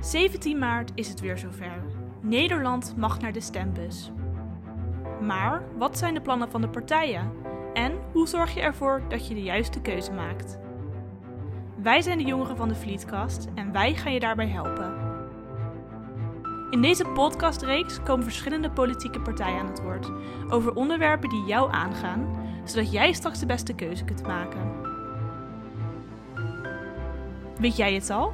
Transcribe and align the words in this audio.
17 0.00 0.58
maart 0.58 0.90
is 0.94 1.08
het 1.08 1.20
weer 1.20 1.38
zover. 1.38 1.82
Nederland 2.20 2.94
mag 2.96 3.20
naar 3.20 3.32
de 3.32 3.40
stembus. 3.40 4.10
Maar 5.20 5.62
wat 5.78 5.98
zijn 5.98 6.14
de 6.14 6.20
plannen 6.20 6.50
van 6.50 6.60
de 6.60 6.68
partijen? 6.68 7.32
En 7.74 7.92
hoe 8.12 8.28
zorg 8.28 8.54
je 8.54 8.60
ervoor 8.60 9.02
dat 9.08 9.28
je 9.28 9.34
de 9.34 9.42
juiste 9.42 9.80
keuze 9.80 10.12
maakt? 10.12 10.58
Wij 11.82 12.02
zijn 12.02 12.18
de 12.18 12.24
jongeren 12.24 12.56
van 12.56 12.68
de 12.68 12.74
Vlietkast 12.74 13.48
en 13.54 13.72
wij 13.72 13.94
gaan 13.94 14.12
je 14.12 14.20
daarbij 14.20 14.48
helpen. 14.48 14.94
In 16.70 16.82
deze 16.82 17.04
podcastreeks 17.04 18.02
komen 18.02 18.24
verschillende 18.24 18.70
politieke 18.70 19.20
partijen 19.20 19.60
aan 19.60 19.66
het 19.66 19.82
woord 19.82 20.10
over 20.48 20.74
onderwerpen 20.74 21.28
die 21.28 21.44
jou 21.44 21.72
aangaan, 21.72 22.50
zodat 22.64 22.92
jij 22.92 23.12
straks 23.12 23.38
de 23.38 23.46
beste 23.46 23.74
keuze 23.74 24.04
kunt 24.04 24.26
maken. 24.26 24.72
Weet 27.58 27.76
jij 27.76 27.94
het 27.94 28.10
al? 28.10 28.32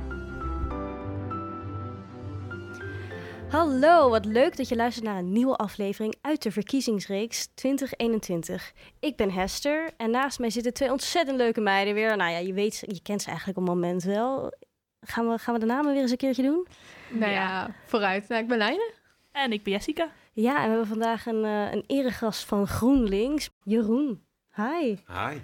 Hallo, 3.55 4.09
wat 4.09 4.25
leuk 4.25 4.57
dat 4.57 4.69
je 4.69 4.77
luistert 4.77 5.07
naar 5.07 5.17
een 5.17 5.33
nieuwe 5.33 5.57
aflevering 5.57 6.15
uit 6.21 6.43
de 6.43 6.51
verkiezingsreeks 6.51 7.49
2021. 7.55 8.73
Ik 9.01 9.17
ben 9.17 9.31
Hester 9.31 9.91
en 9.97 10.11
naast 10.11 10.39
mij 10.39 10.51
zitten 10.51 10.75
twee 10.75 10.91
ontzettend 10.91 11.37
leuke 11.37 11.61
meiden 11.61 11.95
weer. 11.95 12.17
Nou 12.17 12.31
ja, 12.31 12.39
je 12.39 12.53
weet, 12.53 12.83
je 12.87 13.03
kent 13.03 13.23
ze 13.23 13.29
eigenlijk 13.29 13.59
op 13.59 13.67
het 13.67 13.75
moment 13.75 14.03
wel. 14.03 14.53
Gaan 15.01 15.29
we, 15.29 15.39
gaan 15.39 15.55
we 15.55 15.61
de 15.61 15.67
namen 15.67 15.93
weer 15.93 16.03
eens 16.03 16.11
een 16.11 16.17
keertje 16.17 16.43
doen? 16.43 16.67
Nou 17.09 17.33
ja, 17.33 17.75
vooruit. 17.87 18.29
Nou, 18.29 18.43
ik 18.43 18.49
ben 18.49 18.59
Leine. 18.59 18.93
En 19.33 19.53
ik 19.53 19.63
ben 19.63 19.73
Jessica. 19.73 20.09
Ja, 20.33 20.57
en 20.57 20.63
we 20.63 20.69
hebben 20.69 20.87
vandaag 20.87 21.27
een, 21.27 21.45
uh, 21.45 21.73
een 21.73 21.85
eregast 21.87 22.45
van 22.45 22.67
GroenLinks, 22.67 23.51
Jeroen. 23.63 24.25
Hi. 24.55 24.97
Hi. 25.07 25.39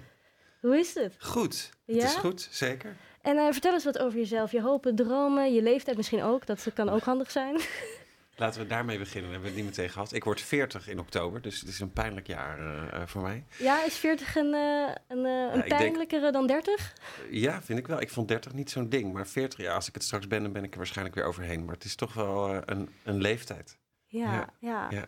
Hoe 0.61 0.79
is 0.79 0.93
het? 0.93 1.15
Goed. 1.19 1.69
Ja? 1.85 1.93
Het 1.95 2.03
is 2.03 2.15
goed, 2.15 2.47
zeker. 2.51 2.95
En 3.21 3.35
uh, 3.35 3.51
vertel 3.51 3.73
eens 3.73 3.83
wat 3.83 3.99
over 3.99 4.19
jezelf. 4.19 4.51
Je 4.51 4.61
hopen, 4.61 4.95
dromen, 4.95 5.53
je 5.53 5.61
leeftijd 5.61 5.97
misschien 5.97 6.23
ook. 6.23 6.45
Dat 6.45 6.67
kan 6.73 6.89
ook 6.89 7.03
handig 7.03 7.31
zijn. 7.31 7.55
Laten 8.35 8.61
we 8.61 8.67
daarmee 8.67 8.97
beginnen. 8.97 9.29
We 9.29 9.33
hebben 9.33 9.53
het 9.53 9.59
niet 9.61 9.69
meteen 9.69 9.89
gehad. 9.89 10.13
Ik 10.13 10.23
word 10.23 10.41
40 10.41 10.87
in 10.87 10.99
oktober, 10.99 11.41
dus 11.41 11.59
het 11.59 11.69
is 11.69 11.79
een 11.79 11.93
pijnlijk 11.93 12.27
jaar 12.27 12.59
uh, 12.59 13.01
voor 13.05 13.21
mij. 13.21 13.45
Ja, 13.57 13.83
is 13.83 13.97
40 13.97 14.35
een, 14.35 14.53
uh, 14.53 14.89
een, 15.07 15.25
een 15.25 15.63
pijnlijkere 15.63 16.21
denk, 16.21 16.33
dan 16.33 16.47
30? 16.47 16.93
Ja, 17.29 17.61
vind 17.61 17.79
ik 17.79 17.87
wel. 17.87 18.01
Ik 18.01 18.09
vond 18.09 18.27
30 18.27 18.53
niet 18.53 18.71
zo'n 18.71 18.89
ding. 18.89 19.13
Maar 19.13 19.27
40, 19.27 19.59
ja, 19.59 19.73
als 19.73 19.87
ik 19.87 19.93
het 19.93 20.03
straks 20.03 20.27
ben, 20.27 20.43
dan 20.43 20.51
ben 20.51 20.63
ik 20.63 20.71
er 20.71 20.77
waarschijnlijk 20.77 21.15
weer 21.15 21.25
overheen. 21.25 21.65
Maar 21.65 21.73
het 21.73 21.83
is 21.83 21.95
toch 21.95 22.13
wel 22.13 22.61
een, 22.65 22.89
een 23.03 23.21
leeftijd. 23.21 23.77
Ja, 24.05 24.33
ja. 24.33 24.53
ja. 24.59 24.87
ja. 24.89 25.05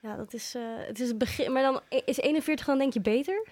ja 0.00 0.16
dat 0.16 0.34
is, 0.34 0.54
het 0.86 1.00
is 1.00 1.08
het 1.08 1.18
begin. 1.18 1.52
Maar 1.52 1.62
dan 1.62 1.80
is 2.04 2.16
41 2.16 2.66
dan 2.66 2.78
denk 2.78 2.92
je 2.92 3.00
beter? 3.00 3.46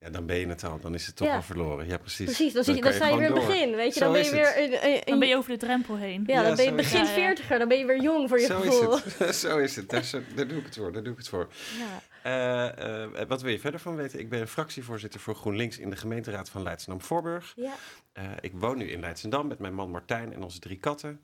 Ja, 0.00 0.10
dan 0.10 0.26
ben 0.26 0.36
je 0.36 0.46
het 0.46 0.64
al. 0.64 0.80
Dan 0.80 0.94
is 0.94 1.06
het 1.06 1.16
toch 1.16 1.26
Ja. 1.28 1.34
al 1.34 1.42
verloren. 1.42 1.86
Ja, 1.86 1.98
precies. 1.98 2.24
Precies, 2.24 2.52
dan, 2.52 2.54
Dan 2.54 2.64
zit 2.64 2.76
je, 2.76 2.82
dan 2.82 2.92
sta 2.92 3.06
je 3.06 3.12
je 3.12 3.18
weer 3.18 3.28
in 3.28 3.34
het 3.36 3.46
begin, 3.46 3.74
weet 3.74 3.94
je. 3.94 3.98
Zo 3.98 4.04
Dan 4.04 4.12
ben 4.12 4.24
je 4.24 4.30
weer... 4.30 4.46
het. 4.54 4.56
een- 4.82 4.88
een- 4.94 5.00
Dan 5.04 5.18
ben 5.18 5.28
je 5.28 5.36
over 5.36 5.50
de 5.50 5.56
drempel 5.56 5.96
heen. 5.96 6.24
Ja, 6.26 6.42
dan 6.42 6.56
ben 6.56 6.64
je 6.64 6.72
begin. 6.72 7.06
40 7.06 7.48
dan 7.48 7.68
ben 7.68 7.78
je 7.78 7.86
weer 7.86 8.00
jong 8.02 8.28
voor 8.28 8.40
je 8.40 8.46
Zo 8.46 8.60
gevoel. 8.60 8.96
is 8.96 9.18
het. 9.18 9.34
Zo 9.46 9.58
is 9.58 9.76
het. 9.76 9.88
Daar, 9.90 10.04
zo- 10.04 10.20
daar 10.34 10.48
doe 10.48 10.58
ik 10.58 10.64
het 10.64 10.76
voor. 10.76 10.92
Daar 10.92 11.02
doe 11.02 11.12
ik 11.12 11.18
het 11.18 11.28
voor. 11.28 11.48
Ja. 11.78 12.02
Eh, 12.22 13.02
eh, 13.04 13.28
wat 13.28 13.42
wil 13.42 13.50
je 13.50 13.58
verder 13.58 13.80
van 13.80 13.96
weten? 13.96 14.18
Ik 14.18 14.28
ben 14.28 14.48
fractievoorzitter 14.48 15.20
voor 15.20 15.34
GroenLinks 15.34 15.78
in 15.78 15.90
de 15.90 15.96
gemeenteraad 15.96 16.48
van 16.50 16.62
Leidschendam-Voorburg. 16.62 17.52
Ja. 17.56 17.72
Eh, 18.12 18.24
ik 18.40 18.52
woon 18.54 18.78
nu 18.78 18.90
in 18.90 19.00
Leidsendam 19.00 19.46
met 19.46 19.58
mijn 19.58 19.74
man 19.74 19.90
Martijn 19.90 20.32
en 20.34 20.42
onze 20.42 20.58
drie 20.58 20.78
katten. 20.78 21.20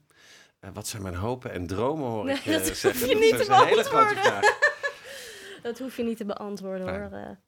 Eh, 0.60 0.70
wat 0.72 0.86
zijn 0.88 1.02
mijn 1.02 1.14
hopen 1.14 1.52
en 1.52 1.66
dromen, 1.66 2.06
hoor 2.08 2.24
Nee, 2.24 2.34
ik 2.36 2.44
dat 2.44 2.68
hoef 2.68 2.76
zeggen. 2.76 3.08
je 3.08 3.14
niet 3.14 3.30
dat 3.30 3.38
te 3.46 3.52
is 3.52 3.58
een 3.60 3.66
hele 3.66 3.82
grote 3.84 4.14
beantwoorden. 4.14 4.22
vraag. 4.32 4.58
Dat 5.62 5.78
hoef 5.78 5.96
je 5.96 6.02
niet 6.02 6.16
te 6.16 6.24
beantwoorden 6.24 6.88
hoor. 6.88 7.38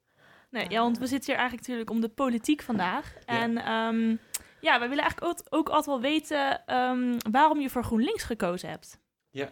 Eh. 0.51 0.61
Nee, 0.61 0.71
ja, 0.71 0.81
want 0.81 0.99
we 0.99 1.07
zitten 1.07 1.31
hier 1.31 1.39
eigenlijk 1.39 1.69
natuurlijk 1.69 1.97
om 1.97 2.01
de 2.01 2.15
politiek 2.15 2.63
vandaag. 2.63 3.15
En 3.25 3.59
ehm, 3.59 4.17
ja, 4.61 4.79
wij 4.79 4.89
willen 4.89 5.05
eigenlijk 5.05 5.25
ook, 5.25 5.47
ook 5.59 5.69
altijd 5.69 5.87
wel 5.87 6.01
weten 6.01 6.67
ehm, 6.67 7.19
waarom 7.31 7.61
je 7.61 7.71
voor 7.71 7.85
GroenLinks 7.85 8.23
gekozen 8.23 8.69
hebt. 8.69 9.01
Ja, 9.31 9.49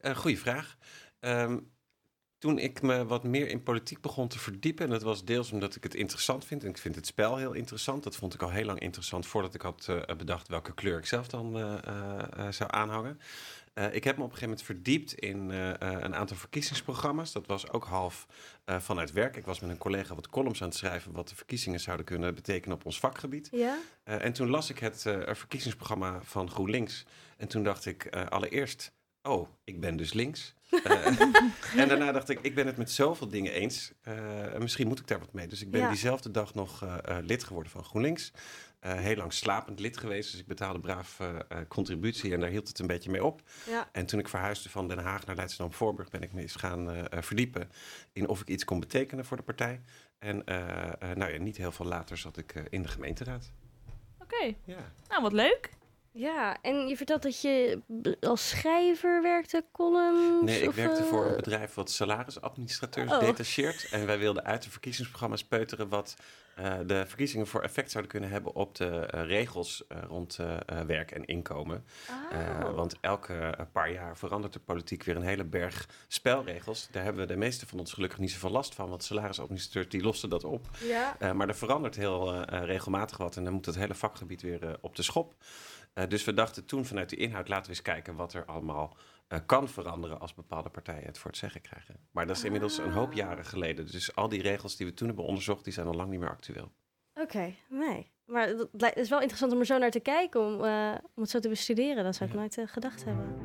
een 0.00 0.16
goede 0.16 0.36
vraag. 0.36 0.76
Ehm, 1.20 1.58
toen 2.40 2.58
ik 2.58 2.82
me 2.82 3.06
wat 3.06 3.24
meer 3.24 3.48
in 3.48 3.62
politiek 3.62 4.00
begon 4.00 4.28
te 4.28 4.38
verdiepen, 4.38 4.84
en 4.84 4.90
dat 4.90 5.02
was 5.02 5.24
deels 5.24 5.52
omdat 5.52 5.76
ik 5.76 5.82
het 5.82 5.94
interessant 5.94 6.44
vind, 6.44 6.62
en 6.62 6.68
ik 6.68 6.78
vind 6.78 6.94
het 6.94 7.06
spel 7.06 7.36
heel 7.36 7.52
interessant. 7.52 8.02
Dat 8.02 8.16
vond 8.16 8.34
ik 8.34 8.42
al 8.42 8.50
heel 8.50 8.64
lang 8.64 8.80
interessant 8.80 9.26
voordat 9.26 9.54
ik 9.54 9.60
had 9.60 9.86
eh, 9.88 10.16
bedacht 10.16 10.48
welke 10.48 10.74
kleur 10.74 10.98
ik 10.98 11.06
zelf 11.06 11.28
dan 11.28 11.56
eh, 11.56 11.78
eh, 11.84 12.18
eh, 12.36 12.52
zou 12.52 12.70
aanhangen. 12.72 13.20
Eh, 13.72 13.94
ik 13.94 14.04
heb 14.04 14.16
me 14.16 14.22
op 14.22 14.30
een 14.30 14.36
gegeven 14.36 14.48
moment 14.48 14.62
verdiept 14.66 15.14
in 15.14 15.50
eh, 15.50 15.70
eh, 15.70 16.00
een 16.00 16.14
aantal 16.14 16.36
verkiezingsprogramma's. 16.36 17.32
Dat 17.32 17.46
was 17.46 17.70
ook 17.70 17.84
half 17.84 18.26
vanuit 18.66 19.12
werk. 19.12 19.36
Ik 19.36 19.44
was 19.44 19.60
met 19.60 19.70
een 19.70 19.78
collega 19.78 20.14
wat 20.14 20.28
columns 20.28 20.62
aan 20.62 20.68
het 20.68 20.76
schrijven 20.76 21.12
wat 21.12 21.28
de 21.28 21.36
verkiezingen 21.36 21.80
zouden 21.80 22.06
kunnen 22.06 22.34
betekenen 22.34 22.76
op 22.76 22.84
ons 22.84 22.98
vakgebied. 22.98 23.48
Ja? 23.52 23.78
En 24.04 24.32
toen 24.32 24.48
las 24.48 24.70
ik 24.70 24.78
het 24.78 25.02
verkiezingsprogramma 25.32 26.20
van 26.22 26.50
GroenLinks. 26.50 27.04
En 27.36 27.48
toen 27.48 27.62
dacht 27.62 27.86
ik 27.86 28.16
allereerst, 28.16 28.92
oh, 29.22 29.48
ik 29.64 29.80
ben 29.80 29.96
dus 29.96 30.12
links. 30.12 30.54
En 31.76 31.88
daarna 31.88 32.12
dacht 32.12 32.28
ik, 32.28 32.38
ik 32.42 32.54
ben 32.54 32.66
het 32.66 32.76
met 32.76 32.90
zoveel 32.90 33.28
dingen 33.28 33.52
eens. 33.52 33.92
Misschien 34.58 34.88
moet 34.88 34.98
ik 34.98 35.06
daar 35.06 35.18
wat 35.18 35.32
mee. 35.32 35.46
Dus 35.46 35.62
ik 35.62 35.70
ben 35.70 35.80
Ja. 35.80 35.88
diezelfde 35.88 36.30
dag 36.30 36.54
nog 36.54 36.84
lid 37.22 37.44
geworden 37.44 37.72
van 37.72 37.84
GroenLinks. 37.84 38.32
Eh, 38.80 38.94
heel 38.94 39.16
lang 39.16 39.32
slapend 39.32 39.80
lid 39.80 39.96
geweest. 39.96 40.30
Dus 40.30 40.40
ik 40.40 40.46
betaalde 40.46 40.80
braaf 40.80 41.20
eh, 41.20 41.28
eh, 41.48 41.58
contributie 41.68 42.32
en 42.32 42.40
daar 42.40 42.50
hield 42.50 42.68
het 42.68 42.78
een 42.78 42.86
beetje 42.86 43.10
mee 43.10 43.24
op. 43.24 43.42
Ja. 43.66 43.88
En 43.92 44.06
toen 44.06 44.18
ik 44.20 44.28
verhuisde 44.28 44.68
van 44.70 44.88
Den 44.88 44.98
Haag 44.98 45.26
naar 45.26 45.36
Leidschendam-Voorburg... 45.36 46.10
ben 46.10 46.22
ik 46.22 46.32
me 46.32 46.40
eens 46.40 46.54
gaan 46.54 46.90
eh, 46.90 46.98
eh, 47.10 47.22
verdiepen 47.22 47.70
in 48.12 48.28
of 48.28 48.40
ik 48.40 48.48
iets 48.48 48.64
kon 48.64 48.80
betekenen 48.80 49.24
voor 49.24 49.36
de 49.36 49.42
partij. 49.42 49.80
En 50.18 50.44
eh, 50.46 50.68
eh, 50.86 51.16
nou 51.16 51.32
ja, 51.32 51.38
niet 51.38 51.56
heel 51.56 51.72
veel 51.72 51.86
later 51.86 52.16
zat 52.18 52.36
ik 52.36 52.54
eh, 52.54 52.62
in 52.70 52.82
de 52.82 52.88
gemeenteraad. 52.88 53.50
Oké, 54.22 54.54
Ja. 54.64 54.92
nou 55.08 55.22
wat 55.22 55.32
leuk. 55.32 55.70
ja, 56.12 56.58
en 56.62 56.88
je 56.88 56.96
vertelt 56.96 57.22
dat 57.22 57.40
je 57.40 57.80
als 58.20 58.48
schrijver 58.48 59.22
werkte, 59.22 59.64
columns? 59.72 60.44
Nee, 60.44 60.62
ik 60.62 60.68
of, 60.68 60.74
werkte 60.74 61.04
voor 61.04 61.26
een 61.26 61.36
bedrijf 61.36 61.74
wat 61.74 61.90
salarisadministrateurs 61.90 63.12
Oh. 63.12 63.20
detacheert. 63.20 63.88
En 63.90 64.06
wij 64.06 64.18
wilden 64.18 64.44
uit 64.44 64.62
de 64.62 64.70
verkiezingsprogramma's 64.70 65.44
peuteren 65.44 65.88
wat 65.88 66.16
de 66.86 67.04
verkiezingen 67.06 67.46
voor 67.46 67.62
effect 67.62 67.90
zouden 67.90 68.12
kunnen 68.12 68.30
hebben 68.30 68.54
op 68.54 68.74
de 68.74 68.86
eh, 69.06 69.26
regels 69.26 69.86
eh, 69.88 69.98
rond 70.08 70.38
eh, 70.38 70.56
eh, 70.66 70.80
werk 70.86 71.10
en 71.10 71.24
inkomen. 71.24 71.84
Eh, 72.30 72.38
Oh. 72.64 72.74
want 72.74 72.96
elke 73.00 73.34
eh, 73.34 73.66
paar 73.72 73.92
jaar 73.92 74.16
verandert 74.16 74.52
de 74.52 74.58
politiek 74.58 75.02
weer 75.04 75.16
een 75.16 75.22
hele 75.22 75.44
berg 75.44 75.88
spelregels. 76.08 76.88
Daar 76.90 77.02
hebben 77.02 77.22
we 77.26 77.32
de 77.32 77.38
meeste 77.38 77.66
van 77.66 77.78
ons 77.78 77.92
gelukkig 77.92 78.18
niet 78.18 78.30
zoveel 78.30 78.50
last 78.50 78.74
van, 78.74 78.88
want 78.88 79.04
salarisadministrateurs 79.04 79.88
die 79.88 80.02
lossen 80.02 80.28
dat 80.30 80.44
op. 80.44 80.68
Ja. 80.84 81.16
Eh, 81.18 81.32
maar 81.32 81.48
er 81.48 81.54
verandert 81.56 81.96
heel 81.96 82.32
eh, 82.34 82.58
eh, 82.60 82.64
regelmatig 82.66 83.16
wat 83.16 83.36
en 83.36 83.44
dan 83.44 83.52
moet 83.52 83.66
het 83.66 83.74
hele 83.74 83.94
vakgebied 83.94 84.42
weer 84.42 84.62
eh, 84.64 84.72
op 84.80 84.96
de 84.96 85.02
schop. 85.02 85.34
Eh, 85.92 86.08
dus 86.08 86.24
we 86.24 86.34
dachten 86.34 86.64
toen 86.64 86.84
vanuit 86.84 87.08
die 87.08 87.18
inhoud, 87.18 87.48
laten 87.48 87.64
we 87.64 87.70
eens 87.70 87.82
kijken 87.82 88.14
wat 88.14 88.32
er 88.32 88.44
allemaal 88.44 88.96
eh, 88.96 89.02
kan 89.46 89.68
veranderen 89.68 90.20
als 90.20 90.34
bepaalde 90.34 90.68
partijen 90.68 91.06
het 91.06 91.18
voor 91.18 91.30
het 91.30 91.38
zeggen 91.40 91.60
krijgen. 91.60 91.96
Maar 92.10 92.26
dat 92.26 92.36
is 92.36 92.44
inmiddels 92.44 92.78
een 92.78 92.92
hoop 92.92 93.12
jaren 93.12 93.44
geleden. 93.44 93.86
Dus 93.86 94.14
al 94.14 94.28
die 94.28 94.42
regels 94.42 94.76
die 94.76 94.86
we 94.86 94.94
toen 94.94 95.06
hebben 95.06 95.24
onderzocht, 95.24 95.64
die 95.64 95.72
zijn 95.72 95.86
al 95.86 95.94
lang 95.94 96.10
niet 96.10 96.20
meer 96.20 96.30
actueel. 96.30 96.72
Oké, 97.14 97.54
nee. 97.68 98.10
Maar 98.26 98.46
het 98.76 98.96
is 98.96 99.08
wel 99.08 99.18
interessant 99.20 99.52
om 99.52 99.58
er 99.58 99.66
zo 99.66 99.78
naar 99.78 99.90
te 99.90 100.00
kijken, 100.00 100.40
om, 100.40 100.64
eh, 100.64 100.94
om 101.14 101.22
het 101.22 101.30
zo 101.30 101.38
te 101.38 101.48
bestuderen. 101.48 102.04
Dat 102.04 102.14
zou 102.16 102.28
ik 102.28 102.34
Ja. 102.34 102.40
nooit 102.40 102.58
eh, 102.58 102.66
gedacht 102.66 103.04
hebben. 103.04 103.38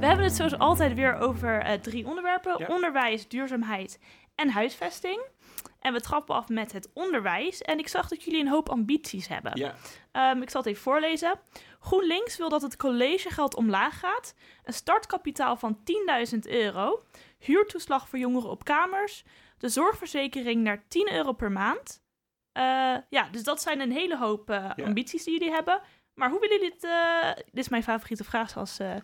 We 0.00 0.06
hebben 0.08 0.24
het 0.26 0.34
zoals 0.34 0.58
altijd 0.58 0.94
weer 0.94 1.14
over 1.18 1.58
eh, 1.60 1.72
drie 1.80 2.06
onderwerpen. 2.06 2.54
Ja. 2.58 2.66
Onderwijs, 2.66 3.28
duurzaamheid 3.28 3.98
en 4.34 4.48
huisvesting. 4.48 5.22
En 5.82 5.92
we 5.92 6.00
trappen 6.00 6.34
af 6.34 6.48
met 6.48 6.72
het 6.72 6.90
onderwijs. 6.94 7.62
En 7.62 7.78
ik 7.78 7.88
zag 7.88 8.08
dat 8.08 8.22
jullie 8.24 8.40
een 8.40 8.48
hoop 8.48 8.68
ambities 8.68 9.28
hebben. 9.28 9.52
Ja, 9.58 9.74
Ehm, 10.12 10.42
ik 10.42 10.50
zal 10.50 10.60
het 10.60 10.70
even 10.70 10.82
voorlezen. 10.82 11.40
GroenLinks 11.80 12.36
wil 12.36 12.48
dat 12.48 12.62
het 12.62 12.76
collegegeld 12.76 13.54
omlaag 13.56 13.98
gaat. 13.98 14.34
Een 14.64 14.72
startkapitaal 14.72 15.56
van 15.56 15.78
10.000 15.84 16.46
euro. 16.48 17.02
Huurtoeslag 17.38 18.08
voor 18.08 18.18
jongeren 18.18 18.50
op 18.50 18.64
kamers. 18.64 19.24
De 19.58 19.68
zorgverzekering 19.68 20.62
naar 20.62 20.84
10 20.88 21.12
euro 21.12 21.32
per 21.32 21.52
maand. 21.52 22.02
Eh, 22.52 22.94
ja, 23.08 23.28
dus 23.30 23.42
dat 23.44 23.62
zijn 23.62 23.80
een 23.80 23.92
hele 23.92 24.18
hoop 24.18 24.50
eh, 24.50 24.70
Ja. 24.76 24.84
ambities 24.84 25.24
die 25.24 25.32
jullie 25.38 25.54
hebben. 25.54 25.80
Maar 26.14 26.30
hoe 26.30 26.40
willen 26.40 26.56
jullie 26.56 26.70
dit... 26.72 26.84
eh, 26.84 27.30
dit 27.34 27.64
is 27.64 27.68
mijn 27.68 27.82
favoriete 27.82 28.24
vraag, 28.24 28.50
zoals 28.50 28.78
eh 28.78 28.94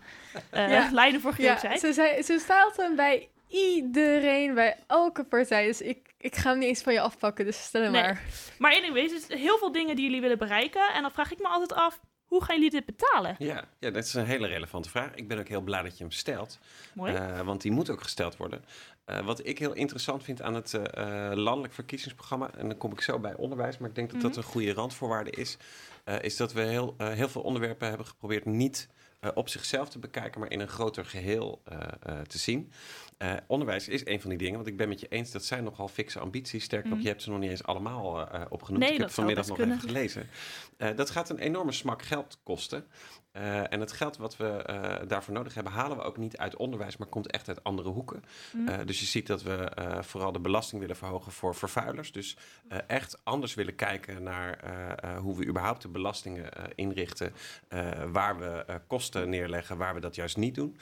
eh 0.51 0.71
Ja. 0.71 0.89
Leiden 0.93 1.21
vorige 1.21 1.41
keer 1.41 1.51
Ja, 1.51 1.59
zei. 1.59 1.79
ze, 1.79 1.93
zei, 1.93 2.23
ze 2.23 2.39
staat 2.39 2.77
hem 2.77 2.97
bij 2.97 3.31
iedereen, 3.49 4.55
bij 4.55 4.77
elke 4.87 5.25
partij. 5.25 5.67
Dus 5.67 5.81
ik, 5.81 6.15
ik 6.19 6.37
ga 6.37 6.51
hem 6.51 6.59
niet 6.59 6.69
eens 6.69 6.83
van 6.83 6.93
je 6.93 7.01
afpakken, 7.01 7.45
dus 7.45 7.63
stel 7.65 7.83
hem 7.83 7.93
Nee. 7.93 8.03
maar. 8.03 8.23
Maar 8.59 8.75
anyways, 8.75 9.13
er 9.13 9.21
zijn 9.27 9.39
heel 9.39 9.59
veel 9.59 9.73
dingen 9.73 9.97
die 9.97 10.05
jullie 10.05 10.21
willen 10.21 10.39
bereiken. 10.39 10.93
En 10.95 11.03
dan 11.03 11.11
vraag 11.11 11.33
ik 11.33 11.39
me 11.39 11.49
altijd 11.49 11.73
af, 11.81 12.01
hoe 12.25 12.45
gaan 12.45 12.55
jullie 12.57 12.71
dit 12.71 12.85
betalen? 12.87 13.35
ja, 13.39 13.65
ja, 13.79 13.91
dat 13.91 14.05
is 14.05 14.15
een 14.15 14.25
hele 14.27 14.47
relevante 14.47 14.89
vraag. 14.91 15.15
Ik 15.15 15.29
ben 15.29 15.39
ook 15.39 15.49
heel 15.49 15.61
blij 15.61 15.83
dat 15.83 15.99
je 15.99 16.05
hem 16.05 16.13
stelt. 16.13 16.59
Mooi. 16.95 17.15
Eh, 17.15 17.41
want 17.41 17.61
die 17.63 17.71
moet 17.73 17.91
ook 17.91 18.03
gesteld 18.03 18.37
worden. 18.37 18.65
Eh, 19.05 19.21
wat 19.25 19.47
ik 19.47 19.59
heel 19.59 19.73
interessant 19.73 20.25
vind 20.25 20.43
aan 20.43 20.55
het 20.55 20.75
eh, 20.75 21.31
eh, 21.31 21.37
landelijk 21.37 21.75
verkiezingsprogramma, 21.75 22.51
en 22.57 22.69
dan 22.69 22.79
kom 22.79 22.93
ik 22.93 23.01
zo 23.01 23.19
bij 23.19 23.35
onderwijs, 23.35 23.79
maar 23.79 23.89
ik 23.89 23.95
denk 23.95 24.11
dat 24.13 24.21
dat 24.21 24.31
Mhm. 24.31 24.41
een 24.41 24.47
goede 24.47 24.73
randvoorwaarde 24.73 25.31
is, 25.31 25.57
eh, 26.05 26.23
is 26.23 26.37
dat 26.37 26.53
we 26.53 26.61
heel, 26.61 26.95
eh, 26.99 27.09
heel 27.13 27.29
veel 27.29 27.43
onderwerpen 27.43 27.89
hebben 27.89 28.07
geprobeerd 28.07 28.45
niet 28.45 28.89
eh, 29.21 29.31
op 29.35 29.49
zichzelf 29.49 29.89
te 29.89 29.99
bekijken, 29.99 30.41
maar 30.41 30.51
in 30.51 30.61
een 30.61 30.69
groter 30.69 31.05
geheel 31.05 31.61
eh, 31.65 31.79
eh, 32.03 32.21
te 32.21 32.39
zien. 32.39 32.73
Eh, 33.19 33.33
onderwijs 33.47 33.89
is 33.89 34.07
een 34.07 34.21
van 34.21 34.31
die 34.31 34.39
dingen, 34.39 34.55
want 34.55 34.67
ik 34.67 34.77
ben 34.77 34.89
met 34.89 35.01
je 35.01 35.09
eens, 35.09 35.31
dat 35.31 35.45
zijn 35.45 35.65
nogal 35.65 35.89
fikse 35.89 36.19
ambities. 36.19 36.65
Sterker 36.65 36.89
nog, 36.89 36.97
Mhm. 36.99 37.07
je 37.07 37.13
hebt 37.13 37.23
ze 37.23 37.31
nog 37.31 37.39
niet 37.39 37.51
eens 37.51 37.65
allemaal 37.65 38.29
eh, 38.31 38.41
opgenoemd. 38.49 38.85
Nee, 38.85 38.93
ik 38.93 39.01
heb 39.01 39.11
vanmiddag 39.11 39.47
nog 39.47 39.59
even 39.59 39.81
gelezen. 39.81 40.29
Dat 40.97 41.11
gaat 41.11 41.31
een 41.31 41.39
enorme 41.39 41.73
smak 41.73 42.03
geld 42.03 42.39
kosten. 42.43 42.87
En 43.69 43.81
het 43.81 43.93
geld 43.93 44.17
wat 44.17 44.37
we 44.37 44.65
daarvoor 45.09 45.35
nodig 45.35 45.55
hebben, 45.55 45.73
halen 45.73 45.97
we 45.97 46.03
ook 46.03 46.17
niet 46.17 46.37
uit 46.37 46.57
onderwijs, 46.57 46.97
maar 46.97 47.09
komt 47.09 47.31
echt 47.31 47.49
uit 47.49 47.65
andere 47.65 47.89
hoeken. 47.89 48.23
Mhm. 48.53 48.87
Dus 48.87 49.01
je 49.01 49.07
ziet 49.07 49.27
dat 49.27 49.43
we 49.43 49.71
vooral 50.01 50.33
de 50.33 50.41
belasting 50.41 50.81
willen 50.81 50.97
verhogen 50.97 51.33
voor 51.33 51.55
vervuilers. 51.55 52.13
Dus 52.13 52.37
echt 52.87 53.21
anders 53.25 53.55
willen 53.55 53.75
kijken 53.75 54.23
naar 54.23 54.59
hoe 55.21 55.37
we 55.37 55.47
überhaupt 55.47 55.83
de 55.83 55.89
belastingen 55.89 56.51
inrichten. 56.75 57.33
waar 58.13 58.39
we 58.39 58.81
kosten 58.87 59.29
neerleggen, 59.29 59.77
waar 59.77 59.95
we 59.95 60.01
dat 60.01 60.15
juist 60.15 60.37
niet 60.37 60.55
doen. 60.55 60.79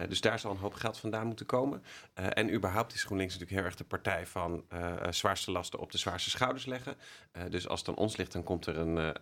Eh, 0.00 0.08
dus 0.08 0.20
daar 0.20 0.38
zal 0.38 0.50
een 0.50 0.56
hoop 0.56 0.74
geld 0.74 0.98
vandaan 0.98 1.26
moeten 1.26 1.46
komen. 1.46 1.82
Eh, 2.14 2.26
en 2.30 2.54
überhaupt 2.54 2.94
is 2.94 3.04
GroenLinks 3.04 3.32
natuurlijk 3.32 3.60
heel 3.60 3.68
erg 3.68 3.78
de 3.78 3.84
partij 3.84 4.26
van 4.26 4.64
eh, 4.68 4.92
zwaarste 5.10 5.50
lasten 5.50 5.78
op 5.78 5.92
de 5.92 5.98
zwaarste 5.98 6.30
schouders 6.30 6.66
leggen. 6.66 6.96
Dus 7.48 7.68
als 7.68 7.80
het 7.80 7.88
aan 7.88 7.94
ons 7.94 8.16
ligt, 8.16 8.32
dan 8.32 8.42
komt 8.42 8.66
er 8.66 8.78
een 8.78 9.14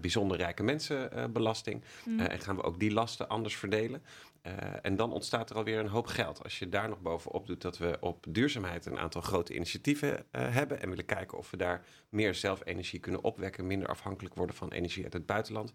bijzonder 0.00 0.36
rijke 0.36 0.62
mensenbelasting. 0.62 1.84
Eh, 2.18 2.32
en 2.32 2.40
gaan 2.40 2.56
we 2.56 2.62
ook 2.62 2.80
die 2.80 2.92
lasten 2.92 3.28
anders 3.28 3.56
verdelen. 3.56 4.02
En 4.82 4.96
dan 4.96 5.12
ontstaat 5.12 5.50
er 5.50 5.56
alweer 5.56 5.78
een 5.78 5.88
hoop 5.88 6.06
geld. 6.06 6.42
Als 6.42 6.58
je 6.58 6.68
daar 6.68 6.88
nog 6.88 7.00
bovenop 7.00 7.46
doet 7.46 7.62
dat 7.62 7.78
we 7.78 7.96
op 8.00 8.26
duurzaamheid 8.28 8.86
een 8.86 8.98
aantal 8.98 9.20
grote 9.20 9.54
initiatieven 9.54 10.24
hebben. 10.30 10.80
En 10.80 10.88
willen 10.88 11.04
kijken 11.04 11.38
of 11.38 11.50
we 11.50 11.56
daar 11.56 11.84
meer 12.08 12.34
zelfenergie 12.34 13.00
kunnen 13.00 13.24
opwekken. 13.24 13.66
Minder 13.66 13.88
afhankelijk 13.88 14.34
worden 14.34 14.56
van 14.56 14.72
energie 14.72 15.04
uit 15.04 15.12
het 15.12 15.26
buitenland. 15.26 15.72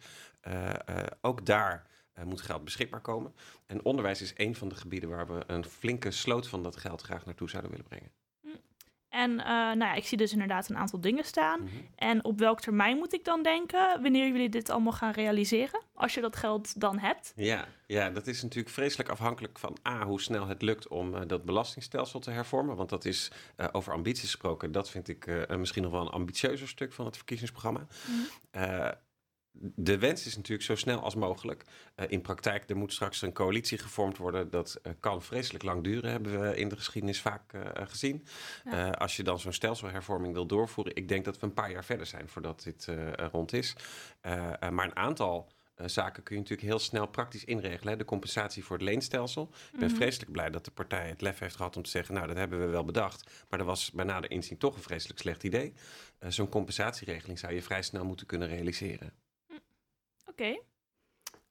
Ook 1.21 1.45
daar 1.45 1.85
eh, 2.17 2.25
moet 2.25 2.41
geld 2.41 2.63
beschikbaar 2.63 3.01
komen. 3.01 3.33
En 3.65 3.85
onderwijs 3.85 4.21
is 4.21 4.33
een 4.35 4.55
van 4.55 4.69
de 4.69 4.75
gebieden 4.75 5.09
waar 5.09 5.27
we 5.27 5.43
een 5.47 5.65
flinke 5.65 6.11
sloot 6.11 6.47
van 6.47 6.63
dat 6.63 6.77
geld 6.77 7.01
graag 7.01 7.25
naartoe 7.25 7.49
zouden 7.49 7.71
willen 7.71 7.87
brengen. 7.87 8.11
En 9.09 9.39
eh, 9.39 9.45
nou 9.47 9.79
ja, 9.79 9.93
ik 9.93 10.05
zie 10.05 10.17
dus 10.17 10.31
inderdaad 10.31 10.69
een 10.69 10.77
aantal 10.77 11.01
dingen 11.01 11.23
staan. 11.23 11.59
Mhm. 11.59 11.71
En 11.95 12.23
op 12.23 12.39
welk 12.39 12.59
termijn 12.59 12.97
moet 12.97 13.13
ik 13.13 13.25
dan 13.25 13.43
denken 13.43 14.01
wanneer 14.01 14.27
jullie 14.27 14.49
dit 14.49 14.69
allemaal 14.69 14.93
gaan 14.93 15.11
realiseren? 15.11 15.81
Als 15.93 16.13
je 16.13 16.21
dat 16.21 16.35
geld 16.35 16.79
dan 16.79 16.99
hebt. 16.99 17.33
Ja, 17.35 17.67
ja, 17.87 18.09
dat 18.09 18.27
is 18.27 18.41
natuurlijk 18.41 18.73
vreselijk 18.73 19.09
afhankelijk 19.09 19.59
van 19.59 19.77
A, 19.87 20.05
hoe 20.05 20.21
snel 20.21 20.47
het 20.47 20.61
lukt 20.61 20.87
om 20.87 21.15
eh, 21.15 21.21
dat 21.27 21.45
belastingstelsel 21.45 22.19
te 22.19 22.31
hervormen. 22.31 22.75
Want 22.75 22.89
dat 22.89 23.05
is 23.05 23.31
over 23.71 23.93
ambities 23.93 24.23
gesproken. 24.23 24.71
Dat 24.71 24.89
vind 24.89 25.07
ik 25.07 25.47
misschien 25.57 25.83
nog 25.83 25.91
wel 25.91 26.01
een 26.01 26.07
ambitieuzer 26.07 26.67
stuk 26.67 26.93
van 26.93 27.05
het 27.05 27.15
verkiezingsprogramma. 27.15 27.87
Eh, 28.51 28.89
de 29.59 29.97
wens 29.97 30.25
is 30.25 30.35
natuurlijk 30.35 30.63
zo 30.63 30.75
snel 30.75 30.99
als 30.99 31.15
mogelijk. 31.15 31.63
Eh, 31.95 32.05
in 32.09 32.21
praktijk, 32.21 32.69
er 32.69 32.77
moet 32.77 32.93
straks 32.93 33.21
een 33.21 33.33
coalitie 33.33 33.77
gevormd 33.77 34.17
worden. 34.17 34.49
Dat 34.49 34.79
eh, 34.83 34.91
kan 34.99 35.21
vreselijk 35.21 35.63
lang 35.63 35.83
duren, 35.83 36.11
hebben 36.11 36.41
we 36.41 36.55
in 36.55 36.69
de 36.69 36.75
geschiedenis 36.75 37.21
vaak 37.21 37.53
eh, 37.53 37.61
gezien. 37.87 38.25
Ja. 38.65 38.89
Als 38.89 39.15
je 39.15 39.23
dan 39.23 39.39
zo'n 39.39 39.53
stelselhervorming 39.53 40.33
wil 40.33 40.45
doorvoeren, 40.45 40.95
ik 40.95 41.07
denk 41.07 41.25
dat 41.25 41.39
we 41.39 41.45
een 41.45 41.53
paar 41.53 41.71
jaar 41.71 41.85
verder 41.85 42.05
zijn 42.05 42.27
voordat 42.27 42.63
dit 42.63 42.87
rond 43.31 43.53
is. 43.53 43.75
Maar 44.59 44.85
een 44.85 44.95
aantal 44.95 45.51
zaken 45.85 46.23
kun 46.23 46.35
je 46.35 46.41
natuurlijk 46.41 46.67
heel 46.67 46.79
snel 46.79 47.07
praktisch 47.07 47.45
inregelen. 47.45 47.91
Hè. 47.91 47.97
De 47.97 48.05
compensatie 48.05 48.63
voor 48.63 48.75
het 48.75 48.85
leenstelsel. 48.85 49.49
Ik 49.73 49.79
ben 49.79 49.87
Mhm. 49.87 49.97
vreselijk 49.97 50.31
blij 50.31 50.49
dat 50.49 50.65
de 50.65 50.71
partij 50.71 51.07
het 51.07 51.21
lef 51.21 51.39
heeft 51.39 51.55
gehad 51.55 51.77
om 51.77 51.83
te 51.83 51.89
zeggen... 51.89 52.13
nou, 52.13 52.27
dat 52.27 52.37
hebben 52.37 52.59
we 52.59 52.65
wel 52.65 52.85
bedacht, 52.85 53.45
maar 53.49 53.59
dat 53.59 53.67
was 53.67 53.91
bij 53.91 54.05
nader 54.05 54.31
inzien 54.31 54.57
toch 54.57 54.75
een 54.75 54.81
vreselijk 54.81 55.19
slecht 55.19 55.43
idee. 55.43 55.73
Zo'n 56.27 56.49
compensatieregeling 56.49 57.39
zou 57.39 57.53
je 57.53 57.61
vrij 57.61 57.81
snel 57.81 58.05
moeten 58.05 58.25
kunnen 58.25 58.47
realiseren. 58.47 59.13
Oké. 60.39 60.59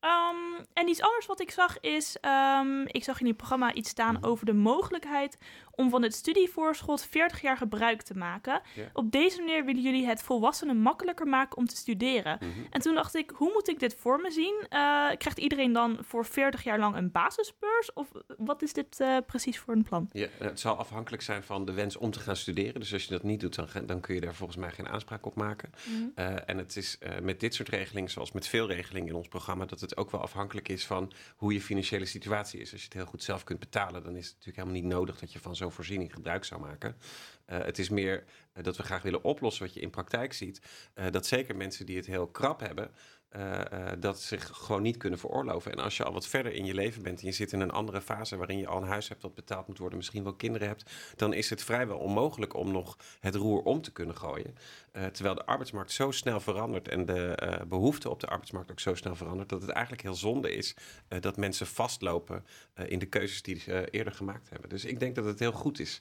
Ehm, 0.00 0.64
en 0.72 0.88
iets 0.88 1.00
anders 1.02 1.26
wat 1.26 1.40
ik 1.40 1.50
zag 1.50 1.80
is, 1.80 2.16
ehm, 2.20 2.80
ik 2.86 3.04
zag 3.04 3.20
in 3.20 3.26
het 3.26 3.36
programma 3.36 3.72
iets 3.72 3.90
staan 3.90 4.14
Mhm. 4.14 4.24
over 4.24 4.46
de 4.46 4.52
mogelijkheid 4.52 5.38
om 5.76 5.90
van 5.90 6.02
het 6.02 6.14
studievoorschot 6.14 7.04
40 7.04 7.42
jaar 7.42 7.56
gebruik 7.56 8.02
te 8.02 8.14
maken. 8.14 8.60
Op 8.92 9.12
deze 9.12 9.38
manier 9.38 9.64
willen 9.64 9.82
jullie 9.82 10.06
het 10.06 10.22
volwassenen 10.22 10.78
makkelijker 10.78 11.26
maken 11.26 11.56
om 11.56 11.66
te 11.66 11.76
studeren. 11.76 12.38
Mhm. 12.40 12.50
En 12.70 12.80
toen 12.80 12.94
dacht 12.94 13.14
ik, 13.14 13.30
hoe 13.34 13.50
moet 13.52 13.68
ik 13.68 13.78
dit 13.78 13.94
voor 13.94 14.20
me 14.20 14.30
zien? 14.30 14.66
Eh, 14.68 14.78
krijgt 15.18 15.38
iedereen 15.38 15.72
dan 15.72 15.98
voor 16.00 16.24
40 16.24 16.64
jaar 16.64 16.78
lang 16.78 16.96
een 16.96 17.10
basisbeurs? 17.10 17.92
Of 17.92 18.08
wat 18.38 18.62
is 18.62 18.72
dit 18.72 19.00
eh, 19.00 19.16
precies 19.26 19.58
voor 19.58 19.74
een 19.74 19.82
plan? 19.82 20.08
Ja, 20.12 20.28
het 20.38 20.60
zal 20.60 20.76
afhankelijk 20.76 21.22
zijn 21.22 21.42
van 21.42 21.64
de 21.64 21.72
wens 21.72 21.96
om 21.96 22.10
te 22.10 22.20
gaan 22.20 22.36
studeren. 22.36 22.80
Dus 22.80 22.92
als 22.92 23.04
je 23.04 23.10
dat 23.10 23.22
niet 23.22 23.40
doet, 23.40 23.54
dan, 23.54 23.68
dan 23.86 24.00
kun 24.00 24.14
je 24.14 24.20
daar 24.20 24.34
volgens 24.34 24.58
mij 24.58 24.70
geen 24.70 24.88
aanspraak 24.88 25.26
op 25.26 25.34
maken. 25.34 25.70
Eh, 26.14 26.48
en 26.48 26.58
het 26.58 26.76
is 26.76 26.98
met 27.22 27.40
dit 27.40 27.54
soort 27.54 27.68
regelingen, 27.68 28.10
zoals 28.10 28.32
met 28.32 28.46
veel 28.46 28.66
regelingen 28.66 29.08
in 29.08 29.14
ons 29.14 29.28
programma, 29.28 29.64
dat 29.64 29.80
het 29.80 29.96
ook 29.96 30.10
wel 30.10 30.20
afhankelijk 30.20 30.68
is 30.68 30.86
van 30.86 31.12
hoe 31.36 31.52
je 31.52 31.60
financiële 31.60 32.06
situatie 32.06 32.60
is. 32.60 32.72
Als 32.72 32.80
je 32.80 32.86
het 32.86 32.96
heel 32.96 33.06
goed 33.06 33.22
zelf 33.22 33.44
kunt 33.44 33.58
betalen, 33.58 34.02
dan 34.02 34.16
is 34.16 34.26
het 34.26 34.34
natuurlijk 34.34 34.56
helemaal 34.56 34.82
niet 34.82 34.92
nodig 34.92 35.18
dat 35.18 35.32
je 35.32 35.38
van 35.38 35.56
zo'n 35.56 35.65
voorziening 35.70 36.12
gebruik 36.12 36.44
zou 36.44 36.60
maken. 36.60 36.96
Eh, 37.44 37.64
het 37.64 37.78
is 37.78 37.88
meer 37.88 38.24
eh, 38.52 38.62
dat 38.62 38.76
we 38.76 38.82
graag 38.82 39.02
willen 39.02 39.24
oplossen 39.24 39.64
wat 39.64 39.74
je 39.74 39.80
in 39.80 39.90
praktijk 39.90 40.32
ziet. 40.32 40.60
eh, 40.94 41.10
dat 41.10 41.26
zeker 41.26 41.56
mensen 41.56 41.86
die 41.86 41.96
het 41.96 42.06
heel 42.06 42.26
krap 42.26 42.60
hebben, 42.60 42.90
eh, 43.36 43.92
dat 43.98 44.20
zich 44.20 44.50
gewoon 44.52 44.82
niet 44.82 44.96
kunnen 44.96 45.18
veroorloven. 45.18 45.72
En 45.72 45.78
als 45.78 45.96
je 45.96 46.04
al 46.04 46.12
wat 46.12 46.26
verder 46.26 46.52
in 46.52 46.64
je 46.64 46.74
leven 46.74 47.02
bent 47.02 47.20
en 47.20 47.26
je 47.26 47.32
zit 47.32 47.52
in 47.52 47.60
een 47.60 47.70
andere 47.70 48.00
fase 48.00 48.36
waarin 48.36 48.58
je 48.58 48.66
al 48.66 48.82
een 48.82 48.88
huis 48.88 49.08
hebt 49.08 49.20
dat 49.20 49.34
betaald 49.34 49.66
moet 49.66 49.78
worden, 49.78 49.98
misschien 49.98 50.22
wel 50.22 50.34
kinderen 50.34 50.68
hebt, 50.68 50.90
dan 51.16 51.32
is 51.32 51.50
het 51.50 51.62
vrijwel 51.62 51.98
onmogelijk 51.98 52.54
om 52.54 52.72
nog 52.72 52.96
het 53.20 53.34
roer 53.34 53.62
om 53.62 53.82
te 53.82 53.92
kunnen 53.92 54.16
gooien. 54.16 54.54
Eh, 54.92 55.04
terwijl 55.04 55.34
de 55.34 55.46
arbeidsmarkt 55.46 55.92
zo 55.92 56.10
snel 56.10 56.40
verandert 56.40 56.88
en 56.88 57.06
de 57.06 57.34
eh, 57.34 57.66
behoefte 57.66 58.10
op 58.10 58.20
de 58.20 58.26
arbeidsmarkt 58.26 58.70
ook 58.70 58.80
zo 58.80 58.94
snel 58.94 59.16
verandert, 59.16 59.48
dat 59.48 59.62
het 59.62 59.70
eigenlijk 59.70 60.02
heel 60.02 60.14
zonde 60.14 60.54
is 60.54 60.76
dat 61.20 61.36
mensen 61.36 61.66
vastlopen 61.66 62.44
in 62.86 62.98
de 62.98 63.06
keuzes 63.06 63.42
die 63.42 63.58
ze 63.58 63.90
eerder 63.90 64.12
gemaakt 64.12 64.50
hebben. 64.50 64.68
Dus 64.68 64.84
ik 64.84 64.98
denk 64.98 65.14
dat 65.14 65.24
het 65.24 65.38
heel 65.38 65.52
goed 65.52 65.78
is 65.78 66.00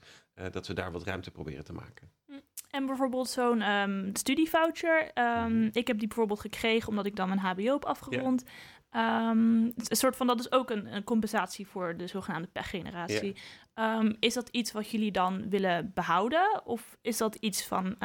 dat 0.52 0.68
we 0.68 0.74
daar 0.74 0.92
wat 0.92 1.04
ruimte 1.04 1.32
proberen 1.32 1.64
te 1.64 1.74
maken. 1.74 2.12
En 2.76 2.86
bijvoorbeeld 2.86 3.30
zo'n 3.30 3.62
ehm, 3.62 4.10
studievoucher. 4.14 5.12
Ehm, 5.14 5.54
Mhm. 5.58 5.70
Ik 5.72 5.88
heb 5.88 5.98
die 6.00 6.08
bijvoorbeeld 6.08 6.40
gekregen 6.40 6.90
omdat 6.90 7.06
ik 7.06 7.16
dan 7.16 7.28
mijn 7.28 7.40
HBO 7.40 7.74
heb 7.74 7.86
afgerond. 7.86 8.44
Ehm, 8.90 9.64
een 9.64 9.74
soort 9.86 10.16
van, 10.16 10.28
dat 10.28 10.40
is 10.40 10.52
ook 10.52 10.70
een, 10.70 10.96
een 10.96 11.04
compensatie 11.04 11.68
voor 11.68 11.98
de 11.98 12.08
zogenaamde 12.08 12.48
pechgeneratie. 12.48 13.36
Ehm, 13.74 14.14
is 14.20 14.34
dat 14.34 14.50
iets 14.50 14.72
wat 14.72 14.90
jullie 14.90 15.12
dan 15.12 15.50
willen 15.50 15.92
behouden? 15.94 16.62
Of 16.66 16.98
is 17.02 17.18
dat 17.18 17.36
iets 17.36 17.66
van, 17.66 17.96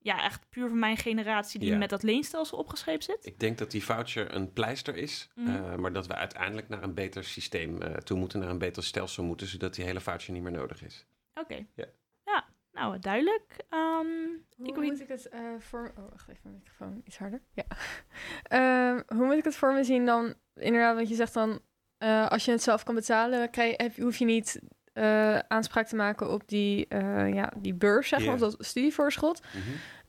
ja, 0.00 0.22
echt 0.24 0.48
puur 0.50 0.68
van 0.68 0.78
mijn 0.78 0.96
generatie 0.96 1.60
die 1.60 1.70
Ja. 1.70 1.76
met 1.76 1.90
dat 1.90 2.02
leenstelsel 2.02 2.58
opgeschreven 2.58 3.02
zit? 3.02 3.26
Ik 3.26 3.38
denk 3.40 3.58
dat 3.58 3.70
die 3.70 3.84
voucher 3.84 4.34
een 4.34 4.52
pleister 4.52 4.96
is, 4.96 5.28
Mhm. 5.34 5.48
eh, 5.48 5.74
maar 5.74 5.92
dat 5.92 6.06
we 6.06 6.14
uiteindelijk 6.14 6.68
naar 6.68 6.82
een 6.82 6.94
beter 6.94 7.24
systeem 7.24 7.82
eh, 7.82 7.92
toe 7.94 8.18
moeten, 8.18 8.40
naar 8.40 8.50
een 8.50 8.58
beter 8.58 8.84
stelsel 8.84 9.24
moeten, 9.24 9.46
zodat 9.46 9.74
die 9.74 9.84
hele 9.84 10.00
voucher 10.00 10.32
niet 10.32 10.42
meer 10.42 10.52
nodig 10.52 10.82
is. 10.82 11.06
Oké. 11.34 11.66
Ja. 11.74 11.84
Ja, 12.24 12.44
nou, 12.78 12.98
duidelijk. 12.98 13.56
Ehm, 13.68 14.06
Hoe 14.56 14.66
Ik 14.66 14.74
weet- 14.74 14.90
moet 14.90 15.00
ik 15.00 15.08
het 15.08 15.28
eh, 15.28 15.40
voor... 15.58 15.92
Oh, 15.98 16.10
wacht 16.10 16.28
even, 16.28 16.40
mijn 16.42 16.54
microfoon 16.56 17.00
iets 17.04 17.18
harder. 17.18 17.40
Ja. 17.52 17.64
Ehm, 18.42 19.02
hoe 19.18 19.26
moet 19.26 19.36
ik 19.36 19.44
het 19.44 19.56
voor 19.56 19.72
me 19.72 19.84
zien 19.84 20.06
dan? 20.06 20.34
Inderdaad, 20.54 20.94
want 20.96 21.08
je 21.08 21.14
zegt 21.14 21.34
dan... 21.34 21.60
eh, 21.98 22.28
als 22.28 22.44
je 22.44 22.50
het 22.50 22.62
zelf 22.62 22.82
kan 22.82 22.94
betalen, 22.94 23.50
krijg, 23.50 23.76
heb, 23.76 23.96
hoef 23.96 24.16
je 24.16 24.24
niet 24.24 24.60
eh, 24.92 25.38
aanspraak 25.38 25.86
te 25.86 25.96
maken 25.96 26.30
op 26.32 26.48
die, 26.48 26.86
eh, 26.88 27.34
ja, 27.34 27.52
die 27.56 27.74
beurs, 27.74 28.08
zeg 28.08 28.24
maar, 28.24 28.34
of 28.34 28.40
dat 28.40 28.56
studievoorschot. 28.58 29.40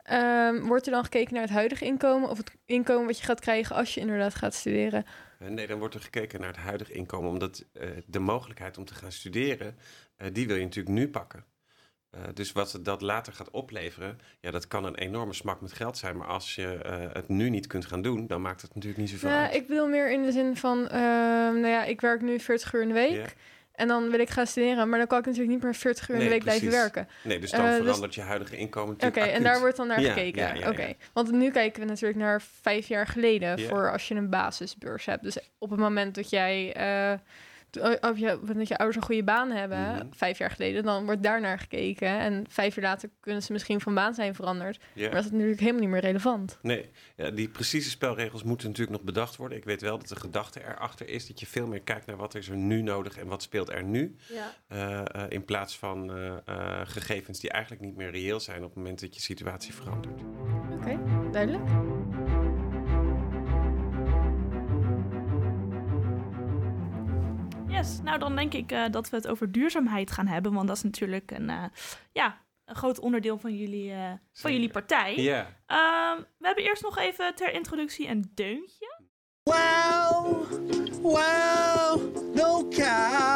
Ehm, 0.04 0.60
wordt 0.62 0.86
er 0.86 0.92
dan 0.92 1.04
gekeken 1.04 1.34
naar 1.34 1.42
het 1.44 1.52
huidige 1.52 1.86
inkomen 1.86 2.30
of 2.30 2.38
het 2.38 2.52
inkomen 2.66 3.06
wat 3.06 3.18
je 3.20 3.26
gaat 3.26 3.40
krijgen 3.40 3.76
als 3.76 3.94
je 3.94 4.00
inderdaad 4.00 4.36
gaat 4.36 4.54
studeren? 4.54 5.06
Nee, 5.40 5.68
dan 5.68 5.80
wordt 5.80 5.96
er 5.96 6.02
gekeken 6.02 6.40
naar 6.40 6.50
het 6.50 6.58
huidige 6.60 6.94
inkomen, 6.94 7.30
omdat 7.30 7.66
eh, 7.74 7.90
de 8.06 8.20
mogelijkheid 8.20 8.78
om 8.78 8.86
te 8.86 8.94
gaan 8.96 9.12
studeren, 9.12 9.78
eh, 10.16 10.28
die 10.34 10.48
wil 10.48 10.56
je 10.56 10.64
natuurlijk 10.64 10.96
nu 10.96 11.10
pakken. 11.10 11.46
Eh, 12.12 12.20
dus 12.34 12.52
wat 12.52 12.72
het 12.72 12.86
dat 12.86 13.02
later 13.02 13.34
gaat 13.34 13.50
opleveren, 13.52 14.20
ja, 14.40 14.52
dat 14.52 14.68
kan 14.68 14.84
een 14.86 14.96
enorme 14.96 15.34
smak 15.34 15.62
met 15.62 15.74
geld 15.74 15.98
zijn. 15.98 16.18
Maar 16.18 16.28
als 16.28 16.56
je 16.56 16.68
eh, 16.84 16.98
het 17.14 17.28
nu 17.28 17.50
niet 17.50 17.68
kunt 17.68 17.86
gaan 17.86 18.02
doen, 18.02 18.28
dan 18.28 18.42
maakt 18.42 18.62
het 18.62 18.74
natuurlijk 18.76 19.02
niet 19.02 19.10
zoveel 19.10 19.30
Ja, 19.30 19.42
uit. 19.46 19.54
ik 19.56 19.68
bedoel 19.68 19.88
meer 19.88 20.12
in 20.12 20.24
de 20.24 20.32
zin 20.32 20.58
van, 20.58 20.88
ehm, 20.88 21.00
nou 21.60 21.68
ja, 21.68 21.84
ik 21.84 22.02
werk 22.02 22.22
nu 22.22 22.40
40 22.40 22.74
uur 22.74 22.82
in 22.82 22.88
de 22.88 22.94
week. 22.94 23.36
En 23.72 23.88
dan 23.88 24.10
wil 24.10 24.20
ik 24.20 24.30
gaan 24.30 24.48
studeren, 24.48 24.90
maar 24.90 24.98
dan 24.98 25.08
kan 25.08 25.20
ik 25.20 25.26
natuurlijk 25.26 25.52
niet 25.54 25.64
meer 25.64 25.76
40 25.76 26.10
uur 26.10 26.16
in 26.16 26.22
de 26.24 26.30
week 26.30 26.44
blijven 26.44 26.72
werken. 26.72 27.08
Nee, 27.24 27.40
dus 27.40 27.52
dan 27.52 27.66
Eh, 27.66 27.72
dus- 27.72 27.80
verandert 27.84 28.16
je 28.16 28.22
huidige 28.22 28.58
inkomen 28.58 28.96
Oké, 29.06 29.20
en 29.20 29.44
daar 29.44 29.60
wordt 29.60 29.78
dan 29.78 29.88
naar 29.88 30.02
Ja, 30.02 30.14
gekeken. 30.14 30.42
ja, 30.42 30.54
ja, 30.54 30.70
Oké, 30.70 30.94
want 31.14 31.32
nu 31.32 31.52
kijken 31.52 31.82
we 31.82 31.88
natuurlijk 31.88 32.20
naar 32.20 32.42
vijf 32.62 32.88
jaar 32.88 33.08
geleden 33.08 33.60
voor 33.60 33.92
als 33.92 34.08
je 34.08 34.16
een 34.16 34.30
basisbeurs 34.30 35.06
hebt. 35.06 35.24
Dus 35.24 35.38
op 35.58 35.70
het 35.70 35.80
moment 35.80 36.16
dat 36.16 36.30
jij, 36.30 36.76
of 38.02 38.18
je, 38.20 38.40
dat 38.44 38.68
je 38.68 38.78
ouders 38.78 38.96
een 38.96 39.04
goede 39.08 39.24
baan 39.24 39.52
hebben, 39.52 39.80
Mhm. 39.80 40.06
vijf 40.12 40.38
jaar 40.38 40.52
geleden, 40.52 40.84
dan 40.84 41.06
wordt 41.06 41.24
daar 41.24 41.42
naar 41.42 41.60
gekeken. 41.60 42.08
En 42.20 42.46
vijf 42.50 42.76
jaar 42.76 42.86
later 42.86 43.10
kunnen 43.20 43.44
ze 43.44 43.52
misschien 43.52 43.82
van 43.82 43.94
baan 43.94 44.14
zijn 44.14 44.36
veranderd. 44.36 44.80
Ja. 44.94 45.06
Maar 45.06 45.16
dat 45.16 45.26
is 45.26 45.32
natuurlijk 45.32 45.60
helemaal 45.60 45.82
niet 45.82 45.90
meer 45.90 46.02
relevant. 46.02 46.58
Nee, 46.62 46.90
ja, 47.16 47.30
die 47.30 47.50
precieze 47.50 47.90
spelregels 47.90 48.44
moeten 48.44 48.68
natuurlijk 48.68 48.98
nog 48.98 49.06
bedacht 49.06 49.36
worden. 49.36 49.58
Ik 49.58 49.64
weet 49.66 49.82
wel 49.82 49.98
dat 49.98 50.08
de 50.08 50.16
gedachte 50.16 50.62
erachter 50.64 51.10
is 51.10 51.28
dat 51.28 51.40
je 51.40 51.46
veel 51.46 51.68
meer 51.68 51.82
kijkt 51.82 52.06
naar 52.06 52.18
wat 52.18 52.36
is 52.36 52.50
er 52.50 52.56
nu 52.58 52.82
nodig 52.82 53.18
en 53.18 53.28
wat 53.28 53.42
speelt 53.42 53.70
er 53.70 53.84
nu. 53.84 54.16
Ja. 54.28 54.54
eh, 54.68 55.00
eh, 55.00 55.06
in 55.30 55.46
plaats 55.46 55.78
van 55.78 56.12
eh, 56.14 56.28
eh, 56.46 56.82
gegevens 56.84 57.40
die 57.40 57.50
eigenlijk 57.52 57.84
niet 57.84 57.96
meer 57.96 58.12
reëel 58.12 58.40
zijn 58.40 58.58
op 58.64 58.64
het 58.70 58.76
moment 58.76 59.00
dat 59.02 59.16
je 59.16 59.22
situatie 59.22 59.74
verandert. 59.74 60.22
Oké, 60.72 61.00
duidelijk. 61.32 61.64
Yes, 67.70 68.00
nou 68.04 68.20
dan 68.20 68.36
denk 68.36 68.54
ik 68.54 68.72
eh, 68.72 68.84
dat 68.92 69.10
we 69.10 69.16
het 69.16 69.28
over 69.28 69.52
duurzaamheid 69.52 70.12
gaan 70.12 70.28
hebben, 70.28 70.54
want 70.54 70.68
dat 70.68 70.78
is 70.78 70.84
natuurlijk 70.84 71.32
een, 71.32 71.50
eh, 71.50 71.64
ja, 72.12 72.42
een 72.66 72.76
groot 72.76 73.00
onderdeel 73.00 73.38
van 73.38 73.56
jullie, 73.56 73.92
eh, 73.92 74.12
van 74.34 74.54
jullie 74.54 74.70
partij. 74.70 75.16
Ja. 75.16 75.48
Ehm, 75.66 76.18
we 76.38 76.46
hebben 76.46 76.64
eerst 76.64 76.84
nog 76.84 76.98
even 76.98 77.36
ter 77.36 77.54
introductie 77.54 78.08
een 78.08 78.32
deuntje. 78.34 79.02
Wow, 79.44 80.52
wow, 81.02 82.36
no 82.36 82.68
cow. 82.68 83.29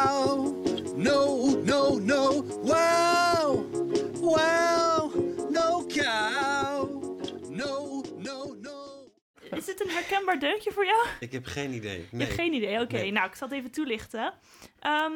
Herkenbaar 10.34 10.50
deuntje 10.50 10.72
voor 10.72 10.84
jou? 10.86 11.06
Ik 11.20 11.32
heb 11.32 11.46
geen 11.46 11.72
idee. 11.72 11.98
Je 11.98 12.06
Nee. 12.10 12.26
hebt 12.26 12.38
geen 12.40 12.52
idee. 12.54 12.80
Oké, 12.80 12.94
Nee. 12.96 13.12
nou, 13.12 13.26
ik 13.28 13.34
zal 13.34 13.48
het 13.48 13.56
even 13.56 13.70
toelichten. 13.70 14.32
Ehm, 14.78 15.12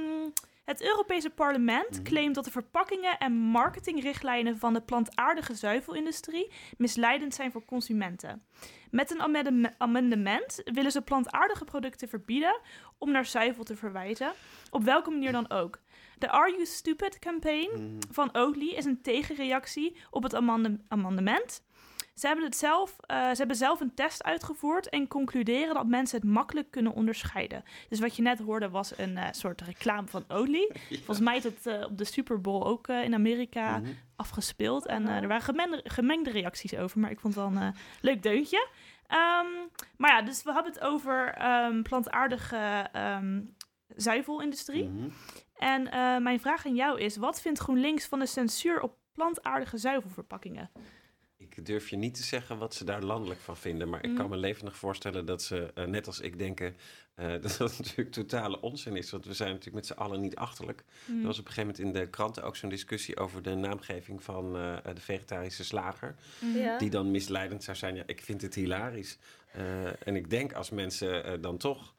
het 0.64 0.82
Europese 0.82 1.30
parlement 1.30 1.90
Mhm. 1.90 2.02
claimt 2.02 2.34
dat 2.34 2.44
de 2.44 2.50
verpakkingen 2.50 3.18
en 3.18 3.32
marketingrichtlijnen 3.32 4.58
van 4.58 4.72
de 4.74 4.80
plantaardige 4.80 5.54
zuivelindustrie 5.54 6.52
misleidend 6.76 7.34
zijn 7.34 7.52
voor 7.52 7.64
consumenten. 7.64 8.42
Met 8.90 9.10
een 9.10 9.20
amendem- 9.22 9.74
amendement 9.78 10.60
willen 10.64 10.90
ze 10.92 11.02
plantaardige 11.02 11.64
producten 11.64 12.08
verbieden 12.08 12.60
om 12.98 13.10
naar 13.10 13.26
zuivel 13.26 13.64
te 13.64 13.76
verwijzen, 13.76 14.32
op 14.70 14.82
welke 14.84 15.10
manier 15.10 15.32
dan 15.32 15.50
ook. 15.50 15.78
De 16.18 16.30
Are 16.30 16.50
You 16.50 16.66
Stupid 16.66 17.18
campaign 17.18 17.70
Mhm. 17.82 17.98
van 18.10 18.36
Oatly 18.36 18.68
is 18.68 18.84
een 18.84 19.02
tegenreactie 19.02 19.96
op 20.10 20.22
het 20.22 20.34
amende- 20.34 20.80
amendement. 20.88 21.66
Ze 22.18 22.26
hebben, 22.26 22.44
het 22.44 22.56
zelf, 22.56 22.96
eh, 23.00 23.28
ze 23.30 23.36
hebben 23.36 23.56
zelf 23.56 23.80
een 23.80 23.94
test 23.94 24.22
uitgevoerd 24.24 24.88
en 24.88 25.08
concluderen 25.08 25.74
dat 25.74 25.86
mensen 25.86 26.20
het 26.20 26.28
makkelijk 26.30 26.70
kunnen 26.70 26.92
onderscheiden. 26.92 27.64
Dus 27.88 28.00
wat 28.00 28.16
je 28.16 28.22
net 28.22 28.38
hoorde 28.38 28.68
was 28.70 28.98
een 28.98 29.16
eh, 29.16 29.24
soort 29.30 29.60
reclame 29.60 30.06
van 30.08 30.24
Oatly. 30.28 30.70
Volgens 30.88 31.20
mij 31.20 31.36
is 31.36 31.44
het 31.44 31.66
eh, 31.66 31.84
op 31.84 31.98
de 31.98 32.04
Super 32.04 32.40
Bowl 32.40 32.64
ook 32.64 32.88
eh, 32.88 33.02
in 33.04 33.14
Amerika 33.14 33.78
Mhm. 33.78 33.90
afgespeeld. 34.16 34.86
En 34.86 35.08
eh, 35.08 35.16
er 35.16 35.28
waren 35.28 35.42
gemengde, 35.42 35.80
gemengde 35.84 36.30
reacties 36.30 36.76
over, 36.76 37.00
maar 37.00 37.10
ik 37.10 37.20
vond 37.20 37.34
het 37.34 37.44
wel 37.44 37.62
een 37.62 37.74
leuk 38.00 38.22
deuntje. 38.22 38.68
Ehm, 39.06 39.46
maar 39.96 40.10
ja, 40.10 40.22
dus 40.22 40.42
we 40.42 40.52
hebben 40.52 40.72
het 40.72 40.80
over 40.82 41.28
ehm, 41.34 41.82
plantaardige 41.82 42.88
ehm, 42.92 43.40
zuivelindustrie. 43.96 44.84
Mhm. 44.88 45.08
En 45.56 45.90
eh, 45.90 46.16
mijn 46.16 46.40
vraag 46.40 46.66
aan 46.66 46.74
jou 46.74 47.00
is: 47.00 47.16
wat 47.16 47.40
vindt 47.40 47.58
GroenLinks 47.58 48.06
van 48.06 48.18
de 48.18 48.26
censuur 48.26 48.80
op 48.80 48.96
plantaardige 49.12 49.76
zuivelverpakkingen? 49.78 50.70
Ik 51.58 51.66
durf 51.66 51.88
je 51.88 51.96
niet 51.96 52.14
te 52.14 52.22
zeggen 52.22 52.58
wat 52.58 52.74
ze 52.74 52.84
daar 52.84 53.02
landelijk 53.02 53.40
van 53.40 53.56
vinden. 53.56 53.88
Maar 53.88 54.04
ik 54.04 54.14
kan 54.14 54.30
me 54.30 54.36
levendig 54.36 54.76
voorstellen 54.76 55.26
dat 55.26 55.42
ze, 55.42 55.70
eh, 55.74 55.84
net 55.84 56.06
als 56.06 56.20
ik, 56.20 56.38
denken 56.38 56.76
eh, 57.14 57.32
dat 57.42 57.56
dat 57.58 57.78
natuurlijk 57.78 58.10
totale 58.10 58.60
onzin 58.60 58.96
is. 58.96 59.10
Want 59.10 59.24
we 59.24 59.32
zijn 59.32 59.48
natuurlijk 59.48 59.76
met 59.76 59.86
z'n 59.86 60.02
allen 60.02 60.20
niet 60.20 60.36
achterlijk. 60.36 60.84
Hmm. 61.04 61.20
Er 61.20 61.26
was 61.26 61.38
op 61.38 61.46
een 61.46 61.52
gegeven 61.52 61.74
moment 61.74 61.96
in 61.96 62.00
de 62.00 62.10
kranten 62.10 62.42
ook 62.42 62.56
zo'n 62.56 62.68
discussie 62.68 63.16
over 63.16 63.42
de 63.42 63.54
naamgeving 63.54 64.22
van 64.22 64.56
eh, 64.56 64.76
de 64.94 65.00
vegetarische 65.00 65.64
slager. 65.64 66.14
Ja. 66.54 66.78
Die 66.78 66.90
dan 66.90 67.10
misleidend 67.10 67.64
zou 67.64 67.76
zijn. 67.76 67.94
Ja, 67.94 68.02
ik 68.06 68.20
vind 68.20 68.42
het 68.42 68.54
hilarisch. 68.54 69.18
En 70.04 70.16
ik 70.16 70.30
denk 70.30 70.52
als 70.52 70.70
mensen 70.70 71.40
dan 71.40 71.56
toch 71.56 71.94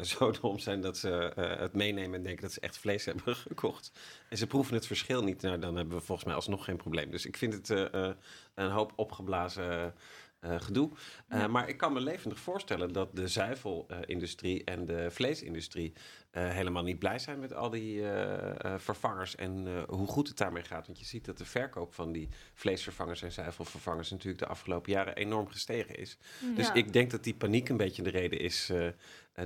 zo 0.16 0.30
dom 0.40 0.58
zijn 0.58 0.80
dat 0.80 0.96
ze 0.98 1.10
eh, 1.10 1.58
het 1.58 1.72
meenemen 1.72 2.14
en 2.14 2.22
denken 2.22 2.42
dat 2.42 2.52
ze 2.52 2.60
echt 2.60 2.78
vlees 2.78 3.04
hebben 3.14 3.36
gekocht. 3.36 3.92
En 4.28 4.36
ze 4.38 4.46
proeven 4.46 4.74
het 4.74 4.86
verschil 4.86 5.22
niet. 5.22 5.42
Nou, 5.42 5.58
dan 5.58 5.76
hebben 5.76 5.98
we 5.98 6.04
volgens 6.04 6.26
mij 6.26 6.36
alsnog 6.36 6.64
geen 6.64 6.76
probleem. 6.76 7.10
Dus 7.10 7.26
ik 7.26 7.36
vind 7.36 7.52
het 7.52 7.70
eh, 7.70 8.08
eh, 8.08 8.14
een 8.54 8.70
hoop 8.70 8.92
opgeblazen 8.96 9.94
eh, 10.40 10.60
gedoe. 10.60 10.90
Eh, 11.28 11.38
Ja. 11.40 11.46
Maar 11.48 11.68
ik 11.68 11.76
kan 11.76 11.92
me 11.92 12.00
levendig 12.00 12.38
voorstellen 12.38 12.92
dat 12.92 13.16
de 13.16 13.28
zuivelindustrie 13.28 14.64
en 14.64 14.86
de 14.86 15.10
vleesindustrie 15.10 15.92
eh, 16.30 16.48
helemaal 16.48 16.82
niet 16.82 16.98
blij 16.98 17.18
zijn 17.18 17.38
met 17.38 17.54
al 17.54 17.70
die 17.70 18.00
eh, 18.02 18.50
eh, 18.72 18.78
vervangers 18.78 19.34
en 19.34 19.66
eh, 19.66 19.82
hoe 19.88 20.06
goed 20.06 20.28
het 20.28 20.36
daarmee 20.36 20.62
gaat. 20.62 20.86
Want 20.86 20.98
je 20.98 21.04
ziet 21.04 21.24
dat 21.24 21.38
de 21.38 21.44
verkoop 21.44 21.94
van 21.94 22.12
die 22.12 22.28
vleesvervangers 22.54 23.22
en 23.22 23.32
zuivelvervangers 23.32 24.10
natuurlijk 24.10 24.38
de 24.38 24.46
afgelopen 24.46 24.92
jaren 24.92 25.14
enorm 25.16 25.48
gestegen 25.48 25.94
is. 25.94 26.18
Dus 26.56 26.70
ik 26.72 26.92
denk 26.92 27.10
dat 27.10 27.24
die 27.24 27.34
paniek 27.34 27.68
een 27.68 27.76
beetje 27.76 28.02
de 28.02 28.10
reden 28.10 28.38
is 28.40 28.70
eh, 28.70 28.86
eh, 28.86 28.92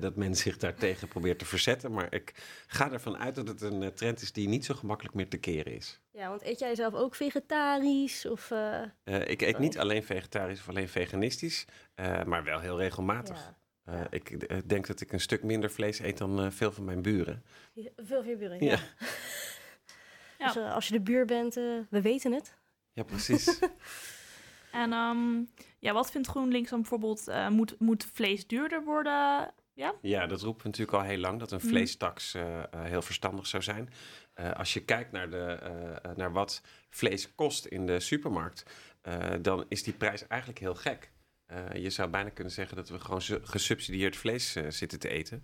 dat 0.00 0.16
men 0.16 0.34
zich 0.36 0.56
daartegen 0.56 1.08
probeert 1.08 1.38
te 1.38 1.44
verzetten. 1.44 1.92
Maar 1.92 2.14
ik 2.14 2.32
ga 2.66 2.92
ervan 2.92 3.18
uit 3.18 3.34
dat 3.34 3.48
het 3.48 3.60
een 3.60 3.82
eh, 3.82 3.88
trend 3.88 4.20
is 4.22 4.32
die 4.32 4.48
niet 4.48 4.64
zo 4.64 4.74
gemakkelijk 4.74 5.14
meer 5.14 5.28
te 5.28 5.36
keren 5.38 5.74
is. 5.74 6.00
Ja, 6.12 6.28
want 6.28 6.42
eet 6.42 6.58
jij 6.58 6.74
zelf 6.74 6.94
ook 6.94 7.14
vegetarisch? 7.14 8.26
Of, 8.26 8.50
eh, 8.50 8.82
Eh, 9.04 9.28
ik 9.28 9.40
eet 9.42 9.58
niet 9.58 9.78
alleen 9.78 10.02
vegetarisch 10.04 10.60
of 10.60 10.68
alleen 10.68 10.88
veganistisch, 10.88 11.64
eh, 11.94 12.24
maar 12.24 12.44
wel 12.44 12.60
heel 12.60 12.78
regelmatig. 12.78 13.36
ja. 13.36 13.56
Eh, 13.84 14.00
ik 14.10 14.30
eh, 14.30 14.58
denk 14.66 14.86
dat 14.86 15.00
ik 15.00 15.12
een 15.12 15.20
stuk 15.20 15.42
minder 15.42 15.70
vlees 15.70 15.98
eet 15.98 16.18
dan 16.18 16.40
eh, 16.40 16.46
veel 16.50 16.72
van 16.72 16.84
mijn 16.84 17.02
buren. 17.02 17.44
Veel 17.96 18.22
van 18.22 18.26
je 18.26 18.36
buren, 18.36 18.64
Ja. 18.64 18.70
ja. 18.70 18.78
Ja. 20.38 20.46
Dus 20.46 20.56
eh, 20.56 20.74
als 20.74 20.86
je 20.88 20.92
de 20.92 21.00
buur 21.00 21.24
bent, 21.26 21.56
eh, 21.56 21.64
we 21.90 22.00
weten 22.00 22.32
het. 22.32 22.54
Ja, 22.92 23.02
precies. 23.02 23.58
En 24.72 24.92
ehm, 24.92 25.42
ja, 25.78 25.92
wat 25.92 26.10
vindt 26.10 26.28
GroenLinks 26.28 26.70
dan 26.70 26.80
bijvoorbeeld? 26.80 27.28
eh, 27.28 27.48
moet, 27.48 27.74
moet 27.80 28.06
vlees 28.12 28.46
duurder 28.46 28.84
worden? 28.84 29.50
Ja, 30.02 30.26
dat 30.26 30.42
roepen 30.42 30.62
we 30.62 30.68
natuurlijk 30.68 30.98
al 30.98 31.04
heel 31.04 31.18
lang, 31.18 31.38
dat 31.38 31.50
een 31.52 31.58
Mhm. 31.58 31.68
vleestaks 31.68 32.34
eh, 32.34 32.58
eh, 32.58 32.64
heel 32.70 33.02
verstandig 33.02 33.46
zou 33.46 33.62
zijn. 33.62 33.90
Eh, 34.34 34.52
als 34.52 34.72
je 34.72 34.80
kijkt 34.84 35.12
naar, 35.12 35.30
de, 35.30 35.58
naar 36.16 36.32
wat 36.32 36.62
vlees 36.90 37.34
kost 37.34 37.64
in 37.66 37.86
de 37.86 38.00
supermarkt, 38.00 38.62
dan 39.40 39.64
is 39.68 39.82
die 39.82 39.92
prijs 39.92 40.26
eigenlijk 40.26 40.60
heel 40.60 40.74
gek. 40.74 41.10
Je 41.74 41.90
zou 41.90 42.08
bijna 42.10 42.30
kunnen 42.30 42.52
zeggen 42.52 42.76
dat 42.76 42.88
we 42.88 42.98
gewoon 43.00 43.20
su- 43.22 43.40
gesubsidieerd 43.42 44.16
vlees 44.16 44.52
zitten 44.68 44.98
te 44.98 45.08
eten. 45.08 45.42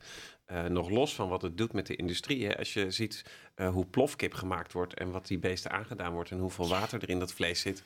Nog 0.68 0.90
los 0.90 1.14
van 1.14 1.28
wat 1.28 1.42
het 1.42 1.56
doet 1.58 1.72
met 1.72 1.86
de 1.86 1.96
industrie. 1.96 2.46
Hè. 2.46 2.56
Als 2.58 2.72
je 2.72 2.90
ziet 2.90 3.24
hoe 3.72 3.86
plofkip 3.86 4.34
gemaakt 4.34 4.72
wordt 4.72 4.94
en 4.94 5.10
wat 5.10 5.26
die 5.26 5.38
beesten 5.38 5.70
aangedaan 5.70 6.12
wordt 6.12 6.30
en 6.30 6.38
hoeveel 6.38 6.68
water 6.68 7.02
er 7.02 7.08
in 7.08 7.18
dat 7.18 7.32
vlees 7.32 7.60
zit, 7.60 7.82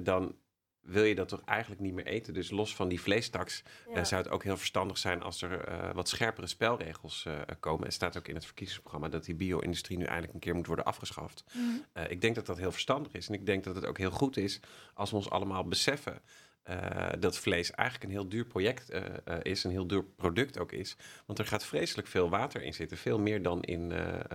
dan 0.00 0.34
wil 0.80 1.04
je 1.04 1.14
dat 1.14 1.28
toch 1.28 1.42
eigenlijk 1.44 1.80
niet 1.80 1.94
meer 1.94 2.06
eten. 2.06 2.34
Dus 2.34 2.50
los 2.50 2.74
van 2.74 2.88
die 2.88 3.00
vleestaks 3.00 3.62
Ja. 3.88 3.94
eh, 3.94 4.04
zou 4.04 4.22
het 4.22 4.30
ook 4.30 4.42
heel 4.44 4.56
verstandig 4.56 4.98
zijn 4.98 5.22
als 5.22 5.42
er 5.42 5.64
eh, 5.64 5.94
wat 5.94 6.08
scherpere 6.08 6.46
spelregels 6.46 7.24
eh, 7.26 7.38
komen. 7.60 7.86
Er 7.86 7.92
staat 7.92 8.16
ook 8.16 8.28
in 8.28 8.34
het 8.34 8.44
verkiezingsprogramma 8.44 9.08
dat 9.08 9.24
die 9.24 9.34
bio-industrie 9.34 9.98
nu 9.98 10.04
eindelijk 10.04 10.34
een 10.34 10.40
keer 10.40 10.54
moet 10.54 10.66
worden 10.66 10.84
afgeschaft. 10.84 11.44
Eh, 11.92 12.10
ik 12.10 12.20
denk 12.20 12.34
dat 12.34 12.46
dat 12.46 12.58
heel 12.58 12.72
verstandig 12.72 13.12
is. 13.12 13.28
En 13.28 13.34
ik 13.34 13.46
denk 13.46 13.64
dat 13.64 13.74
het 13.74 13.86
ook 13.86 13.98
heel 13.98 14.10
goed 14.10 14.36
is 14.36 14.60
als 14.94 15.10
we 15.10 15.16
ons 15.16 15.30
allemaal 15.30 15.64
beseffen 15.68 16.22
dat 17.18 17.38
vlees 17.38 17.70
eigenlijk 17.70 18.08
een 18.10 18.16
heel 18.18 18.28
duur 18.28 18.44
project 18.44 18.90
is, 19.42 19.64
een 19.64 19.70
heel 19.70 19.86
duur 19.86 20.04
product 20.04 20.58
ook 20.58 20.72
is. 20.72 20.96
Want 21.26 21.38
er 21.38 21.46
gaat 21.46 21.64
vreselijk 21.64 22.08
veel 22.08 22.28
water 22.28 22.62
in 22.62 22.74
zitten, 22.74 22.96
veel 22.98 23.18
meer 23.18 23.42
dan 23.42 23.62
in 23.62 23.92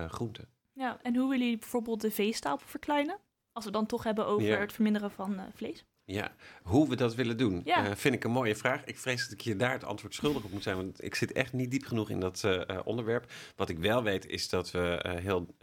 groenten. 0.09 0.47
Ja, 0.73 0.99
en 1.01 1.15
hoe 1.15 1.29
willen 1.29 1.43
jullie 1.45 1.57
bijvoorbeeld 1.59 2.01
de 2.01 2.11
veestapel 2.11 2.67
verkleinen? 2.67 3.17
Als 3.51 3.65
we 3.65 3.71
dan 3.71 3.85
toch 3.85 4.03
hebben 4.03 4.25
over 4.25 4.47
Ja. 4.47 4.57
het 4.59 4.73
verminderen 4.73 5.11
van 5.11 5.39
vlees. 5.55 5.85
Ja, 6.07 6.31
hoe 6.63 6.89
we 6.89 6.95
dat 6.95 7.15
willen 7.15 7.38
doen, 7.38 7.62
Ja. 7.63 7.85
eh, 7.85 7.95
vind 7.95 8.15
ik 8.15 8.24
een 8.24 8.31
mooie 8.31 8.55
vraag. 8.55 8.83
Ik 8.83 8.97
vrees 8.97 9.24
dat 9.24 9.31
ik 9.31 9.41
je 9.41 9.55
daar 9.55 9.71
het 9.71 9.83
antwoord 9.83 10.13
schuldig 10.15 10.43
op 10.43 10.51
moet 10.51 10.63
zijn, 10.63 10.75
want 10.75 11.03
ik 11.03 11.15
zit 11.15 11.31
echt 11.31 11.53
niet 11.53 11.71
diep 11.71 11.85
genoeg 11.85 12.09
in 12.09 12.19
dat 12.19 12.43
eh, 12.43 12.69
eh, 12.69 12.79
onderwerp. 12.83 13.31
Wat 13.55 13.69
ik 13.69 13.77
wel 13.77 14.03
weet 14.03 14.25
is 14.27 14.50
dat 14.50 14.71
we 14.71 15.15
heel 15.21 15.55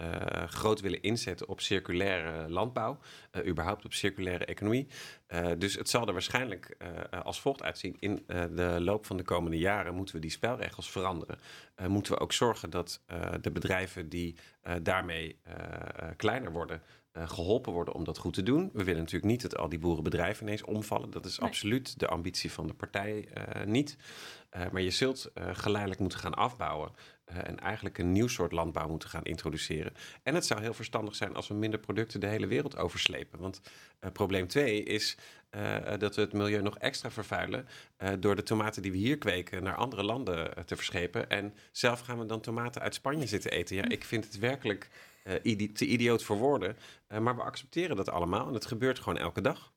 groot 0.46 0.80
willen 0.80 1.02
inzetten 1.02 1.49
op 1.49 1.61
circulaire 1.61 2.49
landbouw, 2.50 2.99
überhaupt 3.46 3.84
op 3.84 3.92
circulaire 3.92 4.44
economie. 4.44 4.87
Dus 5.58 5.75
het 5.75 5.88
zal 5.88 6.06
er 6.06 6.12
waarschijnlijk 6.12 6.76
als 7.22 7.40
volgt 7.40 7.62
uitzien. 7.62 7.96
In 7.99 8.25
de 8.26 8.76
loop 8.80 9.06
van 9.06 9.16
de 9.16 9.22
komende 9.22 9.58
jaren 9.58 9.94
moeten 9.94 10.14
we 10.14 10.20
die 10.20 10.30
spelregels 10.30 10.90
veranderen. 10.90 11.38
Moeten 11.87 12.12
we 12.12 12.18
ook 12.20 12.32
zorgen 12.32 12.70
dat 12.70 13.02
de 13.40 13.50
bedrijven 13.50 14.08
die 14.08 14.37
daarmee 14.82 15.40
kleiner 16.16 16.52
worden, 16.52 16.82
geholpen 17.12 17.73
worden 17.73 17.95
om 17.95 18.04
dat 18.04 18.19
goed 18.19 18.35
te 18.35 18.42
doen. 18.42 18.71
We 18.73 18.85
willen 18.85 19.00
natuurlijk 19.00 19.31
niet 19.33 19.42
dat 19.42 19.57
al 19.57 19.69
die 19.69 19.78
boerenbedrijven 19.78 20.47
ineens 20.47 20.62
omvallen. 20.64 21.11
Dat 21.11 21.25
is 21.26 21.38
Nee. 21.38 21.49
absoluut 21.49 21.99
de 21.99 22.07
ambitie 22.09 22.52
van 22.52 22.66
de 22.66 22.75
partij 22.75 23.28
eh, 23.35 23.64
niet. 23.66 23.97
Eh, 24.50 24.62
maar 24.71 24.83
je 24.83 24.90
zult 24.90 25.31
eh, 25.35 25.45
geleidelijk 25.52 26.00
moeten 26.00 26.19
gaan 26.19 26.35
afbouwen. 26.35 26.90
eh, 27.25 27.37
en 27.49 27.59
eigenlijk 27.59 27.99
een 27.99 28.12
nieuw 28.12 28.26
soort 28.28 28.52
landbouw 28.52 28.88
moeten 28.88 29.09
gaan 29.09 29.23
introduceren. 29.25 29.92
En 30.23 30.35
het 30.35 30.47
zou 30.47 30.61
heel 30.61 30.75
verstandig 30.75 31.14
zijn 31.14 31.35
als 31.35 31.49
we 31.49 31.54
minder 31.54 31.78
producten 31.81 32.21
de 32.21 32.26
hele 32.26 32.47
wereld 32.47 32.76
overslepen. 32.76 33.38
Want 33.40 33.61
eh, 33.99 34.11
probleem 34.11 34.47
twee 34.49 34.83
is 34.83 35.16
eh, 35.50 35.76
dat 35.99 36.14
we 36.16 36.21
het 36.21 36.33
milieu 36.33 36.62
nog 36.62 36.78
extra 36.78 37.11
vervuilen. 37.11 37.66
eh, 37.97 38.11
door 38.21 38.37
de 38.37 38.42
tomaten 38.42 38.83
die 38.83 38.90
we 38.92 38.97
hier 38.99 39.19
kweken 39.19 39.62
naar 39.62 39.75
andere 39.75 40.02
landen 40.02 40.54
eh, 40.57 40.64
te 40.64 40.76
verschepen. 40.76 41.31
En 41.31 41.54
zelf 41.73 42.00
gaan 42.00 42.19
we 42.19 42.26
dan 42.26 42.40
tomaten 42.40 42.83
uit 42.83 42.95
Spanje 42.95 43.26
zitten 43.26 43.50
eten. 43.50 43.76
Ja, 43.76 43.88
ik 43.88 44.04
vind 44.04 44.25
het 44.25 44.38
werkelijk 44.38 44.85
eh, 44.85 44.99
idi- 45.42 45.72
te 45.72 45.86
idioot 45.86 46.22
voor 46.22 46.36
woorden. 46.36 46.76
Eh, 47.06 47.18
maar 47.18 47.36
we 47.36 47.42
accepteren 47.42 47.96
dat 47.96 48.08
allemaal 48.10 48.46
en 48.48 48.54
het 48.54 48.66
gebeurt 48.66 48.98
gewoon 48.98 49.18
elke 49.18 49.40
dag. 49.40 49.72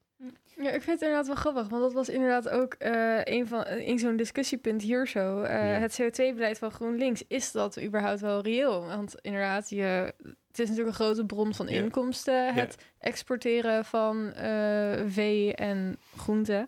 Ja, 0.58 0.72
ik 0.72 0.82
vind 0.82 0.86
het 0.86 1.02
inderdaad 1.02 1.28
wel 1.28 1.36
grappig, 1.36 1.68
want 1.68 1.82
dat 1.82 1.94
was 1.94 2.10
inderdaad 2.10 2.50
ook 2.50 2.74
eh, 2.74 3.20
een 3.24 3.48
van 3.48 3.66
in 3.68 4.00
zo'n 4.00 4.16
discussiepunt 4.16 4.82
hier 4.82 5.08
zo. 5.08 5.42
Eh, 5.42 5.54
Ja. 5.54 5.80
Het 5.80 6.02
CO2-beleid 6.02 6.58
van 6.58 6.72
GroenLinks, 6.72 7.24
is 7.28 7.52
dat 7.52 7.82
überhaupt 7.82 8.20
wel 8.22 8.42
reëel? 8.42 8.86
Want 8.86 9.16
inderdaad, 9.22 9.70
je, 9.70 10.14
het 10.48 10.60
is 10.60 10.70
natuurlijk 10.70 10.88
een 10.88 11.06
grote 11.06 11.26
bron 11.26 11.54
van 11.54 11.68
Ja. 11.68 11.74
inkomsten, 11.82 12.54
het 12.54 12.76
exporteren 13.00 13.86
van 13.86 14.34
eh, 14.34 15.02
vee 15.08 15.56
en 15.56 15.98
groenten. 16.18 16.68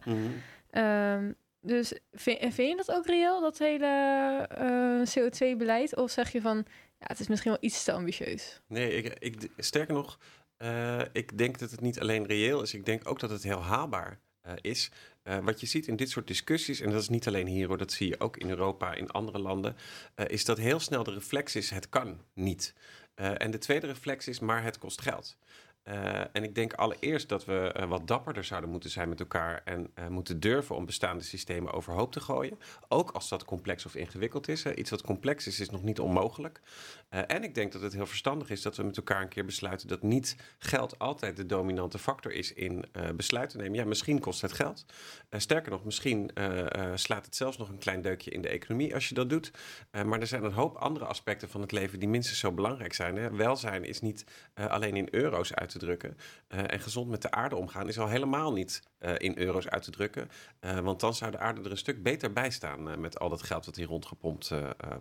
Ehm, 0.69 1.31
Dus 1.61 1.93
vind, 2.13 2.39
vind 2.53 2.69
je 2.69 2.75
dat 2.75 2.91
ook 2.91 3.05
reëel, 3.05 3.41
dat 3.41 3.57
hele 3.57 3.85
eh, 4.49 5.01
CO2-beleid? 5.17 5.95
Of 5.95 6.11
zeg 6.11 6.31
je 6.31 6.41
van, 6.41 6.65
ja, 6.99 7.05
het 7.07 7.19
is 7.19 7.27
misschien 7.27 7.51
wel 7.51 7.61
iets 7.61 7.83
te 7.83 7.91
ambitieus? 7.91 8.61
Nee, 8.67 8.91
ik, 8.91 9.17
ik, 9.19 9.51
sterker 9.57 9.93
nog, 9.93 10.19
eh, 10.57 11.01
ik 11.11 11.37
denk 11.37 11.59
dat 11.59 11.71
het 11.71 11.81
niet 11.81 11.99
alleen 11.99 12.25
reëel 12.25 12.61
is. 12.61 12.73
Ik 12.73 12.85
denk 12.85 13.09
ook 13.09 13.19
dat 13.19 13.29
het 13.29 13.43
heel 13.43 13.63
haalbaar 13.63 14.19
eh, 14.41 14.53
is. 14.61 14.91
Eh, 15.23 15.37
wat 15.39 15.59
je 15.59 15.67
ziet 15.67 15.87
in 15.87 15.95
dit 15.95 16.09
soort 16.09 16.27
discussies, 16.27 16.79
en 16.79 16.91
dat 16.91 17.01
is 17.01 17.09
niet 17.09 17.27
alleen 17.27 17.47
hier 17.47 17.67
hoor, 17.67 17.77
dat 17.77 17.91
zie 17.91 18.07
je 18.07 18.19
ook 18.19 18.37
in 18.37 18.49
Europa, 18.49 18.93
in 18.93 19.09
andere 19.09 19.39
landen, 19.39 19.75
is 20.27 20.45
dat 20.45 20.57
heel 20.57 20.79
snel 20.79 21.03
de 21.03 21.13
reflex 21.13 21.55
is: 21.55 21.69
het 21.69 21.89
kan 21.89 22.21
niet. 22.33 22.73
En 23.15 23.51
de 23.51 23.57
tweede 23.57 23.87
reflex 23.87 24.27
is: 24.27 24.39
maar 24.39 24.63
het 24.63 24.77
kost 24.77 25.01
geld. 25.01 25.37
Eh, 25.87 26.19
en 26.31 26.43
ik 26.43 26.55
denk 26.55 26.73
allereerst 26.73 27.29
dat 27.29 27.45
we 27.45 27.71
eh, 27.71 27.87
wat 27.87 28.07
dapperder 28.07 28.43
zouden 28.43 28.69
moeten 28.69 28.89
zijn 28.89 29.09
met 29.09 29.19
elkaar 29.19 29.61
en 29.65 29.91
eh, 29.93 30.07
moeten 30.07 30.39
durven 30.39 30.75
om 30.75 30.85
bestaande 30.85 31.23
systemen 31.23 31.73
overhoop 31.73 32.11
te 32.11 32.19
gooien. 32.19 32.59
Ook 32.87 33.11
als 33.11 33.29
dat 33.29 33.45
complex 33.45 33.85
of 33.85 33.95
ingewikkeld 33.95 34.47
is. 34.47 34.65
Iets 34.65 34.89
wat 34.89 35.01
complex 35.01 35.47
is, 35.47 35.59
is 35.59 35.69
nog 35.69 35.83
niet 35.83 35.99
onmogelijk. 35.99 36.61
En 37.09 37.43
ik 37.43 37.55
denk 37.55 37.71
dat 37.71 37.81
het 37.81 37.93
heel 37.93 38.05
verstandig 38.05 38.49
is 38.49 38.61
dat 38.61 38.75
we 38.75 38.83
met 38.83 38.97
elkaar 38.97 39.21
een 39.21 39.27
keer 39.27 39.45
besluiten 39.45 39.87
dat 39.87 40.01
niet 40.01 40.35
geld 40.57 40.99
altijd 40.99 41.37
de 41.37 41.45
dominante 41.45 41.99
factor 41.99 42.31
is 42.31 42.53
in 42.53 42.85
besluiten 43.15 43.59
nemen. 43.59 43.77
Ja, 43.77 43.85
misschien 43.85 44.19
kost 44.19 44.41
het 44.41 44.53
geld. 44.53 44.85
Sterker 45.29 45.71
nog, 45.71 45.83
misschien 45.83 46.31
slaat 46.93 47.25
het 47.25 47.35
zelfs 47.35 47.57
nog 47.57 47.69
een 47.69 47.77
klein 47.77 48.01
deukje 48.01 48.31
in 48.31 48.41
de 48.41 48.49
economie 48.49 48.93
als 48.93 49.09
je 49.09 49.15
dat 49.15 49.29
doet. 49.29 49.51
Maar 50.05 50.19
er 50.19 50.27
zijn 50.27 50.43
een 50.43 50.51
hoop 50.51 50.75
andere 50.75 51.05
aspecten 51.05 51.49
van 51.49 51.61
het 51.61 51.71
leven 51.71 51.99
die 51.99 52.09
minstens 52.09 52.39
zo 52.39 52.51
belangrijk 52.51 52.93
zijn. 52.93 53.15
Hè. 53.15 53.31
Welzijn 53.31 53.83
is 53.83 54.01
niet 54.01 54.25
alleen 54.53 54.95
in 54.95 55.07
euro's 55.11 55.53
uit 55.53 55.69
te 55.69 55.76
drukken. 55.77 56.17
Eh, 56.47 56.59
en 56.67 56.79
gezond 56.79 57.09
met 57.09 57.21
de 57.21 57.31
aarde 57.31 57.55
omgaan 57.55 57.87
is 57.87 57.99
al 57.99 58.07
helemaal 58.07 58.53
niet 58.53 58.81
eh, 58.97 59.13
in 59.17 59.37
euro's 59.37 59.67
uit 59.67 59.83
te 59.83 59.91
drukken. 59.91 60.29
Eh, 60.59 60.79
want 60.79 60.99
dan 60.99 61.15
zou 61.15 61.31
de 61.31 61.37
aarde 61.37 61.61
er 61.61 61.71
een 61.71 61.77
stuk 61.77 62.03
beter 62.03 62.33
bij 62.33 62.49
staan 62.49 63.01
met 63.01 63.19
al 63.19 63.29
dat 63.29 63.43
geld 63.43 63.65
dat 63.65 63.75
hier 63.75 63.87
rondgepompt 63.87 64.51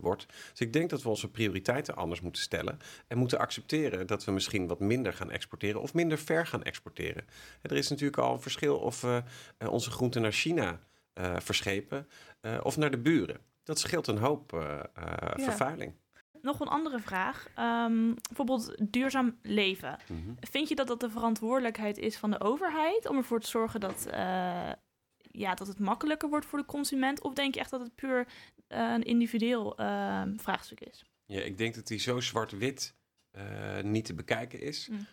wordt. 0.00 0.26
Dus 0.50 0.60
ik 0.60 0.72
denk 0.72 0.90
dat 0.90 1.02
we 1.02 1.08
onze 1.08 1.30
prioriteiten 1.30 1.96
anders 1.96 2.20
moeten 2.20 2.42
stellen. 2.42 2.78
En 3.06 3.18
moeten 3.18 3.38
accepteren 3.38 4.06
dat 4.06 4.24
we 4.24 4.32
misschien 4.32 4.66
wat 4.66 4.80
minder 4.80 5.12
gaan 5.12 5.30
exporteren 5.30 5.80
of 5.80 5.94
minder 5.94 6.18
ver 6.18 6.46
gaan 6.46 6.62
exporteren. 6.62 7.24
En 7.62 7.70
er 7.70 7.76
is 7.76 7.88
natuurlijk 7.88 8.18
al 8.18 8.32
een 8.32 8.40
verschil 8.40 8.78
of 8.78 9.00
we 9.00 9.22
onze 9.68 9.90
groenten 9.90 10.22
naar 10.22 10.32
China 10.32 10.80
verschepen 11.38 12.08
of 12.62 12.76
naar 12.76 12.90
de 12.90 12.98
buren. 12.98 13.40
Dat 13.62 13.78
scheelt 13.78 14.06
een 14.06 14.18
hoop 14.18 14.50
vervuiling. 15.36 15.94
Nog 16.46 16.60
een 16.60 16.68
andere 16.68 17.00
vraag. 17.00 17.48
Ehm, 17.54 18.14
bijvoorbeeld 18.26 18.74
duurzaam 18.80 19.38
leven. 19.42 19.96
Mhm. 20.06 20.20
Vind 20.40 20.68
je 20.68 20.74
dat 20.74 20.86
dat 20.86 21.00
de 21.00 21.10
verantwoordelijkheid 21.10 21.98
is 21.98 22.16
van 22.16 22.30
de 22.30 22.40
overheid 22.40 23.08
om 23.08 23.16
ervoor 23.16 23.40
te 23.40 23.48
zorgen 23.48 23.80
dat, 23.80 24.06
eh, 24.06 24.70
ja, 25.30 25.54
dat 25.54 25.66
het 25.66 25.78
makkelijker 25.78 26.28
wordt 26.28 26.46
voor 26.46 26.58
de 26.58 26.64
consument? 26.64 27.22
Of 27.22 27.34
denk 27.34 27.54
je 27.54 27.60
echt 27.60 27.70
dat 27.70 27.80
het 27.80 27.94
puur 27.94 28.26
eh, 28.66 28.92
een 28.94 29.02
individueel 29.02 29.76
eh, 29.76 30.22
vraagstuk 30.36 30.80
is? 30.80 31.04
Ja, 31.26 31.40
ik 31.40 31.58
denk 31.58 31.74
dat 31.74 31.86
die 31.86 31.98
zo 31.98 32.20
zwart-wit 32.20 32.94
eh, 33.30 33.80
niet 33.82 34.04
te 34.04 34.14
bekijken 34.14 34.60
is. 34.60 34.88
Mm. 34.90 35.06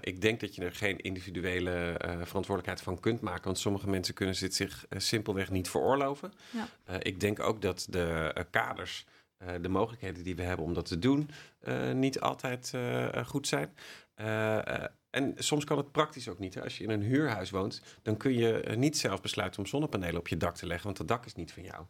Ik 0.00 0.20
denk 0.20 0.40
dat 0.40 0.54
je 0.54 0.64
er 0.64 0.74
geen 0.74 0.98
individuele 0.98 1.94
verantwoordelijkheid 2.00 2.80
van 2.80 3.00
kunt 3.00 3.20
maken. 3.20 3.44
Want 3.44 3.58
sommige 3.58 3.88
mensen 3.88 4.14
kunnen 4.14 4.38
dit 4.38 4.54
zich 4.54 4.86
simpelweg 4.96 5.50
niet 5.50 5.70
veroorloven. 5.70 6.32
Ja. 6.50 6.98
Ik 7.02 7.20
denk 7.20 7.40
ook 7.40 7.62
dat 7.62 7.86
de 7.90 8.46
kaders, 8.50 9.06
eh, 9.38 9.54
de 9.60 9.68
mogelijkheden 9.68 10.24
die 10.24 10.36
we 10.36 10.42
hebben 10.42 10.66
om 10.66 10.74
dat 10.74 10.86
te 10.86 10.98
doen, 10.98 11.30
eh, 11.60 11.92
niet 11.92 12.20
altijd 12.20 12.70
eh, 12.74 13.26
goed 13.26 13.46
zijn. 13.46 13.74
En 15.10 15.34
soms 15.36 15.64
kan 15.64 15.76
het 15.76 15.92
praktisch 15.92 16.28
ook 16.28 16.38
niet. 16.38 16.54
Hè. 16.54 16.62
Als 16.62 16.78
je 16.78 16.84
in 16.84 16.90
een 16.90 17.02
huurhuis 17.02 17.50
woont, 17.50 17.82
dan 18.02 18.16
kun 18.16 18.32
je 18.32 18.74
niet 18.76 18.98
zelf 18.98 19.20
besluiten 19.20 19.60
om 19.60 19.66
zonnepanelen 19.66 20.20
op 20.20 20.28
je 20.28 20.36
dak 20.36 20.56
te 20.56 20.66
leggen, 20.66 20.84
want 20.84 20.96
dat 20.96 21.08
dak 21.08 21.26
is 21.26 21.34
niet 21.34 21.52
van 21.52 21.62
jou. 21.62 21.84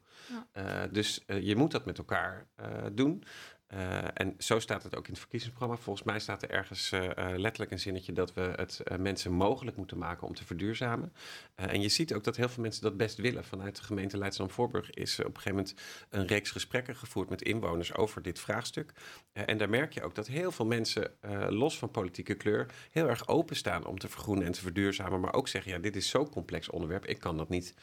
Ja. 0.52 0.87
Dus 0.87 1.25
je 1.26 1.57
moet 1.57 1.71
dat 1.71 1.85
met 1.85 1.99
elkaar 1.99 2.47
doen. 2.93 3.25
Eh, 3.68 4.04
en 4.14 4.34
zo 4.38 4.58
staat 4.58 4.82
het 4.82 4.96
ook 4.96 5.04
in 5.04 5.10
het 5.10 5.20
verkiezingsprogramma. 5.20 5.82
Volgens 5.82 6.06
mij 6.06 6.18
staat 6.18 6.42
er 6.42 6.50
ergens 6.50 6.92
eh, 6.92 7.04
eh, 7.04 7.38
letterlijk 7.38 7.70
een 7.70 7.78
zinnetje 7.78 8.12
dat 8.12 8.34
we 8.34 8.52
het 8.56 8.82
mensen 8.98 9.32
mogelijk 9.32 9.76
moeten 9.76 9.98
maken 9.98 10.26
om 10.26 10.34
te 10.34 10.44
verduurzamen. 10.44 11.12
En 11.54 11.80
je 11.80 11.88
ziet 11.88 12.14
ook 12.14 12.25
dat 12.25 12.36
heel 12.36 12.49
veel 12.49 12.62
mensen 12.62 12.82
dat 12.82 12.97
best 12.97 13.16
willen. 13.16 13.45
Vanuit 13.45 13.76
de 13.76 13.82
gemeente 13.82 14.19
Leidschendam-Voorburg 14.19 14.90
is 14.90 15.19
op 15.19 15.25
een 15.25 15.34
gegeven 15.34 15.50
moment 15.50 15.75
een 16.08 16.26
reeks 16.26 16.50
gesprekken 16.50 16.97
gevoerd 16.97 17.28
met 17.28 17.43
inwoners 17.43 17.95
over 17.95 18.23
dit 18.23 18.38
vraagstuk. 18.38 18.93
En 19.32 19.58
daar 19.58 19.71
merk 19.71 19.93
je 19.93 20.02
ook 20.02 20.14
dat 20.14 20.26
heel 20.26 20.52
veel 20.52 20.66
mensen, 20.66 21.10
los 21.49 21.78
van 21.78 21.90
politieke 21.90 22.34
kleur, 22.34 22.66
heel 22.90 23.08
erg 23.08 23.28
openstaan 23.28 23.86
om 23.86 23.99
te 23.99 24.08
vergroenen 24.08 24.45
en 24.45 24.52
te 24.52 24.60
verduurzamen. 24.60 25.21
Maar 25.21 25.34
ook 25.34 25.49
zeggen, 25.49 25.73
ja, 25.73 25.78
dit 25.78 25.97
is 25.97 26.08
zo'n 26.08 26.30
complex 26.30 26.71
onderwerp, 26.71 27.06
ik 27.06 27.19
kan 27.19 27.36
dat 27.36 27.49
niet 27.49 27.75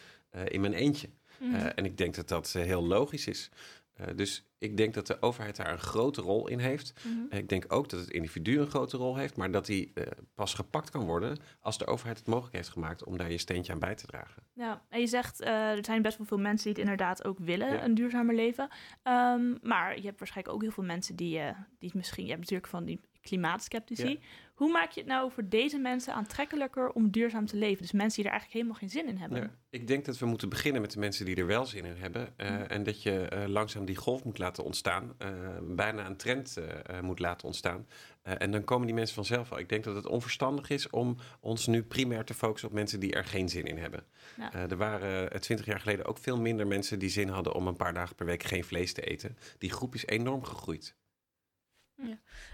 in 0.48 0.62
mijn 0.62 0.74
eentje. 0.74 1.10
Eh, 1.40 1.66
en 1.76 1.86
ik 1.86 1.98
denk 1.98 2.16
dat 2.16 2.28
dat 2.28 2.52
heel 2.52 2.86
logisch 2.86 3.28
is. 3.28 3.50
Eh, 3.96 4.08
dus 4.16 4.46
ik 4.58 4.78
denk 4.78 4.94
dat 4.94 5.08
de 5.08 5.22
overheid 5.22 5.56
daar 5.56 5.72
een 5.72 5.80
grote 5.80 6.22
rol 6.22 6.48
in 6.48 6.60
heeft. 6.60 6.94
Mhm. 7.04 7.36
Ik 7.38 7.50
denk 7.50 7.66
ook 7.68 7.90
dat 7.90 8.00
het 8.00 8.10
individu 8.10 8.60
een 8.60 8.70
grote 8.70 8.98
rol 8.98 9.16
heeft, 9.18 9.38
maar 9.38 9.52
dat 9.52 9.66
die 9.66 9.92
eh, 9.94 10.08
pas 10.36 10.54
gepakt 10.54 10.90
kan 10.90 11.06
worden 11.06 11.38
als 11.60 11.78
de 11.78 11.86
overheid 11.86 12.18
het 12.18 12.28
mogelijk 12.28 12.56
heeft 12.56 12.70
gemaakt 12.70 13.04
om 13.04 13.18
daar 13.18 13.32
je 13.32 13.38
steentje 13.38 13.74
aan 13.74 13.80
bij 13.80 13.96
te 13.96 14.06
dragen. 14.06 14.44
Ja, 14.54 14.82
en 14.90 15.00
je 15.00 15.08
zegt, 15.08 15.42
eh, 15.42 15.72
er 15.72 15.86
zijn 15.86 16.02
best 16.02 16.18
wel 16.18 16.28
veel 16.28 16.38
mensen 16.38 16.64
die 16.64 16.74
het 16.74 16.82
inderdaad 16.82 17.26
ook 17.26 17.40
willen, 17.40 17.74
Ja. 17.74 17.84
een 17.84 17.96
duurzamer 17.96 18.36
leven. 18.36 18.68
Ehm, 19.04 19.54
maar 19.62 19.98
je 19.98 20.06
hebt 20.06 20.20
waarschijnlijk 20.20 20.56
ook 20.56 20.62
heel 20.62 20.72
veel 20.72 20.84
mensen 20.84 21.16
die, 21.16 21.42
die 21.80 21.92
misschien, 21.94 22.24
je 22.24 22.30
hebt 22.30 22.42
natuurlijk 22.42 22.70
van 22.70 22.86
die 22.86 23.00
klimaatskeptici. 23.22 24.10
Ja. 24.10 24.18
Hoe 24.56 24.72
maak 24.72 24.92
je 24.92 25.00
het 25.00 25.10
nou 25.10 25.32
voor 25.32 25.50
deze 25.50 25.78
mensen 25.78 26.14
aantrekkelijker 26.14 26.90
om 26.90 27.10
duurzaam 27.12 27.46
te 27.46 27.58
leven? 27.58 27.82
Dus 27.82 27.92
mensen 27.92 28.16
die 28.16 28.32
er 28.32 28.38
eigenlijk 28.38 28.62
helemaal 28.62 28.80
geen 28.80 28.90
zin 29.00 29.08
in 29.08 29.18
hebben. 29.18 29.42
Ja, 29.42 29.50
ik 29.70 29.88
denk 29.88 30.06
dat 30.06 30.18
we 30.18 30.26
moeten 30.26 30.50
beginnen 30.50 30.82
met 30.82 30.92
de 30.92 31.00
mensen 31.00 31.26
die 31.26 31.36
er 31.36 31.46
wel 31.46 31.66
zin 31.66 31.86
in 31.86 31.96
hebben. 31.98 32.34
eh, 32.38 32.72
En 32.72 32.84
dat 32.84 33.04
je 33.04 33.28
eh, 33.28 33.48
langzaam 33.48 33.86
die 33.86 33.96
golf 33.96 34.24
moet 34.24 34.38
laten 34.38 34.64
ontstaan. 34.64 35.14
eh, 35.18 35.30
bijna 35.62 36.06
een 36.06 36.18
trend 36.18 36.58
moet 37.02 37.20
laten 37.20 37.48
ontstaan. 37.48 37.88
En 38.24 38.52
dan 38.52 38.64
komen 38.64 38.86
die 38.86 38.96
mensen 38.96 39.16
vanzelf 39.16 39.52
al. 39.52 39.60
Ik 39.60 39.70
denk 39.70 39.84
dat 39.84 39.96
het 39.96 40.08
onverstandig 40.08 40.70
is 40.70 40.90
om 40.90 41.18
ons 41.40 41.68
nu 41.68 41.84
primair 41.84 42.24
te 42.26 42.34
focussen 42.34 42.70
op 42.70 42.76
mensen 42.76 43.00
die 43.00 43.14
er 43.14 43.26
geen 43.26 43.50
zin 43.50 43.66
in 43.66 43.78
hebben. 43.78 44.04
Ja. 44.38 44.54
Er 44.54 44.78
waren 44.78 45.42
twintig 45.42 45.66
jaar 45.66 45.80
geleden 45.80 46.06
ook 46.06 46.18
veel 46.18 46.40
minder 46.40 46.68
mensen 46.68 47.00
die 47.00 47.10
zin 47.10 47.28
hadden 47.30 47.54
om 47.54 47.68
een 47.68 47.76
paar 47.76 47.94
dagen 47.94 48.16
per 48.16 48.26
week 48.26 48.44
geen 48.44 48.64
vlees 48.64 48.94
te 48.94 49.02
eten. 49.02 49.38
Die 49.58 49.70
groep 49.72 49.94
is 49.94 50.06
enorm 50.06 50.44
gegroeid. 50.44 50.96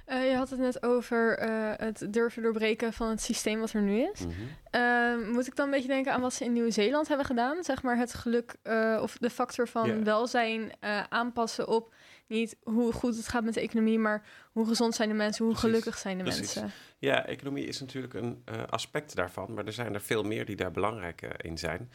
Eh, 0.06 0.30
je 0.30 0.36
had 0.36 0.50
het 0.50 0.60
net 0.60 0.84
over 0.84 1.38
eh, 1.38 1.72
het 1.76 2.14
durven 2.14 2.42
doorbreken 2.44 2.94
van 2.94 3.10
het 3.10 3.22
systeem 3.22 3.60
wat 3.60 3.74
er 3.74 3.82
nu 3.82 4.02
is. 4.14 4.20
Mhm. 4.20 4.32
Ehm, 4.70 5.32
moet 5.32 5.48
ik 5.48 5.56
dan 5.56 5.66
een 5.66 5.72
beetje 5.72 5.88
denken 5.88 6.14
aan 6.14 6.22
wat 6.22 6.34
ze 6.34 6.44
in 6.44 6.54
Nieuw-Zeeland 6.54 7.08
hebben 7.08 7.26
gedaan? 7.26 7.64
Zeg 7.64 7.84
maar 7.84 7.98
het 7.98 8.14
geluk 8.14 8.56
eh, 8.64 9.00
of 9.02 9.18
de 9.18 9.30
factor 9.30 9.68
van 9.68 9.88
Ja. 9.88 10.04
welzijn 10.04 10.72
aanpassen 11.10 11.68
op 11.68 11.94
niet 12.28 12.58
hoe 12.64 12.94
goed 12.94 13.16
het 13.16 13.28
gaat 13.28 13.44
met 13.44 13.54
de 13.54 13.62
economie, 13.62 14.00
maar 14.00 14.24
hoe 14.52 14.68
gezond 14.68 14.96
zijn 14.96 15.10
de 15.10 15.16
mensen, 15.16 15.46
hoe 15.46 15.54
Precies, 15.54 15.70
gelukkig 15.70 15.98
zijn 15.98 16.18
de 16.18 16.24
precies. 16.24 16.56
mensen. 16.56 16.72
Ja, 16.98 17.26
economie 17.26 17.66
is 17.66 17.80
natuurlijk 17.80 18.14
een 18.14 18.44
aspect 18.70 19.16
daarvan, 19.16 19.54
maar 19.54 19.66
er 19.66 19.74
zijn 19.74 19.94
er 19.94 20.02
veel 20.02 20.24
meer 20.24 20.46
die 20.46 20.56
daar 20.56 20.72
belangrijk 20.72 21.22
in 21.38 21.58
zijn. 21.58 21.92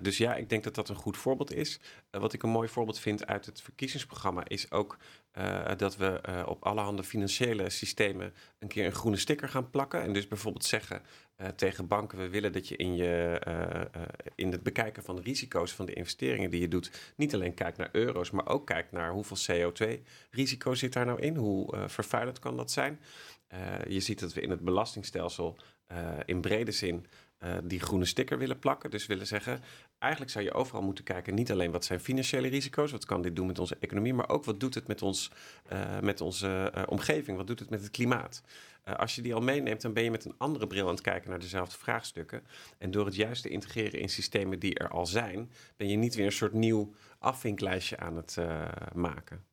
Dus 0.00 0.18
ja, 0.18 0.34
ik 0.34 0.48
denk 0.48 0.64
dat 0.64 0.74
dat 0.74 0.88
een 0.88 0.96
goed 0.96 1.16
voorbeeld 1.16 1.52
is. 1.52 1.80
Wat 2.10 2.32
ik 2.32 2.42
een 2.42 2.50
mooi 2.50 2.68
voorbeeld 2.68 2.98
vind 2.98 3.26
uit 3.26 3.46
het 3.46 3.62
verkiezingsprogramma 3.62 4.42
is 4.44 4.70
ook 4.70 4.96
eh, 5.36 5.76
dat 5.76 5.96
we 5.96 6.20
eh, 6.20 6.42
op 6.46 6.64
allerhande 6.64 7.04
financiële 7.04 7.70
systemen 7.70 8.34
een 8.58 8.68
keer 8.68 8.86
een 8.86 8.92
groene 8.92 9.16
sticker 9.16 9.48
gaan 9.48 9.70
plakken. 9.70 10.02
En 10.02 10.12
dus 10.12 10.28
bijvoorbeeld 10.28 10.64
zeggen 10.64 11.02
eh, 11.36 11.48
tegen 11.48 11.86
banken, 11.86 12.18
we 12.18 12.28
willen 12.28 12.52
dat 12.52 12.68
je 12.68 12.76
in, 12.76 12.96
je, 12.96 13.40
in 14.34 14.52
het 14.52 14.62
bekijken 14.62 15.02
van 15.02 15.16
de 15.16 15.22
risico's 15.22 15.72
van 15.72 15.86
de 15.86 15.92
investeringen 15.92 16.50
die 16.50 16.60
je 16.60 16.68
doet, 16.68 17.12
niet 17.16 17.34
alleen 17.34 17.54
kijkt 17.54 17.78
naar 17.78 17.88
euro's, 17.92 18.30
maar 18.30 18.48
ook 18.48 18.66
kijkt 18.66 18.92
naar 18.92 19.10
hoeveel 19.10 19.36
CO2-risico 19.36 20.74
zit 20.74 20.92
daar 20.92 21.06
nou 21.06 21.20
in, 21.20 21.36
hoe 21.36 21.88
vervuilend 21.88 22.38
kan 22.38 22.56
dat 22.56 22.70
zijn. 22.70 23.00
Je 23.88 24.00
ziet 24.00 24.20
dat 24.20 24.32
we 24.32 24.40
in 24.40 24.50
het 24.50 24.60
belastingstelsel 24.60 25.56
in 26.24 26.40
brede 26.40 26.72
zin 26.72 27.06
die 27.64 27.80
groene 27.80 28.04
sticker 28.04 28.38
willen 28.38 28.58
plakken. 28.58 28.90
Dus 28.90 29.06
willen 29.06 29.26
zeggen, 29.26 29.60
eigenlijk 29.98 30.32
zou 30.32 30.44
je 30.44 30.52
overal 30.52 30.82
moeten 30.82 31.04
kijken, 31.04 31.34
niet 31.34 31.50
alleen 31.50 31.70
wat 31.70 31.84
zijn 31.84 32.00
financiële 32.00 32.48
risico's, 32.48 32.90
wat 32.90 33.04
kan 33.04 33.22
dit 33.22 33.36
doen 33.36 33.46
met 33.46 33.58
onze 33.58 33.76
economie, 33.80 34.14
maar 34.14 34.28
ook 34.28 34.44
wat 34.44 34.60
doet 34.60 34.74
het 34.74 34.86
met, 34.86 35.02
ons, 35.02 35.30
eh, 35.68 36.00
met 36.00 36.20
onze 36.20 36.70
eh, 36.74 36.82
omgeving, 36.88 37.36
wat 37.36 37.46
doet 37.46 37.58
het 37.58 37.70
met 37.70 37.80
het 37.80 37.90
klimaat. 37.90 38.42
Eh, 38.82 38.94
als 38.94 39.14
je 39.14 39.22
die 39.22 39.34
al 39.34 39.40
meeneemt, 39.40 39.80
dan 39.82 39.92
ben 39.92 40.02
je 40.02 40.10
met 40.10 40.24
een 40.24 40.34
andere 40.38 40.66
bril 40.66 40.84
aan 40.86 40.94
het 40.94 41.00
kijken 41.00 41.30
naar 41.30 41.38
dezelfde 41.38 41.78
vraagstukken. 41.78 42.46
En 42.78 42.90
door 42.90 43.04
het 43.06 43.14
juist 43.14 43.42
te 43.42 43.48
integreren 43.48 44.00
in 44.00 44.08
systemen 44.08 44.58
die 44.58 44.74
er 44.74 44.88
al 44.88 45.06
zijn, 45.06 45.50
ben 45.76 45.88
je 45.88 45.96
niet 45.96 46.14
weer 46.14 46.26
een 46.26 46.32
soort 46.32 46.52
nieuw 46.52 46.94
afvinklijstje 47.18 47.98
aan 47.98 48.16
het 48.16 48.36
maken. 48.94 49.44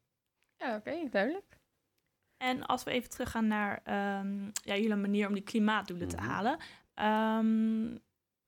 Ja, 0.57 0.75
oké, 0.75 1.09
duidelijk. 1.09 1.57
En 2.37 2.65
als 2.65 2.83
we 2.83 2.91
even 2.91 3.09
teruggaan 3.09 3.47
naar 3.47 3.81
ehm, 3.83 4.43
ja, 4.43 4.75
jullie 4.75 4.95
manier 4.95 5.27
om 5.27 5.33
die 5.33 5.43
klimaatdoelen 5.43 6.07
te 6.07 6.15
Mhm. 6.15 6.25
halen. 6.25 6.57
Ehm, 6.93 7.97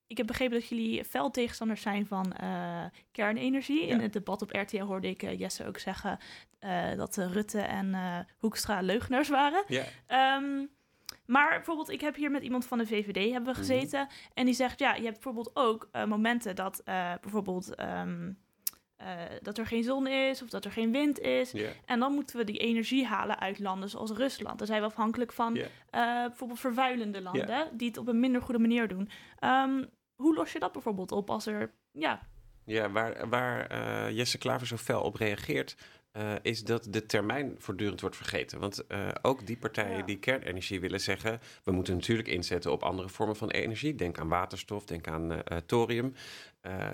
ik 0.08 0.18
heb 0.18 0.28
begrepen 0.28 0.60
dat 0.60 0.68
jullie 0.70 1.04
fel 1.06 1.32
tegenstanders 1.32 1.82
zijn 1.82 2.08
van 2.08 2.34
eh, 2.34 2.86
kernenergie. 3.12 3.86
In 3.88 4.00
het 4.00 4.14
debat 4.14 4.42
op 4.42 4.52
RTL 4.52 4.84
hoorde 4.84 5.10
ik 5.10 5.24
eh, 5.24 5.40
Jesse 5.40 5.68
ook 5.68 5.78
zeggen 5.80 6.20
eh, 6.60 6.96
dat 6.96 7.18
Rutte 7.18 7.60
en 7.60 7.96
Hoekstra 8.38 8.82
leugenaars 8.82 9.30
waren. 9.30 9.64
Ja. 9.68 9.84
Ehm, 10.08 10.66
Maar 11.26 11.50
bijvoorbeeld, 11.50 11.90
ik 11.90 12.02
heb 12.02 12.16
hier 12.16 12.32
met 12.32 12.44
iemand 12.44 12.66
van 12.66 12.78
de 12.78 12.88
VVD 12.88 13.32
hebben 13.32 13.54
we 13.54 13.60
gezeten. 13.60 14.08
En 14.34 14.46
die 14.46 14.54
zegt, 14.54 14.80
ja, 14.80 14.96
je 14.96 15.04
hebt 15.04 15.14
bijvoorbeeld 15.14 15.52
ook 15.54 15.90
momenten 16.08 16.56
dat 16.56 16.82
bijvoorbeeld... 17.22 17.76
ehm, 17.76 18.32
eh, 18.96 19.08
dat 19.42 19.58
er 19.58 19.66
geen 19.66 19.84
zon 19.84 20.08
is 20.08 20.42
of 20.42 20.50
dat 20.50 20.66
er 20.66 20.72
geen 20.72 20.92
wind 20.92 21.20
is. 21.20 21.54
En 21.86 22.00
dan 22.00 22.14
moeten 22.14 22.38
we 22.38 22.44
die 22.44 22.58
energie 22.58 23.06
halen 23.06 23.40
uit 23.40 23.60
landen 23.60 23.90
zoals 23.90 24.12
Rusland. 24.12 24.58
Dan 24.58 24.68
zijn 24.68 24.82
we 24.82 24.88
afhankelijk 24.88 25.32
van 25.34 25.58
bijvoorbeeld 25.92 26.60
vervuilende 26.60 27.22
landen 27.22 27.68
die 27.78 27.88
het 27.88 27.98
op 27.98 28.08
een 28.08 28.20
minder 28.20 28.42
goede 28.42 28.60
manier 28.60 28.88
doen. 28.88 29.10
Ehm, 29.40 29.84
hoe 30.16 30.36
los 30.36 30.52
je 30.52 30.60
dat 30.60 30.72
bijvoorbeeld 30.72 31.12
op 31.12 31.30
als 31.30 31.46
er, 31.46 31.72
ja, 31.92 32.28
Ja, 32.66 32.92
waar, 32.92 33.30
waar 33.30 33.68
eh, 33.68 34.16
Jesse 34.18 34.38
Klaver 34.38 34.68
zo 34.68 34.78
fel 34.78 35.02
op 35.02 35.16
reageert, 35.16 35.76
eh, 36.12 36.34
is 36.42 36.64
dat 36.64 36.88
de 36.90 37.06
termijn 37.06 37.56
voortdurend 37.58 38.02
wordt 38.02 38.16
vergeten. 38.16 38.60
Want 38.60 38.88
eh, 38.88 39.08
ook 39.22 39.46
die 39.48 39.58
partijen 39.58 39.98
Ja. 39.98 40.04
die 40.06 40.20
kernenergie 40.20 40.80
willen 40.80 41.02
zeggen, 41.02 41.40
we 41.64 41.72
moeten 41.72 41.94
natuurlijk 41.94 42.28
inzetten 42.28 42.72
op 42.72 42.84
andere 42.84 43.10
vormen 43.10 43.36
van 43.36 43.50
energie. 43.50 43.96
Denk 43.96 44.20
aan 44.20 44.28
waterstof, 44.28 44.86
denk 44.86 45.08
aan 45.08 45.42
thorium. 45.66 46.14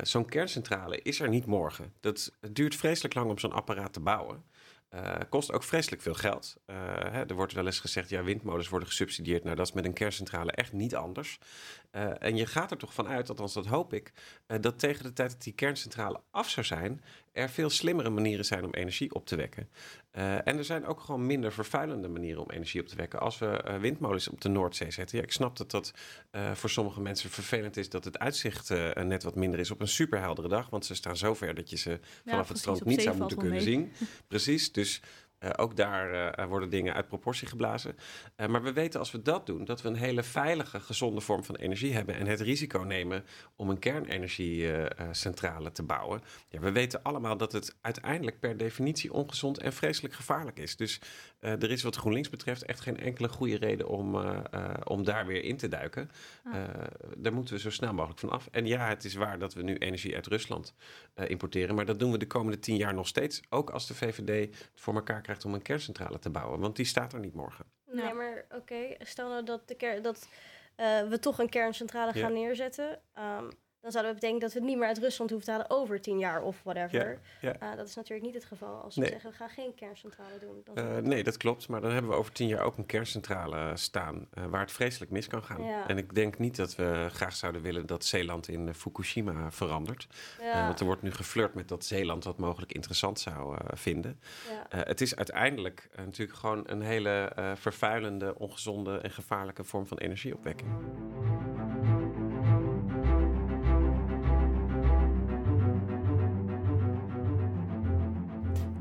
Zo'n 0.02 0.26
kerncentrale 0.26 1.02
is 1.02 1.20
er 1.20 1.30
niet 1.30 1.46
morgen. 1.46 1.94
Dat, 2.00 2.38
het 2.42 2.56
duurt 2.56 2.76
vreselijk 2.76 3.14
lang 3.14 3.30
om 3.30 3.38
zo'n 3.38 3.52
apparaat 3.52 3.94
te 3.94 4.00
bouwen. 4.00 4.44
Eh, 4.92 5.16
kost 5.30 5.52
ook 5.52 5.64
vreselijk 5.64 6.02
veel 6.02 6.14
geld. 6.14 6.56
Eh, 6.66 6.76
hè, 6.88 7.26
er 7.26 7.36
wordt 7.36 7.54
wel 7.54 7.66
eens 7.66 7.80
gezegd, 7.80 8.10
ja, 8.10 8.24
windmolens 8.24 8.70
worden 8.70 8.88
gesubsidieerd. 8.88 9.44
Nou, 9.44 9.56
dat 9.56 9.68
is 9.68 9.74
met 9.74 9.86
een 9.86 9.94
kerncentrale 9.94 10.52
echt 10.52 10.74
niet 10.74 10.96
anders. 10.96 11.40
Eh, 11.92 12.12
en 12.20 12.36
je 12.36 12.46
gaat 12.46 12.72
er 12.72 12.78
toch 12.78 12.94
van 12.94 13.08
uit, 13.08 13.30
althans 13.30 13.54
dat 13.54 13.66
hoop 13.66 13.94
ik, 13.94 14.12
dat 14.60 14.80
tegen 14.80 15.04
de 15.04 15.14
tijd 15.14 15.32
dat 15.32 15.42
die 15.44 15.54
kerncentrale 15.54 16.22
af 16.32 16.50
zou 16.50 16.66
zijn, 16.66 17.02
er 17.32 17.50
veel 17.50 17.70
slimmere 17.70 18.10
manieren 18.10 18.46
zijn 18.46 18.64
om 18.64 18.74
energie 18.74 19.14
op 19.14 19.26
te 19.26 19.36
wekken. 19.36 19.70
Eh, 20.12 20.48
en 20.48 20.58
er 20.58 20.64
zijn 20.64 20.86
ook 20.86 21.00
gewoon 21.00 21.26
minder 21.26 21.54
vervuilende 21.54 22.08
manieren 22.08 22.42
om 22.42 22.52
energie 22.52 22.82
op 22.82 22.88
te 22.88 22.96
wekken. 22.96 23.20
Als 23.20 23.38
we 23.38 23.46
eh, 23.46 23.80
windmolens 23.80 24.28
op 24.28 24.42
de 24.42 24.50
Noordzee 24.50 24.92
zetten. 24.92 25.18
Ja, 25.18 25.24
ik 25.24 25.32
snap 25.32 25.58
dat 25.58 25.72
dat 25.72 25.94
eh, 26.32 26.52
voor 26.52 26.70
sommige 26.70 27.02
mensen 27.02 27.30
vervelend 27.30 27.78
is 27.78 27.90
dat 27.90 28.04
het 28.04 28.20
uitzicht 28.20 28.70
net 29.04 29.24
wat 29.24 29.36
minder 29.36 29.60
is 29.60 29.72
op 29.72 29.82
een 29.82 29.88
superheldere 29.88 30.48
dag. 30.48 30.70
Want 30.70 30.86
ze 30.86 30.96
staan 30.96 31.18
zo 31.18 31.34
ver 31.34 31.56
dat 31.56 31.70
je 31.70 31.78
ze 31.78 32.00
vanaf 32.26 32.38
het 32.38 32.48
precies, 32.48 32.62
strand 32.62 32.86
niet 32.86 33.02
zou 33.02 33.18
moeten 33.18 33.38
kunnen 33.38 33.62
zien. 33.62 33.92
Precies, 34.28 34.72
dus 34.72 35.02
eh, 35.42 35.50
ook 35.56 35.76
daar 35.76 36.34
eh, 36.34 36.48
worden 36.48 36.70
dingen 36.70 36.94
uit 36.94 37.08
proportie 37.08 37.48
geblazen. 37.48 37.96
Eh, 38.36 38.48
maar 38.48 38.64
we 38.64 38.74
weten 38.74 39.00
als 39.00 39.12
we 39.12 39.22
dat 39.22 39.46
doen, 39.46 39.66
dat 39.66 39.82
we 39.82 39.90
een 39.90 39.96
hele 39.96 40.24
veilige, 40.24 40.80
gezonde 40.80 41.22
vorm 41.22 41.44
van 41.44 41.56
energie 41.56 41.94
hebben. 41.94 42.16
En 42.16 42.28
het 42.28 42.40
risico 42.40 42.80
nemen 42.80 43.26
om 43.56 43.70
een 43.70 43.80
kernenergiecentrale 43.80 45.72
te 45.72 45.84
bouwen. 45.84 46.22
Ja, 46.50 46.60
we 46.60 46.72
weten 46.72 47.04
allemaal 47.04 47.38
dat 47.38 47.52
het 47.52 47.78
uiteindelijk 47.82 48.40
per 48.40 48.58
definitie 48.58 49.14
ongezond 49.14 49.58
en 49.58 49.74
vreselijk 49.74 50.14
gevaarlijk 50.14 50.60
is. 50.60 50.76
Dus 50.76 51.02
eh, 51.42 51.52
er 51.52 51.72
is 51.72 51.84
wat 51.84 51.96
GroenLinks 51.96 52.30
betreft 52.30 52.64
echt 52.66 52.80
geen 52.80 53.00
enkele 53.00 53.28
goede 53.30 53.58
reden 53.58 53.88
om, 53.88 54.16
eh, 54.16 54.40
eh, 54.52 54.74
om 54.84 55.04
daar 55.04 55.26
weer 55.26 55.44
in 55.44 55.58
te 55.58 55.68
duiken. 55.68 56.10
Ah. 56.44 56.56
Eh, 56.56 56.70
daar 57.18 57.34
moeten 57.34 57.54
we 57.54 57.60
zo 57.60 57.70
snel 57.70 57.94
mogelijk 57.94 58.20
van 58.20 58.30
af. 58.30 58.48
En 58.52 58.66
ja, 58.66 58.88
het 58.88 59.04
is 59.04 59.14
waar 59.16 59.40
dat 59.40 59.54
we 59.54 59.62
nu 59.64 59.76
energie 59.78 60.16
uit 60.16 60.28
Rusland 60.28 60.74
eh, 61.14 61.30
importeren. 61.30 61.76
Maar 61.76 61.86
dat 61.86 62.00
doen 62.00 62.12
we 62.12 62.18
de 62.18 62.28
komende 62.28 62.60
tien 62.60 62.76
jaar 62.78 62.94
nog 62.94 63.08
steeds. 63.08 63.42
Ook 63.50 63.70
als 63.70 63.88
de 63.88 63.94
VVD 63.96 64.56
het 64.56 64.70
voor 64.76 64.96
elkaar 64.96 65.22
krijgt 65.22 65.46
om 65.46 65.54
een 65.54 65.62
kerncentrale 65.62 66.20
te 66.20 66.30
bouwen. 66.30 66.60
Want 66.60 66.76
die 66.76 66.86
staat 66.86 67.14
er 67.14 67.20
niet 67.20 67.34
morgen. 67.36 67.66
Nee, 67.92 68.14
maar 68.14 68.46
oké, 68.56 68.96
stel 69.00 69.30
nou 69.30 69.44
dat, 69.46 69.68
de 69.68 69.76
ker 69.76 70.02
dat 70.02 70.28
eh, 70.76 71.08
we 71.08 71.20
toch 71.20 71.40
een 71.40 71.50
kerncentrale 71.50 72.12
Ja. 72.14 72.22
gaan 72.22 72.34
neerzetten. 72.34 73.00
ehm, 73.14 73.50
dan 73.82 73.92
zouden 73.92 74.14
we 74.14 74.20
bedenken 74.20 74.40
dat 74.42 74.54
we 74.54 74.60
het 74.60 74.68
niet 74.68 74.78
meer 74.78 74.88
uit 74.88 74.98
Rusland 74.98 75.30
hoeven 75.30 75.48
te 75.48 75.54
halen 75.54 75.70
over 75.70 76.02
tien 76.02 76.20
jaar 76.20 76.42
of 76.42 76.62
whatever. 76.64 77.20
ja. 77.42 77.54
Eh, 77.60 77.76
dat 77.76 77.88
is 77.88 77.96
natuurlijk 77.96 78.26
niet 78.26 78.36
het 78.36 78.46
geval. 78.46 78.82
Als 78.82 78.96
we 78.96 79.02
Nee. 79.02 79.10
zeggen, 79.10 79.30
we 79.30 79.36
gaan 79.36 79.50
geen 79.50 79.76
kerncentrale 79.76 80.40
doen. 80.40 80.62
Dan 80.64 80.76
Eh, 80.76 80.98
nee, 80.98 81.24
dat 81.24 81.38
klopt. 81.38 81.68
Maar 81.68 81.82
dan 81.82 81.92
hebben 81.92 82.12
we 82.12 82.18
over 82.18 82.32
tien 82.32 82.48
jaar 82.48 82.62
ook 82.64 82.78
een 82.78 82.86
kerncentrale 82.86 83.72
staan 83.78 84.28
eh, 84.34 84.46
waar 84.46 84.62
het 84.62 84.72
vreselijk 84.72 85.12
mis 85.12 85.28
kan 85.28 85.44
gaan. 85.44 85.64
Ja. 85.64 85.88
En 85.88 85.98
ik 85.98 86.16
denk 86.16 86.38
niet 86.40 86.56
dat 86.56 86.76
we 86.76 87.08
graag 87.12 87.36
zouden 87.36 87.62
willen 87.62 87.86
dat 87.86 88.06
Zeeland 88.06 88.48
in 88.48 88.74
Fukushima 88.74 89.52
verandert. 89.52 90.08
Want 90.54 90.80
er 90.80 90.86
wordt 90.86 91.02
nu 91.02 91.12
geflirt 91.12 91.54
met 91.54 91.68
dat 91.68 91.86
Zeeland 91.86 92.24
wat 92.24 92.38
mogelijk 92.38 92.72
interessant 92.74 93.20
zou 93.20 93.58
vinden. 93.74 94.20
het 94.70 95.02
is 95.02 95.16
uiteindelijk 95.16 95.90
natuurlijk 96.06 96.38
gewoon 96.38 96.64
een 96.66 96.82
hele 96.82 97.32
vervuilende, 97.56 98.40
ongezonde 98.40 98.98
en 98.98 99.12
gevaarlijke 99.12 99.64
vorm 99.64 99.88
van 99.88 99.98
energieopwekking. 99.98 100.70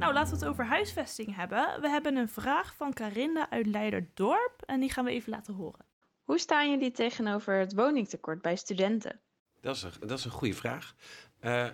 Nou, 0.00 0.12
laten 0.12 0.32
we 0.32 0.38
het 0.38 0.48
over 0.48 0.64
huisvesting 0.64 1.36
hebben. 1.36 1.80
We 1.80 1.88
hebben 1.88 2.16
een 2.16 2.28
vraag 2.28 2.74
van 2.74 2.92
Carinda 2.92 3.50
uit 3.50 3.66
Leiderdorp 3.66 4.62
en 4.66 4.80
die 4.80 4.92
gaan 4.92 5.04
we 5.04 5.10
even 5.10 5.30
laten 5.30 5.54
horen. 5.54 5.86
Hoe 6.22 6.38
staan 6.38 6.70
jullie 6.70 6.90
tegenover 6.90 7.54
het 7.54 7.74
woningtekort 7.74 8.42
bij 8.42 8.56
studenten? 8.56 9.20
Dat 9.60 9.76
is 9.76 9.82
een, 9.82 9.92
dat 10.00 10.18
is 10.18 10.24
een 10.24 10.30
goede 10.30 10.54
vraag. 10.54 10.94
Eh, 11.38 11.68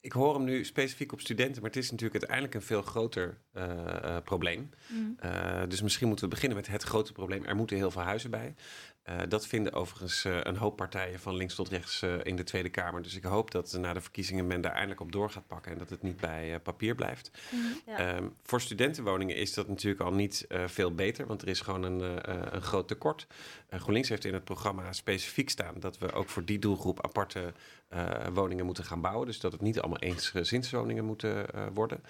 ik 0.00 0.12
hoor 0.12 0.34
hem 0.34 0.44
nu 0.44 0.64
specifiek 0.64 1.12
op 1.12 1.20
studenten, 1.20 1.62
maar 1.62 1.70
het 1.70 1.78
is 1.78 1.90
natuurlijk 1.90 2.20
uiteindelijk 2.20 2.54
een 2.54 2.66
veel 2.66 2.82
groter 2.82 3.40
eh, 3.52 4.16
eh, 4.16 4.22
probleem. 4.24 4.70
Eh, 5.16 5.62
dus 5.68 5.82
misschien 5.82 6.06
moeten 6.06 6.24
we 6.24 6.34
beginnen 6.34 6.58
met 6.58 6.66
het 6.66 6.82
grote 6.82 7.12
probleem. 7.12 7.44
Er 7.44 7.56
moeten 7.56 7.76
heel 7.76 7.90
veel 7.90 8.02
huizen 8.02 8.30
bij. 8.30 8.54
Eh, 9.10 9.18
dat 9.28 9.46
vinden 9.46 9.72
overigens 9.72 10.24
eh, 10.24 10.38
een 10.42 10.56
hoop 10.56 10.76
partijen 10.76 11.20
van 11.20 11.36
links 11.36 11.54
tot 11.54 11.68
rechts 11.68 12.02
eh, 12.02 12.14
in 12.22 12.36
de 12.36 12.44
Tweede 12.44 12.68
Kamer. 12.68 13.02
Dus 13.02 13.14
ik 13.14 13.24
hoop 13.24 13.50
dat 13.50 13.76
na 13.80 13.92
de 13.92 14.00
verkiezingen 14.00 14.46
men 14.46 14.60
daar 14.60 14.72
eindelijk 14.72 15.00
op 15.00 15.12
door 15.12 15.30
gaat 15.30 15.46
pakken 15.46 15.72
en 15.72 15.78
dat 15.78 15.90
het 15.90 16.02
niet 16.02 16.16
bij 16.16 16.60
papier 16.60 16.94
blijft. 16.94 17.30
Ja. 17.86 17.96
Ehm, 17.96 18.28
voor 18.42 18.60
studentenwoningen 18.60 19.36
is 19.36 19.54
dat 19.54 19.68
natuurlijk 19.68 20.02
al 20.02 20.12
niet 20.12 20.46
veel 20.66 20.94
beter, 20.94 21.26
want 21.26 21.42
er 21.42 21.48
is 21.48 21.60
gewoon 21.60 21.82
een, 21.82 22.00
een 22.54 22.62
groot 22.62 22.88
tekort. 22.88 23.26
GroenLinks 23.70 24.08
heeft 24.08 24.24
in 24.24 24.34
het 24.34 24.44
programma 24.44 24.92
specifiek 24.92 25.50
staan 25.50 25.74
dat 25.78 25.98
we 25.98 26.12
ook 26.12 26.28
voor 26.28 26.44
die 26.44 26.58
doelgroep 26.58 27.04
aparte 27.04 27.52
woningen 28.32 28.64
moeten 28.64 28.84
gaan 28.84 29.00
bouwen. 29.00 29.26
Dus 29.26 29.40
dat 29.40 29.52
het 29.52 29.60
niet 29.60 29.80
allemaal 29.80 29.98
eensgezinswoningen 29.98 31.04
moeten 31.04 31.46
worden. 31.74 32.02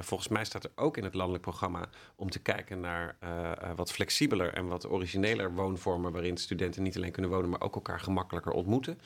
Volgens 0.00 0.28
mij 0.28 0.44
staat 0.44 0.64
er 0.64 0.70
ook 0.74 0.96
in 0.96 1.04
het 1.04 1.14
landelijk 1.14 1.42
programma 1.42 1.88
om 2.16 2.30
te 2.30 2.38
kijken 2.38 2.80
naar 2.80 3.16
wat 3.76 3.92
flexibeler 3.92 4.52
en 4.52 4.66
wat 4.66 4.88
origineler 4.90 5.54
woonvormen 5.54 6.12
waarin 6.18 6.36
studenten 6.36 6.82
niet 6.82 6.96
alleen 6.96 7.12
kunnen 7.12 7.30
wonen, 7.30 7.50
maar 7.50 7.60
ook 7.60 7.74
elkaar 7.74 8.00
gemakkelijker 8.00 8.52
ontmoeten. 8.52 8.98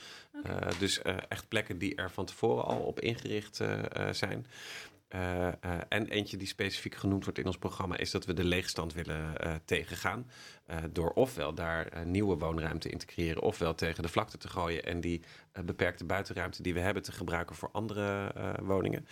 Eh, 0.42 0.57
dus 0.79 1.03
eh, 1.03 1.16
echt 1.29 1.48
plekken 1.48 1.79
die 1.79 1.94
er 1.94 2.11
van 2.11 2.25
tevoren 2.25 2.64
al 2.64 2.81
op 2.81 3.01
ingericht 3.01 3.61
eh, 3.61 4.09
zijn. 4.11 4.46
En 5.88 6.09
eentje 6.09 6.37
die 6.37 6.46
specifiek 6.46 6.94
genoemd 6.94 7.25
wordt 7.25 7.38
in 7.38 7.46
ons 7.46 7.59
programma 7.59 7.96
is 7.96 8.11
dat 8.11 8.25
we 8.25 8.33
de 8.33 8.44
leegstand 8.44 8.92
willen 8.92 9.35
tegengaan. 9.64 10.31
Door 10.90 11.11
ofwel 11.11 11.55
daar 11.55 12.07
nieuwe 12.07 12.37
woonruimte 12.37 12.88
in 12.88 12.98
te 12.98 13.07
creëren, 13.07 13.42
ofwel 13.42 13.75
tegen 13.75 14.03
de 14.03 14.09
vlakte 14.09 14.38
te 14.38 14.48
gooien 14.48 14.85
en 14.85 15.01
die 15.01 15.22
beperkte 15.64 16.05
buitenruimte 16.05 16.62
die 16.62 16.75
we 16.75 16.81
hebben 16.81 17.03
te 17.03 17.12
gebruiken 17.12 17.57
voor 17.57 17.68
andere 17.72 18.33
woningen. 18.62 19.07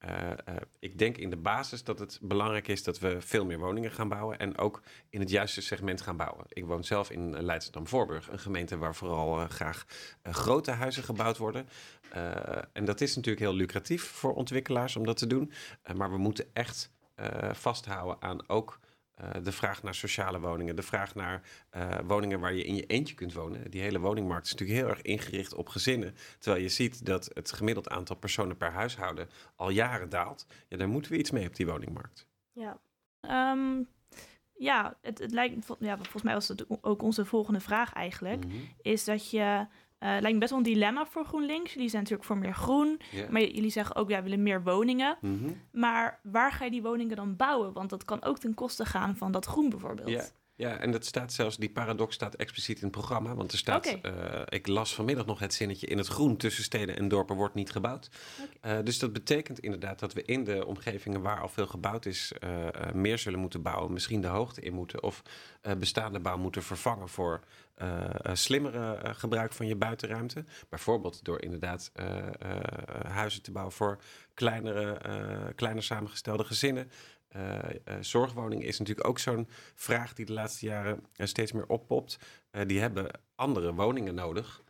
Eh, 0.00 0.30
eh, 0.30 0.36
ik 0.78 0.98
denk 0.98 1.16
in 1.16 1.30
de 1.30 1.36
basis 1.36 1.84
dat 1.84 1.98
het 1.98 2.18
belangrijk 2.22 2.68
is 2.68 2.82
dat 2.82 2.98
we 2.98 3.20
veel 3.20 3.44
meer 3.44 3.58
woningen 3.58 3.90
gaan 3.90 4.08
bouwen 4.08 4.38
en 4.38 4.58
ook 4.58 4.82
in 5.10 5.20
het 5.20 5.30
juiste 5.30 5.60
segment 5.60 6.00
gaan 6.00 6.16
bouwen. 6.16 6.44
Ik 6.48 6.64
woon 6.64 6.84
zelf 6.84 7.10
in 7.10 7.34
eh, 7.34 7.42
Leidschendam-Voorburg, 7.42 8.28
een 8.28 8.38
gemeente 8.38 8.78
waar 8.78 8.94
vooral 8.94 9.46
graag 9.48 9.86
grote 10.22 10.70
huizen 10.70 11.02
gebouwd 11.02 11.36
worden. 11.36 11.68
En 12.72 12.84
dat 12.84 13.00
is 13.00 13.16
natuurlijk 13.16 13.44
heel 13.44 13.54
lucratief 13.54 14.02
voor 14.02 14.34
ontwikkelaars 14.34 14.96
om 14.96 15.04
dat 15.04 15.16
te 15.16 15.26
doen. 15.26 15.52
Maar 15.94 16.10
we 16.10 16.18
moeten 16.18 16.46
echt 16.52 16.90
vasthouden 17.52 18.22
aan 18.22 18.48
ook 18.48 18.79
de 19.42 19.52
vraag 19.52 19.82
naar 19.82 19.94
sociale 19.94 20.40
woningen. 20.40 20.76
De 20.76 20.82
vraag 20.82 21.14
naar 21.14 21.42
eh, 21.70 21.98
woningen 22.04 22.40
waar 22.40 22.52
je 22.54 22.64
in 22.64 22.74
je 22.74 22.86
eentje 22.86 23.14
kunt 23.14 23.32
wonen. 23.32 23.70
Die 23.70 23.80
hele 23.80 23.98
woningmarkt 24.00 24.46
is 24.46 24.52
natuurlijk 24.52 24.78
heel 24.80 24.88
erg 24.88 25.02
ingericht 25.02 25.54
op 25.54 25.68
gezinnen. 25.68 26.14
Terwijl 26.38 26.62
je 26.62 26.68
ziet 26.68 27.06
dat 27.06 27.30
het 27.34 27.52
gemiddeld 27.52 27.88
aantal 27.88 28.16
personen 28.16 28.56
per 28.56 28.70
huishouden 28.72 29.28
al 29.56 29.70
jaren 29.70 30.08
daalt. 30.08 30.46
Ja, 30.68 30.76
daar 30.76 30.88
moeten 30.88 31.12
we 31.12 31.18
iets 31.18 31.30
mee 31.30 31.46
op 31.46 31.56
die 31.56 31.66
woningmarkt. 31.66 32.26
ja. 32.52 32.80
Ehm, 33.20 33.82
ja, 34.52 34.98
het, 35.00 35.18
het 35.18 35.32
lijkt, 35.32 35.66
ja, 35.78 35.96
volgens 35.96 36.22
mij 36.22 36.34
was 36.34 36.48
het 36.48 36.64
ook 36.80 37.02
onze 37.02 37.24
volgende 37.24 37.60
vraag 37.60 37.92
eigenlijk, 37.92 38.44
Mhm. 38.44 38.54
is 38.82 39.04
dat 39.04 39.30
je, 39.30 39.66
eh 40.00 40.08
lijkt 40.08 40.32
me 40.32 40.38
best 40.38 40.50
wel 40.50 40.58
een 40.58 40.64
dilemma 40.64 41.06
voor 41.06 41.24
GroenLinks. 41.24 41.72
Jullie 41.72 41.88
zijn 41.88 42.02
natuurlijk 42.02 42.28
voor 42.28 42.38
meer 42.38 42.54
groen, 42.54 43.00
maar 43.30 43.42
jullie 43.42 43.70
zeggen 43.70 43.96
ook, 43.96 44.08
ja, 44.08 44.16
we 44.16 44.22
willen 44.22 44.42
meer 44.42 44.62
woningen. 44.62 45.16
Mhm. 45.20 45.50
Maar 45.72 46.20
waar 46.22 46.52
ga 46.52 46.64
je 46.64 46.70
die 46.70 46.82
woningen 46.82 47.16
dan 47.16 47.36
bouwen? 47.36 47.72
Want 47.72 47.90
dat 47.90 48.04
kan 48.04 48.24
ook 48.24 48.38
ten 48.38 48.54
koste 48.54 48.84
gaan 48.84 49.16
van 49.16 49.32
dat 49.32 49.46
groen 49.46 49.68
bijvoorbeeld. 49.68 50.08
Ja. 50.08 50.24
Ja, 50.60 50.78
en 50.78 50.90
dat 50.90 51.04
staat 51.04 51.32
zelfs, 51.32 51.56
die 51.56 51.70
paradox 51.70 52.14
staat 52.14 52.34
expliciet 52.34 52.76
in 52.76 52.82
het 52.82 52.92
programma. 52.92 53.34
Want 53.34 53.52
er 53.52 53.58
staat, 53.58 53.86
eh, 53.86 54.12
ik 54.48 54.66
las 54.66 54.94
vanmiddag 54.94 55.26
nog 55.26 55.38
het 55.38 55.54
zinnetje, 55.54 55.86
in 55.86 55.98
het 55.98 56.06
groen 56.06 56.36
tussen 56.36 56.64
steden 56.64 56.96
en 56.96 57.08
dorpen 57.08 57.36
wordt 57.36 57.54
niet 57.54 57.70
gebouwd. 57.70 58.10
Eh, 58.60 58.78
dus 58.84 58.98
dat 58.98 59.12
betekent 59.12 59.58
inderdaad 59.58 59.98
dat 59.98 60.12
we 60.12 60.22
in 60.22 60.44
de 60.44 60.66
omgevingen 60.66 61.20
waar 61.20 61.40
al 61.40 61.48
veel 61.48 61.66
gebouwd 61.66 62.06
is, 62.06 62.32
eh, 62.38 62.68
meer 62.92 63.18
zullen 63.18 63.38
moeten 63.38 63.62
bouwen. 63.62 63.92
Misschien 63.92 64.20
de 64.20 64.26
hoogte 64.26 64.60
in 64.60 64.72
moeten 64.72 65.02
of 65.02 65.22
bestaande 65.78 66.20
bouw 66.20 66.38
moeten 66.38 66.62
vervangen 66.62 67.08
voor 67.08 67.40
slimmere 68.32 69.14
gebruik 69.14 69.52
van 69.52 69.66
je 69.66 69.76
buitenruimte. 69.76 70.44
Bijvoorbeeld 70.68 71.24
door 71.24 71.42
inderdaad 71.42 71.92
huizen 73.08 73.42
te 73.42 73.50
bouwen 73.50 73.74
voor 73.74 73.98
kleinere, 74.34 74.98
kleiner 75.54 75.82
samengestelde 75.82 76.44
gezinnen. 76.44 76.90
Eh, 77.30 77.58
zorgwoningen 78.00 78.66
is 78.66 78.78
natuurlijk 78.78 79.08
ook 79.08 79.18
zo'n 79.18 79.48
vraag 79.74 80.12
die 80.14 80.26
de 80.26 80.32
laatste 80.32 80.66
jaren 80.66 81.04
eh, 81.16 81.26
steeds 81.26 81.52
meer 81.52 81.66
oppopt. 81.66 82.18
Die 82.66 82.80
hebben 82.80 83.10
andere 83.34 83.74
woningen 83.74 84.14
nodig 84.14 84.62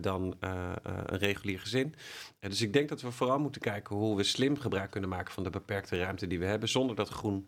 dan 0.00 0.36
een 0.40 1.18
regulier 1.18 1.60
gezin. 1.60 1.94
Dus 2.38 2.62
ik 2.62 2.72
denk 2.72 2.88
dat 2.88 3.00
we 3.00 3.10
vooral 3.10 3.38
moeten 3.38 3.60
kijken 3.60 3.96
hoe 3.96 4.16
we 4.16 4.22
slim 4.22 4.58
gebruik 4.58 4.90
kunnen 4.90 5.10
maken 5.10 5.32
van 5.32 5.42
de 5.42 5.50
beperkte 5.50 5.98
ruimte 5.98 6.26
die 6.26 6.38
we 6.38 6.44
hebben, 6.44 6.68
zonder 6.68 6.96
dat 6.96 7.08
groen 7.08 7.44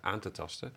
aan 0.00 0.20
te 0.20 0.30
tasten. 0.30 0.72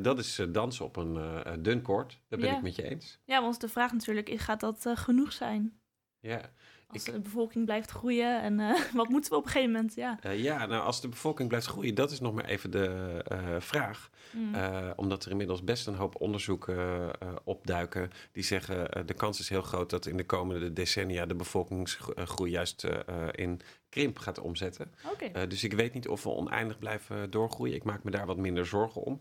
Dat 0.00 0.18
is 0.18 0.40
dansen 0.48 0.84
op 0.84 0.96
een 0.96 1.62
dun 1.62 1.82
koord. 1.82 2.20
Dat 2.28 2.40
ben 2.40 2.48
Ja. 2.48 2.56
ik 2.56 2.62
met 2.62 2.76
je 2.76 2.82
eens. 2.82 3.18
Ja, 3.24 3.40
want 3.42 3.60
de 3.60 3.68
vraag 3.68 3.92
natuurlijk 3.92 4.28
is, 4.28 4.40
gaat 4.40 4.60
dat 4.60 4.86
genoeg 4.94 5.32
zijn? 5.32 5.80
Ja. 6.20 6.50
Als 6.92 7.06
Ik- 7.06 7.12
de 7.12 7.20
bevolking 7.20 7.64
blijft 7.64 7.90
groeien 7.90 8.42
en 8.42 8.60
eh, 8.60 8.80
wat 8.94 9.08
moeten 9.08 9.30
we 9.30 9.36
op 9.36 9.44
een 9.44 9.50
gegeven 9.50 9.72
moment? 9.72 9.94
Ja. 9.94 10.18
Eh, 10.22 10.42
ja, 10.42 10.66
nou 10.66 10.82
als 10.82 11.00
de 11.00 11.08
bevolking 11.08 11.48
blijft 11.48 11.66
groeien, 11.66 11.94
dat 11.94 12.10
is 12.10 12.20
nog 12.20 12.34
maar 12.34 12.44
even 12.44 12.70
de 12.70 13.20
eh, 13.24 13.38
vraag. 13.58 14.10
Mm. 14.30 14.54
Omdat 14.96 15.24
er 15.24 15.30
inmiddels 15.30 15.64
best 15.64 15.86
een 15.86 15.94
hoop 15.94 16.20
onderzoeken 16.20 17.10
opduiken 17.44 18.10
die 18.32 18.42
zeggen 18.42 19.06
de 19.06 19.14
kans 19.14 19.40
is 19.40 19.48
heel 19.48 19.62
groot 19.62 19.90
dat 19.90 20.06
in 20.06 20.16
de 20.16 20.26
komende 20.26 20.72
decennia 20.72 21.26
de 21.26 21.34
bevolkingsgroei 21.34 22.50
juist 22.50 22.86
in 23.30 23.60
krimp 23.92 24.18
gaat 24.18 24.38
omzetten. 24.40 24.94
Okay. 25.12 25.32
Uh, 25.36 25.48
dus 25.48 25.64
ik 25.64 25.72
weet 25.72 25.94
niet 25.94 26.08
of 26.08 26.22
we 26.22 26.28
oneindig 26.28 26.78
blijven 26.78 27.30
doorgroeien. 27.30 27.74
Ik 27.74 27.84
maak 27.84 28.02
me 28.04 28.10
daar 28.10 28.26
wat 28.26 28.36
minder 28.36 28.66
zorgen 28.66 29.02
om. 29.02 29.20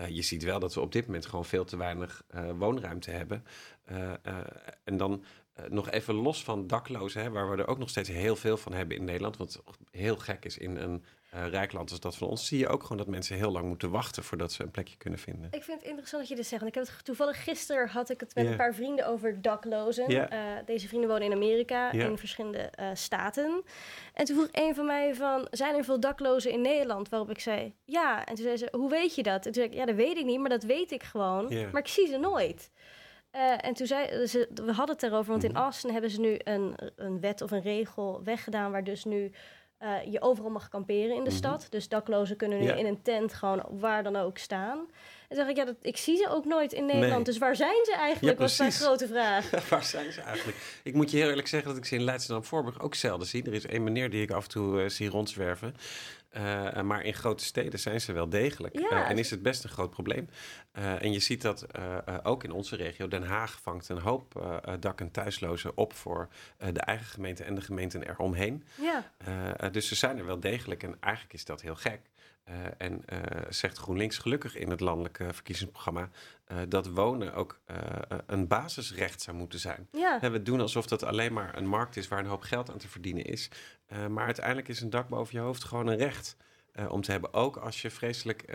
Uh, 0.00 0.08
je 0.08 0.22
ziet 0.22 0.42
wel 0.42 0.58
dat 0.58 0.74
we 0.74 0.80
op 0.80 0.92
dit 0.92 1.06
moment 1.06 1.26
gewoon 1.26 1.44
veel 1.44 1.64
te 1.64 1.76
weinig 1.76 2.22
uh, 2.34 2.50
woonruimte 2.58 3.10
hebben. 3.10 3.44
En 4.92 4.98
dan 4.98 5.24
uh, 5.60 5.66
nog 5.68 5.90
even 5.90 6.14
los 6.14 6.44
van 6.44 6.66
daklozen, 6.66 7.22
hè, 7.22 7.30
waar 7.30 7.50
we 7.50 7.56
er 7.56 7.68
ook 7.68 7.78
nog 7.78 7.88
steeds 7.88 8.08
heel 8.08 8.36
veel 8.36 8.56
van 8.56 8.72
hebben 8.72 8.96
in 8.96 9.04
Nederland. 9.04 9.36
Wat 9.36 9.62
heel 9.90 10.16
gek 10.16 10.44
is 10.44 10.58
in 10.58 10.76
een 10.76 11.04
uh, 11.34 11.46
rijk 11.48 11.72
land 11.72 11.90
als 11.90 12.00
dat 12.00 12.16
van 12.16 12.28
ons, 12.28 12.46
zie 12.46 12.58
je 12.58 12.68
ook 12.68 12.82
gewoon 12.82 12.98
dat 12.98 13.06
mensen 13.06 13.36
heel 13.36 13.52
lang 13.52 13.66
moeten 13.66 13.90
wachten 13.90 14.22
voordat 14.22 14.52
ze 14.52 14.62
een 14.62 14.70
plekje 14.70 14.96
kunnen 14.96 15.18
vinden. 15.18 15.48
Ik 15.50 15.62
vind 15.62 15.78
het 15.78 15.88
interessant 15.88 16.22
dat 16.22 16.30
je 16.30 16.36
dit 16.36 16.46
zegt. 16.46 16.62
Want 16.62 16.76
ik 16.76 16.82
heb 16.82 16.94
het 16.94 17.04
toevallig 17.04 17.44
gisteren 17.44 17.88
had 17.88 18.10
ik 18.10 18.20
het 18.20 18.34
met 18.34 18.46
een 18.46 18.56
paar 18.56 18.74
vrienden 18.74 19.06
over 19.06 19.42
daklozen. 19.42 20.28
Eh, 20.30 20.38
deze 20.66 20.88
vrienden 20.88 21.10
wonen 21.10 21.26
in 21.26 21.32
Amerika 21.32 21.92
in 21.92 22.18
verschillende 22.18 22.58
eh, 22.58 22.88
staten. 22.94 23.62
En 24.14 24.24
toen 24.24 24.36
vroeg 24.36 24.48
een 24.52 24.74
van 24.74 24.86
mij 24.86 25.14
van, 25.14 25.46
zijn 25.50 25.74
er 25.74 25.84
veel 25.84 26.00
daklozen 26.00 26.50
in 26.50 26.60
Nederland? 26.60 27.08
Waarop 27.08 27.30
ik 27.30 27.38
zei, 27.38 27.74
ja. 27.84 28.26
En 28.26 28.34
toen 28.34 28.44
zei 28.44 28.56
ze, 28.56 28.68
hoe 28.70 28.90
weet 28.90 29.14
je 29.14 29.22
dat? 29.22 29.46
En 29.46 29.52
toen 29.52 29.54
zei 29.54 29.66
ik, 29.66 29.74
ja, 29.74 29.86
dat 29.86 29.94
weet 29.94 30.16
ik 30.16 30.24
niet, 30.24 30.40
maar 30.40 30.50
dat 30.50 30.62
weet 30.62 30.90
ik 30.90 31.02
gewoon. 31.02 31.70
Maar 31.72 31.80
ik 31.80 31.88
zie 31.88 32.06
ze 32.06 32.16
nooit. 32.16 32.70
Eh, 33.32 33.64
en 33.66 33.74
toen 33.74 33.86
zei 33.86 34.26
ze, 34.26 34.48
we 34.54 34.72
hadden 34.72 34.94
het 34.94 35.02
erover, 35.04 35.30
want 35.30 35.44
in 35.44 35.50
Mhm. 35.50 35.60
Austin 35.60 35.90
hebben 35.90 36.10
ze 36.10 36.20
nu 36.20 36.36
een, 36.38 36.74
een 36.96 37.20
wet 37.20 37.42
of 37.42 37.50
een 37.50 37.62
regel 37.62 38.20
weggedaan 38.24 38.70
waar 38.72 38.84
dus 38.84 39.04
nu 39.04 39.30
eh, 39.78 39.94
je 40.10 40.20
overal 40.20 40.50
mag 40.50 40.68
kamperen 40.68 41.16
in 41.16 41.24
de 41.24 41.28
Mhm. 41.30 41.38
stad. 41.38 41.66
Dus 41.70 41.88
daklozen 41.88 42.36
kunnen 42.36 42.58
nu 42.58 42.64
Ja. 42.64 42.74
in 42.74 42.86
een 42.86 43.02
tent 43.02 43.32
gewoon 43.34 43.62
waar 43.70 44.02
dan 44.02 44.16
ook 44.16 44.38
staan. 44.38 44.78
En 45.28 45.36
dacht 45.36 45.50
ik, 45.50 45.56
ja, 45.56 45.64
dat, 45.64 45.74
ik 45.82 45.96
zie 45.96 46.16
ze 46.16 46.28
ook 46.28 46.44
nooit 46.44 46.72
in 46.72 46.84
Nederland. 46.86 47.14
Nee. 47.14 47.24
Dus 47.24 47.38
waar 47.38 47.56
zijn 47.56 47.84
ze 47.84 47.94
eigenlijk? 47.94 48.36
Ja, 48.38 48.42
was 48.44 48.58
mijn 48.58 48.72
grote 48.72 49.06
vraag. 49.06 49.50
Waar 49.70 49.84
zijn 49.84 50.12
ze 50.12 50.20
eigenlijk? 50.20 50.80
Ik 50.82 50.94
moet 50.94 51.10
je 51.10 51.16
heel 51.16 51.28
eerlijk 51.28 51.48
zeggen 51.48 51.68
dat 51.68 51.78
ik 51.78 51.84
ze 51.84 51.94
in 51.94 52.02
Leidschendam-Voorburg 52.02 52.80
ook 52.80 52.94
zelden 52.94 53.26
zie. 53.26 53.44
Er 53.44 53.54
is 53.54 53.66
één 53.66 53.84
meneer 53.84 54.10
die 54.10 54.22
ik 54.22 54.30
af 54.30 54.44
en 54.44 54.50
toe 54.50 54.82
eh, 54.82 54.88
zie 54.88 55.08
rondzwerven. 55.08 55.74
Eh, 56.32 56.80
maar 56.80 57.02
in 57.02 57.14
grote 57.14 57.44
steden 57.44 57.78
zijn 57.78 58.00
ze 58.00 58.12
wel 58.12 58.28
degelijk. 58.28 58.78
Ja. 58.78 58.88
Eh, 58.90 59.10
en 59.10 59.18
is 59.18 59.30
het 59.30 59.42
best 59.42 59.64
een 59.64 59.70
groot 59.70 59.90
probleem. 59.90 60.28
Eh, 60.72 61.02
en 61.02 61.12
je 61.12 61.18
ziet 61.18 61.42
dat 61.42 61.66
ook 62.22 62.44
in 62.44 62.50
onze 62.50 62.76
regio. 62.76 63.08
Den 63.08 63.22
Haag 63.22 63.60
vangt 63.62 63.88
een 63.88 63.98
hoop 63.98 64.60
dak- 64.80 65.00
en 65.00 65.10
thuislozen 65.10 65.76
op 65.76 65.92
voor 65.92 66.28
de 66.72 66.80
eigen 66.80 67.06
gemeente 67.06 67.44
en 67.44 67.54
de 67.54 67.60
gemeenten 67.60 68.08
eromheen. 68.08 68.64
Ja, 68.80 69.68
dus 69.68 69.88
ze 69.88 69.94
zijn 69.94 70.18
er 70.18 70.26
wel 70.26 70.40
degelijk 70.40 70.82
en 70.82 70.96
eigenlijk 71.00 71.34
is 71.34 71.44
dat 71.44 71.60
heel 71.60 71.76
gek. 71.76 72.00
Eh, 72.44 72.54
en 72.78 73.02
eh, 73.06 73.18
zegt 73.48 73.78
GroenLinks 73.78 74.18
gelukkig 74.18 74.56
in 74.56 74.70
het 74.70 74.80
landelijke 74.80 75.32
verkiezingsprogramma 75.32 76.10
eh, 76.44 76.56
dat 76.68 76.86
wonen 76.86 77.34
ook 77.34 77.60
een 78.26 78.46
basisrecht 78.46 79.20
zou 79.22 79.36
moeten 79.36 79.58
zijn. 79.58 79.88
ja. 79.92 80.30
We 80.30 80.42
doen 80.42 80.60
alsof 80.60 80.86
dat 80.86 81.02
alleen 81.02 81.32
maar 81.32 81.56
een 81.56 81.66
markt 81.66 81.96
is 81.96 82.08
waar 82.08 82.18
een 82.18 82.26
hoop 82.26 82.42
geld 82.42 82.70
aan 82.70 82.78
te 82.78 82.88
verdienen 82.88 83.24
is. 83.24 83.50
Maar 84.10 84.24
uiteindelijk 84.24 84.68
is 84.68 84.80
een 84.80 84.90
dak 84.90 85.08
boven 85.08 85.34
je 85.34 85.40
hoofd 85.40 85.64
gewoon 85.64 85.86
een 85.86 85.96
recht 85.96 86.36
om 86.88 87.02
te 87.02 87.10
hebben. 87.10 87.34
Ook 87.34 87.56
als 87.56 87.82
je 87.82 87.90
vreselijk 87.90 88.54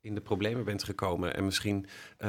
in 0.00 0.14
de 0.14 0.20
problemen 0.20 0.64
bent 0.64 0.82
gekomen 0.82 1.34
en 1.34 1.44
misschien 1.44 1.86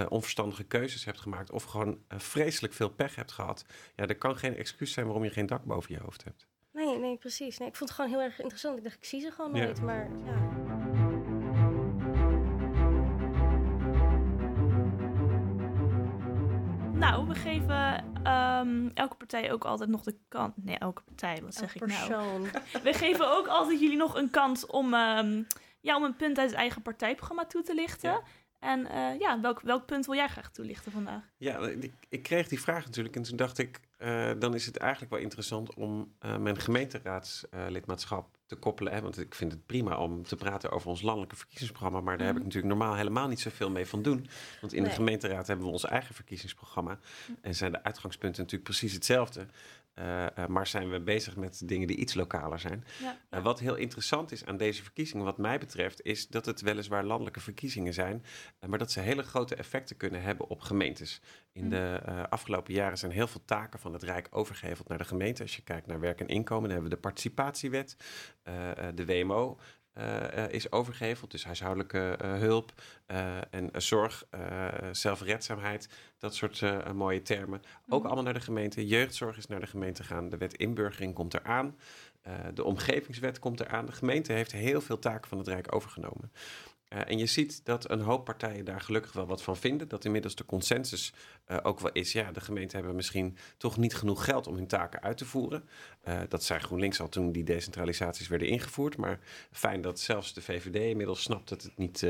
onverstandige 0.10 0.64
keuzes 0.64 1.06
hebt 1.06 1.20
gemaakt 1.20 1.52
of 1.52 1.64
gewoon 1.64 2.00
vreselijk 2.08 2.74
veel 2.74 2.90
pech 2.90 3.16
hebt 3.16 3.32
gehad. 3.32 3.66
Ja, 3.96 4.08
er 4.08 4.18
kan 4.18 4.38
geen 4.38 4.56
excuus 4.56 4.94
zijn 4.94 5.06
waarom 5.06 5.24
je 5.24 5.32
geen 5.32 5.46
dak 5.46 5.64
boven 5.64 5.94
je 5.94 6.02
hoofd 6.02 6.24
hebt. 6.24 6.48
Nee, 6.92 7.00
nee, 7.00 7.18
precies. 7.18 7.58
Nee, 7.58 7.68
ik 7.68 7.76
vond 7.76 7.90
het 7.90 8.00
gewoon 8.00 8.12
heel 8.16 8.22
erg 8.26 8.40
interessant. 8.40 8.78
Ik 8.78 8.84
dacht, 8.84 8.96
ik 8.96 9.06
zie 9.06 9.22
ze 9.22 9.32
gewoon 9.32 9.56
Ja. 9.56 9.64
nooit. 9.64 9.82
Maar 9.82 10.10
ja. 10.26 10.50
Nou, 16.94 17.28
we 17.28 17.36
geven 17.36 18.06
ehm, 18.24 18.90
elke 18.94 19.16
partij 19.16 19.52
ook 19.52 19.66
altijd 19.66 19.90
nog 19.90 20.04
de 20.04 20.16
kans. 20.28 20.54
Nee, 20.56 20.78
elke 20.78 21.02
partij, 21.02 21.42
wat 21.44 21.54
zeg 21.56 21.76
ik 21.76 21.86
nou? 21.86 22.08
persoon. 22.08 22.42
We 22.84 22.94
geven 22.94 23.32
ook 23.38 23.48
altijd 23.48 23.80
jullie 23.80 23.98
nog 23.98 24.16
een 24.16 24.30
kans 24.30 24.66
om, 24.66 24.94
ehm, 24.94 25.44
ja, 25.82 25.96
om 25.98 26.04
een 26.04 26.16
punt 26.16 26.38
uit 26.40 26.50
het 26.50 26.60
eigen 26.60 26.82
partijprogramma 26.82 27.46
toe 27.46 27.62
te 27.62 27.74
lichten. 27.76 28.10
Ja. 28.12 28.22
En 28.60 28.88
eh, 28.88 29.20
ja, 29.20 29.42
welk, 29.42 29.62
welk 29.62 29.86
punt 29.86 30.06
wil 30.06 30.16
jij 30.16 30.28
graag 30.28 30.52
toelichten 30.52 30.92
vandaag? 30.92 31.24
Ja, 31.38 31.58
ik, 31.58 31.94
ik 32.10 32.24
kreeg 32.24 32.48
die 32.48 32.62
vraag 32.62 32.86
natuurlijk 32.86 33.16
en 33.16 33.22
toen 33.22 33.38
dacht 33.38 33.58
ik, 33.58 33.80
eh, 34.02 34.32
dan 34.40 34.56
is 34.56 34.66
het 34.66 34.78
eigenlijk 34.78 35.12
wel 35.12 35.22
interessant 35.22 35.74
om 35.74 36.14
eh, 36.20 36.38
mijn 36.38 36.60
gemeenteraadslidmaatschap 36.60 38.38
te 38.46 38.56
koppelen. 38.56 38.94
Hè? 38.94 39.02
Want 39.02 39.20
ik 39.20 39.36
vind 39.36 39.52
het 39.52 39.66
prima 39.66 39.98
om 39.98 40.24
te 40.24 40.36
praten 40.36 40.72
over 40.72 40.90
ons 40.90 41.02
landelijke 41.02 41.36
verkiezingsprogramma, 41.36 42.02
maar 42.02 42.18
daar 42.18 42.28
heb 42.28 42.36
ik 42.36 42.44
natuurlijk 42.44 42.74
normaal 42.74 42.96
helemaal 42.96 43.28
niet 43.28 43.40
zoveel 43.40 43.70
mee 43.70 43.86
van 43.86 44.02
doen. 44.02 44.28
Want 44.62 44.74
in 44.74 44.84
de 44.84 44.90
gemeenteraad 44.90 45.48
hebben 45.48 45.66
we 45.66 45.72
ons 45.72 45.86
eigen 45.86 46.16
verkiezingsprogramma 46.16 47.00
en 47.42 47.56
zijn 47.56 47.72
de 47.72 47.84
uitgangspunten 47.84 48.42
natuurlijk 48.42 48.70
precies 48.70 48.94
hetzelfde. 48.94 49.46
Eh, 49.94 50.38
eh, 50.38 50.48
maar 50.48 50.68
zijn 50.68 50.90
we 50.90 51.00
bezig 51.00 51.36
met 51.36 51.68
dingen 51.68 51.88
die 51.88 51.98
iets 51.98 52.14
lokaler 52.14 52.60
zijn. 52.60 52.84
Ja. 53.02 53.18
Eh, 53.30 53.44
wat 53.44 53.60
heel 53.60 53.76
interessant 53.76 54.32
is 54.32 54.46
aan 54.46 54.58
deze 54.58 54.84
verkiezingen, 54.84 55.26
wat 55.26 55.38
mij 55.38 55.58
betreft, 55.60 56.02
is 56.02 56.28
dat 56.28 56.46
het 56.46 56.62
weliswaar 56.62 57.04
landelijke 57.04 57.40
verkiezingen 57.40 57.94
zijn, 57.94 58.24
maar 58.68 58.80
dat 58.80 58.92
ze 58.92 59.00
hele 59.00 59.24
grote 59.24 59.56
effecten 59.56 59.98
kunnen 59.98 60.22
hebben 60.22 60.50
op 60.50 60.62
gemeentes. 60.62 61.22
In 61.52 61.64
Mm. 61.64 61.70
de 61.70 62.02
afgelopen 62.30 62.74
jaren 62.74 62.98
zijn 62.98 63.12
heel 63.12 63.28
veel 63.28 63.46
taken 63.46 63.80
van 63.80 63.94
het 63.94 64.04
Rijk 64.04 64.28
overgeheveld 64.30 64.88
naar 64.88 64.98
de 64.98 65.04
gemeente. 65.04 65.42
Als 65.42 65.56
je 65.56 65.62
kijkt 65.62 65.88
naar 65.88 66.00
werk 66.00 66.20
en 66.20 66.28
inkomen, 66.28 66.64
dan 66.64 66.72
hebben 66.72 66.90
we 66.90 66.96
de 66.96 67.02
participatiewet, 67.02 67.96
de 68.96 69.06
WMO. 69.06 69.60
Eh, 69.94 70.44
eh, 70.44 70.52
is 70.52 70.72
overgeheveld, 70.72 71.32
dus 71.32 71.44
huishoudelijke 71.46 72.16
eh, 72.20 72.34
hulp 72.34 72.74
en 73.50 73.70
zorg, 73.74 74.26
zelfredzaamheid, 74.92 75.90
dat 76.18 76.36
soort 76.36 76.64
mooie 76.94 77.22
termen. 77.22 77.62
Ook 77.88 78.00
Mhm. 78.00 78.06
allemaal 78.06 78.24
naar 78.24 78.34
de 78.34 78.40
gemeente. 78.40 78.88
Jeugdzorg 78.88 79.38
is 79.38 79.48
naar 79.48 79.60
de 79.60 79.68
gemeente 79.68 80.04
gegaan. 80.04 80.30
De 80.30 80.38
wet 80.38 80.54
inburgering 80.54 81.14
komt 81.14 81.34
eraan. 81.34 81.76
Eh, 82.22 82.34
de 82.54 82.64
omgevingswet 82.64 83.40
komt 83.40 83.60
eraan. 83.60 83.86
De 83.86 83.92
gemeente 83.92 84.34
heeft 84.34 84.52
heel 84.52 84.82
veel 84.82 85.00
taken 85.00 85.30
van 85.30 85.38
het 85.38 85.48
Rijk 85.48 85.76
overgenomen. 85.76 86.32
Eh, 86.92 87.00
en 87.06 87.18
je 87.18 87.26
ziet 87.26 87.66
dat 87.66 87.90
een 87.90 88.00
hoop 88.00 88.26
partijen 88.26 88.66
daar 88.66 88.82
gelukkig 88.82 89.14
wel 89.14 89.26
wat 89.26 89.44
van 89.44 89.58
vinden. 89.58 89.88
Dat 89.88 90.06
inmiddels 90.06 90.36
de 90.36 90.46
consensus 90.46 91.14
eh, 91.46 91.58
ook 91.64 91.80
wel 91.80 91.92
is. 91.92 92.12
Ja, 92.12 92.32
de 92.32 92.42
gemeenten 92.42 92.78
hebben 92.78 92.96
misschien 92.96 93.38
toch 93.58 93.78
niet 93.78 93.96
genoeg 93.96 94.26
geld 94.26 94.48
om 94.48 94.56
hun 94.56 94.68
taken 94.68 95.02
uit 95.02 95.18
te 95.18 95.26
voeren. 95.26 95.70
Eh, 96.02 96.20
dat 96.30 96.44
zei 96.44 96.60
GroenLinks 96.60 97.00
al 97.00 97.10
toen 97.10 97.32
die 97.32 97.44
decentralisaties 97.44 98.28
werden 98.28 98.48
ingevoerd. 98.48 98.98
Maar 98.98 99.20
fijn 99.52 99.82
dat 99.82 100.00
zelfs 100.00 100.34
de 100.34 100.42
VVD 100.42 100.76
inmiddels 100.76 101.22
snapt 101.22 101.50
dat 101.50 101.62
het 101.64 101.78
niet 101.78 102.06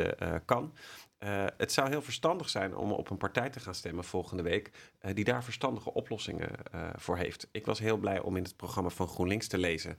kan. 0.45 0.73
Eh, 1.21 1.45
het 1.57 1.71
zou 1.71 1.89
heel 1.89 2.01
verstandig 2.01 2.49
zijn 2.49 2.75
om 2.75 2.91
op 2.91 3.09
een 3.09 3.17
partij 3.17 3.49
te 3.49 3.59
gaan 3.59 3.75
stemmen 3.75 4.03
volgende 4.03 4.43
week. 4.43 4.71
eh, 4.99 5.15
die 5.15 5.23
daar 5.23 5.43
verstandige 5.43 5.93
oplossingen 5.93 6.49
eh, 6.71 6.89
voor 6.95 7.17
heeft. 7.17 7.47
Ik 7.51 7.65
was 7.65 7.79
heel 7.79 7.97
blij 7.97 8.19
om 8.19 8.37
in 8.37 8.43
het 8.43 8.55
programma 8.55 8.89
van 8.89 9.07
GroenLinks 9.07 9.47
te 9.47 9.57
lezen. 9.57 9.97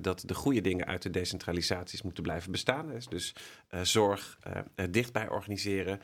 dat 0.00 0.22
de 0.26 0.34
goede 0.34 0.60
dingen 0.60 0.86
uit 0.86 1.02
de 1.02 1.10
decentralisaties 1.10 2.02
moeten 2.02 2.22
blijven 2.22 2.52
bestaan. 2.52 2.88
Dus, 2.88 3.06
dus 3.06 3.34
zorg, 3.82 4.38
dichtbij 4.90 5.28
organiseren, 5.28 6.00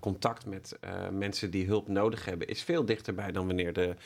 contact 0.00 0.46
met 0.46 0.78
mensen 1.10 1.50
die 1.50 1.66
hulp 1.66 1.88
nodig 1.88 2.24
hebben, 2.24 2.48
is 2.48 2.62
veel 2.62 2.84
dichterbij 2.84 3.32
dan 3.32 3.46
wanneer 3.46 3.72
de 3.72 3.96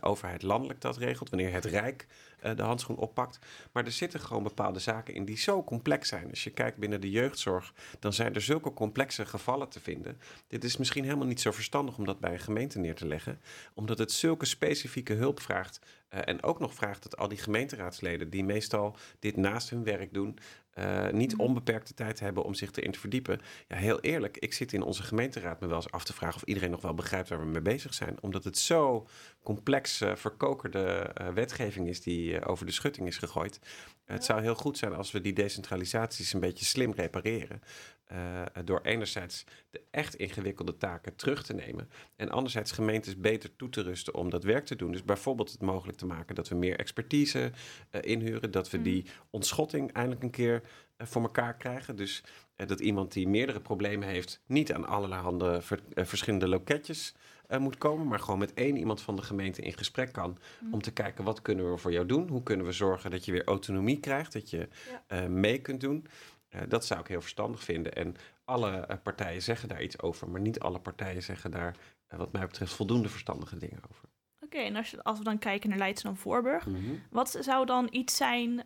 overheid 0.00 0.42
landelijk 0.42 0.80
dat 0.80 0.96
regelt, 0.96 1.30
wanneer 1.30 1.52
het 1.52 1.64
Rijk 1.64 2.06
de 2.40 2.62
handschoen 2.62 2.96
oppakt. 2.96 3.38
Maar 3.72 3.84
er 3.84 3.92
zitten 3.92 4.20
gewoon 4.20 4.42
bepaalde 4.42 4.78
zaken 4.78 5.14
in 5.14 5.24
die 5.24 5.38
zo 5.38 5.64
complex 5.64 6.08
zijn. 6.08 6.30
Als 6.30 6.44
je 6.44 6.50
kijkt 6.50 6.78
binnen 6.78 7.00
de 7.00 7.10
jeugdzorg, 7.10 7.72
dan 7.98 8.12
zijn 8.12 8.34
er 8.34 8.40
zulke 8.40 8.72
complexe 8.72 9.26
gevallen 9.26 9.68
te 9.68 9.80
vinden. 9.80 10.20
Dit 10.48 10.64
is 10.64 10.76
misschien 10.76 11.04
helemaal 11.04 11.26
niet 11.26 11.40
zo 11.40 11.50
verstandig 11.50 11.98
om 11.98 12.04
dat 12.04 12.20
bij 12.20 12.32
een 12.32 12.38
gemeente 12.38 12.78
neer 12.78 12.94
te 12.94 13.06
leggen, 13.06 13.40
omdat 13.74 13.98
het 13.98 14.12
zulke 14.12 14.46
specifieke 14.46 15.12
hulp 15.12 15.40
vraagt 15.40 15.80
Eh, 16.08 16.20
en 16.24 16.42
ook 16.42 16.58
nog 16.58 16.74
vraagt 16.74 17.02
dat 17.02 17.16
al 17.16 17.28
die 17.28 17.38
gemeenteraadsleden, 17.38 18.30
die 18.30 18.44
meestal 18.44 18.96
dit 19.18 19.36
naast 19.36 19.70
hun 19.70 19.84
werk 19.84 20.14
doen, 20.14 20.38
eh, 20.70 21.08
niet 21.10 21.32
Mhm. 21.32 21.40
onbeperkte 21.40 21.94
tijd 21.94 22.20
hebben 22.20 22.44
om 22.44 22.54
zich 22.54 22.72
erin 22.72 22.90
te 22.90 22.98
verdiepen. 22.98 23.40
Ja, 23.68 23.76
heel 23.76 24.00
eerlijk, 24.00 24.36
ik 24.36 24.52
zit 24.52 24.72
in 24.72 24.82
onze 24.82 25.02
gemeenteraad 25.02 25.60
me 25.60 25.66
wel 25.66 25.76
eens 25.76 25.90
af 25.90 26.04
te 26.04 26.12
vragen 26.12 26.36
of 26.36 26.42
iedereen 26.42 26.70
nog 26.70 26.82
wel 26.82 26.94
begrijpt 26.94 27.28
waar 27.28 27.38
we 27.40 27.44
mee 27.46 27.62
bezig 27.62 27.94
zijn. 27.94 28.16
Omdat 28.22 28.44
het 28.44 28.58
zo 28.58 29.06
complex 29.42 30.00
eh, 30.00 30.14
verkokerde 30.14 31.14
wetgeving 31.34 31.88
is 31.88 32.00
die 32.02 32.44
over 32.44 32.66
de 32.66 32.72
schutting 32.72 33.06
is 33.06 33.18
gegooid. 33.18 33.58
Het 34.04 34.24
zou 34.24 34.40
heel 34.42 34.54
goed 34.54 34.78
zijn 34.78 34.94
als 34.94 35.10
we 35.10 35.20
die 35.20 35.32
decentralisaties 35.32 36.32
een 36.32 36.40
beetje 36.40 36.64
slim 36.64 36.92
repareren. 36.92 37.62
Eh, 38.06 38.42
door 38.64 38.80
enerzijds 38.82 39.44
de 39.70 39.82
echt 39.90 40.14
ingewikkelde 40.14 40.76
taken 40.76 41.16
terug 41.16 41.42
te 41.44 41.54
nemen. 41.54 41.88
En 42.16 42.30
anderzijds 42.30 42.72
gemeentes 42.72 43.16
beter 43.20 43.56
toe 43.56 43.68
te 43.68 43.82
rusten 43.82 44.14
om 44.14 44.30
dat 44.30 44.44
werk 44.44 44.64
te 44.66 44.76
doen. 44.76 44.92
Dus 44.92 45.04
bijvoorbeeld 45.04 45.50
het 45.52 45.60
mogelijk 45.62 45.98
te 45.98 46.06
maken 46.06 46.34
dat 46.34 46.48
we 46.48 46.54
meer 46.54 46.78
expertise 46.78 47.50
eh, 47.90 48.00
inhuren. 48.04 48.50
Dat 48.50 48.70
we 48.70 48.76
Mhm. 48.78 48.86
die 48.86 49.04
ontschotting 49.30 49.92
eindelijk 49.92 50.22
een 50.22 50.30
keer 50.30 50.62
eh, 50.96 51.06
voor 51.06 51.22
elkaar 51.22 51.56
krijgen. 51.56 51.96
Dus 51.96 52.22
dat 52.56 52.80
iemand 52.80 53.12
die 53.12 53.28
meerdere 53.28 53.60
problemen 53.60 54.08
heeft, 54.08 54.40
niet 54.46 54.72
aan 54.72 54.86
allerhande 54.86 55.60
ver- 55.62 55.82
verschillende 55.94 56.48
loketjes 56.48 57.14
moet 57.58 57.78
komen, 57.78 58.06
maar 58.06 58.18
gewoon 58.20 58.38
met 58.38 58.54
één 58.54 58.76
iemand 58.76 59.02
van 59.02 59.16
de 59.16 59.22
gemeente 59.22 59.62
in 59.62 59.72
gesprek 59.72 60.12
kan. 60.12 60.38
Mhm. 60.60 60.72
Om 60.74 60.82
te 60.82 60.90
kijken 60.92 61.24
wat 61.24 61.42
kunnen 61.42 61.70
we 61.70 61.76
voor 61.78 61.92
jou 61.92 62.06
doen? 62.06 62.28
Hoe 62.28 62.42
kunnen 62.42 62.66
we 62.66 62.72
zorgen 62.72 63.10
dat 63.10 63.24
je 63.24 63.32
weer 63.32 63.44
autonomie 63.44 64.00
krijgt, 64.00 64.32
dat 64.32 64.50
je 64.50 64.68
Ja. 65.08 65.28
mee 65.28 65.58
kunt 65.60 65.80
doen? 65.80 66.06
Eh, 66.48 66.60
dat 66.68 66.86
zou 66.86 67.00
ik 67.00 67.06
heel 67.06 67.20
verstandig 67.20 67.62
vinden. 67.62 67.92
En 67.92 68.16
alle 68.44 68.70
eh, 68.70 68.96
partijen 69.02 69.42
zeggen 69.42 69.68
daar 69.68 69.82
iets 69.82 70.00
over, 70.00 70.30
maar 70.30 70.40
niet 70.40 70.60
alle 70.60 70.78
partijen 70.78 71.22
zeggen 71.22 71.50
daar, 71.50 71.76
eh, 72.06 72.18
wat 72.18 72.32
mij 72.32 72.46
betreft, 72.46 72.72
voldoende 72.72 73.08
verstandige 73.08 73.56
dingen 73.56 73.80
over. 73.90 74.08
Oké, 74.40 74.58
en 74.58 74.76
als, 74.76 74.90
je, 74.90 75.02
als 75.02 75.18
we 75.18 75.24
dan 75.24 75.38
kijken 75.38 75.68
naar 75.68 75.78
Leidschendam-Voorburg, 75.78 76.66
wat 77.10 77.38
zou 77.40 77.66
dan 77.66 77.88
iets 77.90 78.16
zijn 78.16 78.56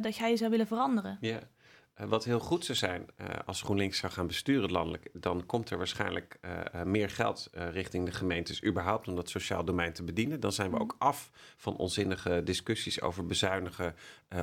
dat 0.00 0.16
jij 0.16 0.36
zou 0.36 0.50
willen 0.50 0.66
veranderen? 0.66 1.18
Ja. 1.20 1.38
Wat 1.94 2.24
heel 2.24 2.40
goed 2.40 2.64
zou 2.64 2.78
zijn 2.78 3.06
als 3.46 3.62
GroenLinks 3.62 3.98
zou 3.98 4.12
gaan 4.12 4.26
besturen 4.26 4.70
landelijk, 4.70 5.08
dan 5.12 5.46
komt 5.46 5.70
er 5.70 5.78
waarschijnlijk 5.78 6.38
meer 6.84 7.10
geld 7.10 7.48
richting 7.52 8.04
de 8.04 8.12
gemeentes 8.12 8.64
überhaupt 8.64 9.08
om 9.08 9.14
dat 9.14 9.28
sociaal 9.30 9.64
domein 9.64 9.92
te 9.92 10.02
bedienen. 10.04 10.40
Dan 10.40 10.52
zijn 10.52 10.68
we 10.70 10.74
Mhm. 10.74 10.82
ook 10.82 10.96
af 10.98 11.30
van 11.56 11.76
onzinnige 11.76 12.42
discussies 12.44 13.00
over 13.00 13.26
bezuinigen 13.26 13.94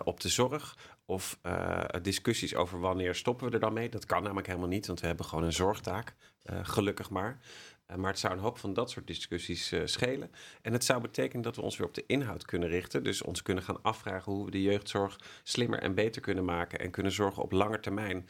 op 0.03 0.19
de 0.19 0.29
zorg 0.29 0.77
of 1.09 1.39
eh, 1.41 1.83
discussies 2.01 2.55
over 2.55 2.79
wanneer 2.79 3.15
stoppen 3.15 3.47
we 3.47 3.53
er 3.53 3.59
dan 3.59 3.73
mee. 3.73 3.89
Dat 3.89 4.05
kan 4.05 4.23
namelijk 4.23 4.47
helemaal 4.47 4.67
niet, 4.67 4.87
want 4.87 4.99
we 4.99 5.07
hebben 5.07 5.25
gewoon 5.25 5.43
een 5.43 5.53
zorgtaak, 5.53 6.15
eh, 6.43 6.59
gelukkig 6.61 7.09
maar. 7.09 7.39
Eh, 7.85 7.97
maar 7.97 8.09
het 8.09 8.19
zou 8.19 8.33
een 8.33 8.39
hoop 8.39 8.57
van 8.57 8.73
dat 8.73 8.89
soort 8.89 9.07
discussies 9.07 9.73
schelen. 9.83 10.31
En 10.61 10.73
het 10.73 10.83
zou 10.83 11.01
betekenen 11.01 11.43
dat 11.43 11.55
we 11.55 11.61
ons 11.61 11.77
weer 11.77 11.87
op 11.87 11.93
de 11.93 12.03
inhoud 12.07 12.45
kunnen 12.45 12.69
richten. 12.69 13.03
Dus 13.03 13.21
ons 13.21 13.41
kunnen 13.41 13.63
gaan 13.63 13.81
afvragen 13.81 14.31
hoe 14.31 14.45
we 14.45 14.51
de 14.51 14.61
jeugdzorg 14.61 15.19
slimmer 15.43 15.79
en 15.79 15.95
beter 15.95 16.21
kunnen 16.21 16.45
maken. 16.45 16.79
En 16.79 16.91
kunnen 16.91 17.11
zorgen 17.11 17.43
op 17.43 17.51
lange 17.51 17.79
termijn 17.79 18.29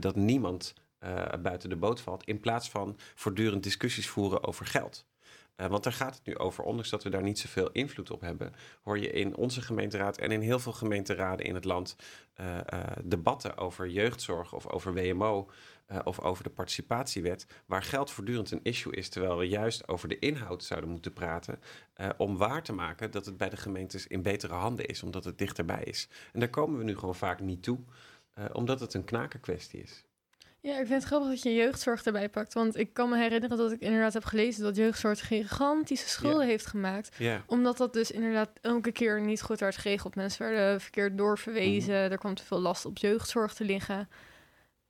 dat 0.00 0.16
niemand 0.16 0.74
buiten 1.42 1.68
de 1.68 1.76
boot 1.76 2.00
valt. 2.00 2.24
In 2.24 2.40
plaats 2.40 2.70
van 2.70 2.96
voortdurend 3.14 3.62
discussies 3.62 4.08
voeren 4.08 4.44
over 4.44 4.66
geld. 4.66 5.06
Eh, 5.56 5.66
want 5.66 5.84
daar 5.84 5.92
gaat 5.92 6.14
het 6.14 6.26
nu 6.26 6.38
over. 6.38 6.64
Ondanks 6.64 6.90
dat 6.90 7.02
we 7.02 7.10
daar 7.10 7.22
niet 7.22 7.38
zoveel 7.38 7.70
invloed 7.70 8.10
op 8.10 8.20
hebben, 8.20 8.52
hoor 8.82 8.98
je 8.98 9.10
in 9.10 9.36
onze 9.36 9.62
gemeenteraad 9.62 10.18
en 10.18 10.30
in 10.30 10.40
heel 10.40 10.58
veel 10.58 10.72
gemeenteraden 10.72 11.46
in 11.46 11.54
het 11.54 11.64
land 11.64 11.96
eh, 12.34 12.58
eh, 12.58 12.96
debatten 13.04 13.56
over 13.56 13.88
jeugdzorg 13.88 14.52
of 14.52 14.66
over 14.66 14.94
WMO 14.94 15.50
of 16.04 16.20
over 16.20 16.44
de 16.44 16.50
participatiewet, 16.50 17.46
waar 17.66 17.82
geld 17.82 18.10
voortdurend 18.10 18.50
een 18.50 18.60
issue 18.62 18.92
is, 18.92 19.08
terwijl 19.08 19.36
we 19.36 19.48
juist 19.48 19.88
over 19.88 20.08
de 20.08 20.18
inhoud 20.18 20.64
zouden 20.64 20.90
moeten 20.90 21.12
praten, 21.12 21.60
om 22.16 22.36
waar 22.36 22.62
te 22.62 22.72
maken 22.72 23.10
dat 23.10 23.26
het 23.26 23.36
bij 23.36 23.48
de 23.48 23.56
gemeentes 23.56 24.06
in 24.06 24.22
betere 24.22 24.54
handen 24.54 24.86
is, 24.86 25.02
omdat 25.02 25.24
het 25.24 25.38
dichterbij 25.38 25.82
is. 25.84 26.08
En 26.32 26.40
daar 26.40 26.48
komen 26.48 26.78
we 26.78 26.84
nu 26.84 26.94
gewoon 26.94 27.14
vaak 27.14 27.40
niet 27.40 27.62
toe, 27.62 27.78
omdat 28.52 28.80
het 28.80 28.94
een 28.94 29.04
knakenkwestie 29.04 29.82
is. 29.82 30.05
Ja, 30.66 30.72
ik 30.72 30.86
vind 30.86 31.02
het 31.02 31.04
grappig 31.04 31.28
dat 31.28 31.42
je 31.42 31.54
jeugdzorg 31.54 32.02
erbij 32.02 32.28
pakt. 32.28 32.54
Want 32.54 32.76
ik 32.76 32.92
kan 32.92 33.08
me 33.08 33.16
herinneren 33.16 33.56
dat 33.56 33.72
ik 33.72 33.80
inderdaad 33.80 34.12
heb 34.12 34.24
gelezen 34.24 34.62
dat 34.62 34.76
jeugdzorg 34.76 35.26
gigantische 35.26 36.08
schulden 36.08 36.46
heeft 36.46 36.66
gemaakt. 36.66 37.16
Omdat 37.46 37.76
dat 37.76 37.92
dus 37.92 38.10
inderdaad 38.10 38.50
elke 38.60 38.92
keer 38.92 39.20
niet 39.20 39.42
goed 39.42 39.60
werd 39.60 39.76
geregeld. 39.76 40.14
Mensen 40.14 40.46
werden 40.48 40.80
verkeerd 40.80 41.18
doorverwezen. 41.18 41.94
Er 41.94 42.18
kwam 42.18 42.34
te 42.34 42.42
veel 42.42 42.60
last 42.60 42.84
op 42.84 42.98
jeugdzorg 42.98 43.54
te 43.54 43.64
liggen. 43.64 44.08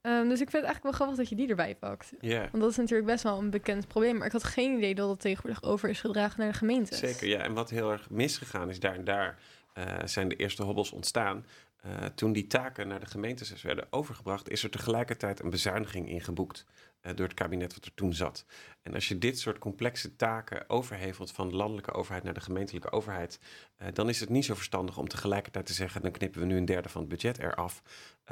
Ehm, 0.01 0.29
dus 0.29 0.41
ik 0.41 0.51
vind 0.51 0.53
het 0.53 0.65
eigenlijk 0.65 0.83
wel 0.83 0.93
grappig 0.93 1.17
dat 1.17 1.29
je 1.29 1.35
die 1.35 1.49
erbij 1.49 1.75
pakt. 1.75 2.13
Want 2.21 2.61
dat 2.61 2.71
is 2.71 2.77
natuurlijk 2.77 3.09
best 3.09 3.23
wel 3.23 3.39
een 3.39 3.51
bekend 3.51 3.89
probleem. 3.89 4.17
Maar 4.17 4.27
ik 4.27 4.33
had 4.33 4.45
geen 4.45 4.77
idee 4.77 4.95
dat 4.95 5.09
het 5.09 5.21
tegenwoordig 5.21 5.63
over 5.63 5.89
is 5.89 6.01
gedragen 6.01 6.41
naar 6.41 6.53
de 6.53 6.59
gemeente. 6.59 6.95
Zeker, 6.95 7.29
ja. 7.29 7.39
En 7.39 7.55
wat 7.55 7.71
heel 7.71 7.91
erg 7.91 8.11
misgegaan 8.11 8.69
is, 8.69 8.81
daar 8.81 8.95
en 8.95 9.05
daar 9.05 9.39
eh, 9.73 9.85
zijn 10.05 10.29
de 10.29 10.37
eerste 10.37 10.63
hobbels 10.63 10.91
ontstaan. 10.91 11.45
Eh, 11.87 12.07
toen 12.15 12.33
die 12.33 12.47
taken 12.47 12.89
naar 12.89 13.01
de 13.01 13.07
gemeentes 13.07 13.63
werden 13.63 13.87
overgebracht, 13.91 14.49
is 14.49 14.63
er 14.63 14.71
tegelijkertijd 14.71 15.41
een 15.41 15.51
bezuiniging 15.51 16.09
ingeboekt 16.09 16.67
eh, 17.01 17.15
door 17.15 17.27
het 17.27 17.35
kabinet 17.35 17.75
wat 17.75 17.85
er 17.85 17.95
toen 17.95 18.15
zat. 18.15 18.45
En 18.83 18.95
als 18.95 19.09
je 19.09 19.19
dit 19.19 19.39
soort 19.39 19.59
complexe 19.59 20.17
taken 20.17 20.69
overhevelt 20.69 21.33
van 21.33 21.49
de 21.49 21.57
landelijke 21.57 21.93
overheid 21.93 22.25
naar 22.25 22.35
de 22.35 22.41
gemeentelijke 22.41 22.93
overheid, 22.93 23.41
eh, 23.77 23.89
dan 23.93 24.09
is 24.09 24.21
het 24.21 24.29
niet 24.29 24.45
zo 24.45 24.55
verstandig 24.55 24.99
om 24.99 25.09
tegelijkertijd 25.09 25.67
te 25.67 25.73
zeggen, 25.73 26.03
dan 26.03 26.11
knippen 26.11 26.41
we 26.41 26.47
nu 26.47 26.57
een 26.57 26.65
derde 26.65 26.89
van 26.89 27.01
het 27.01 27.11
budget 27.11 27.39
eraf. 27.39 27.83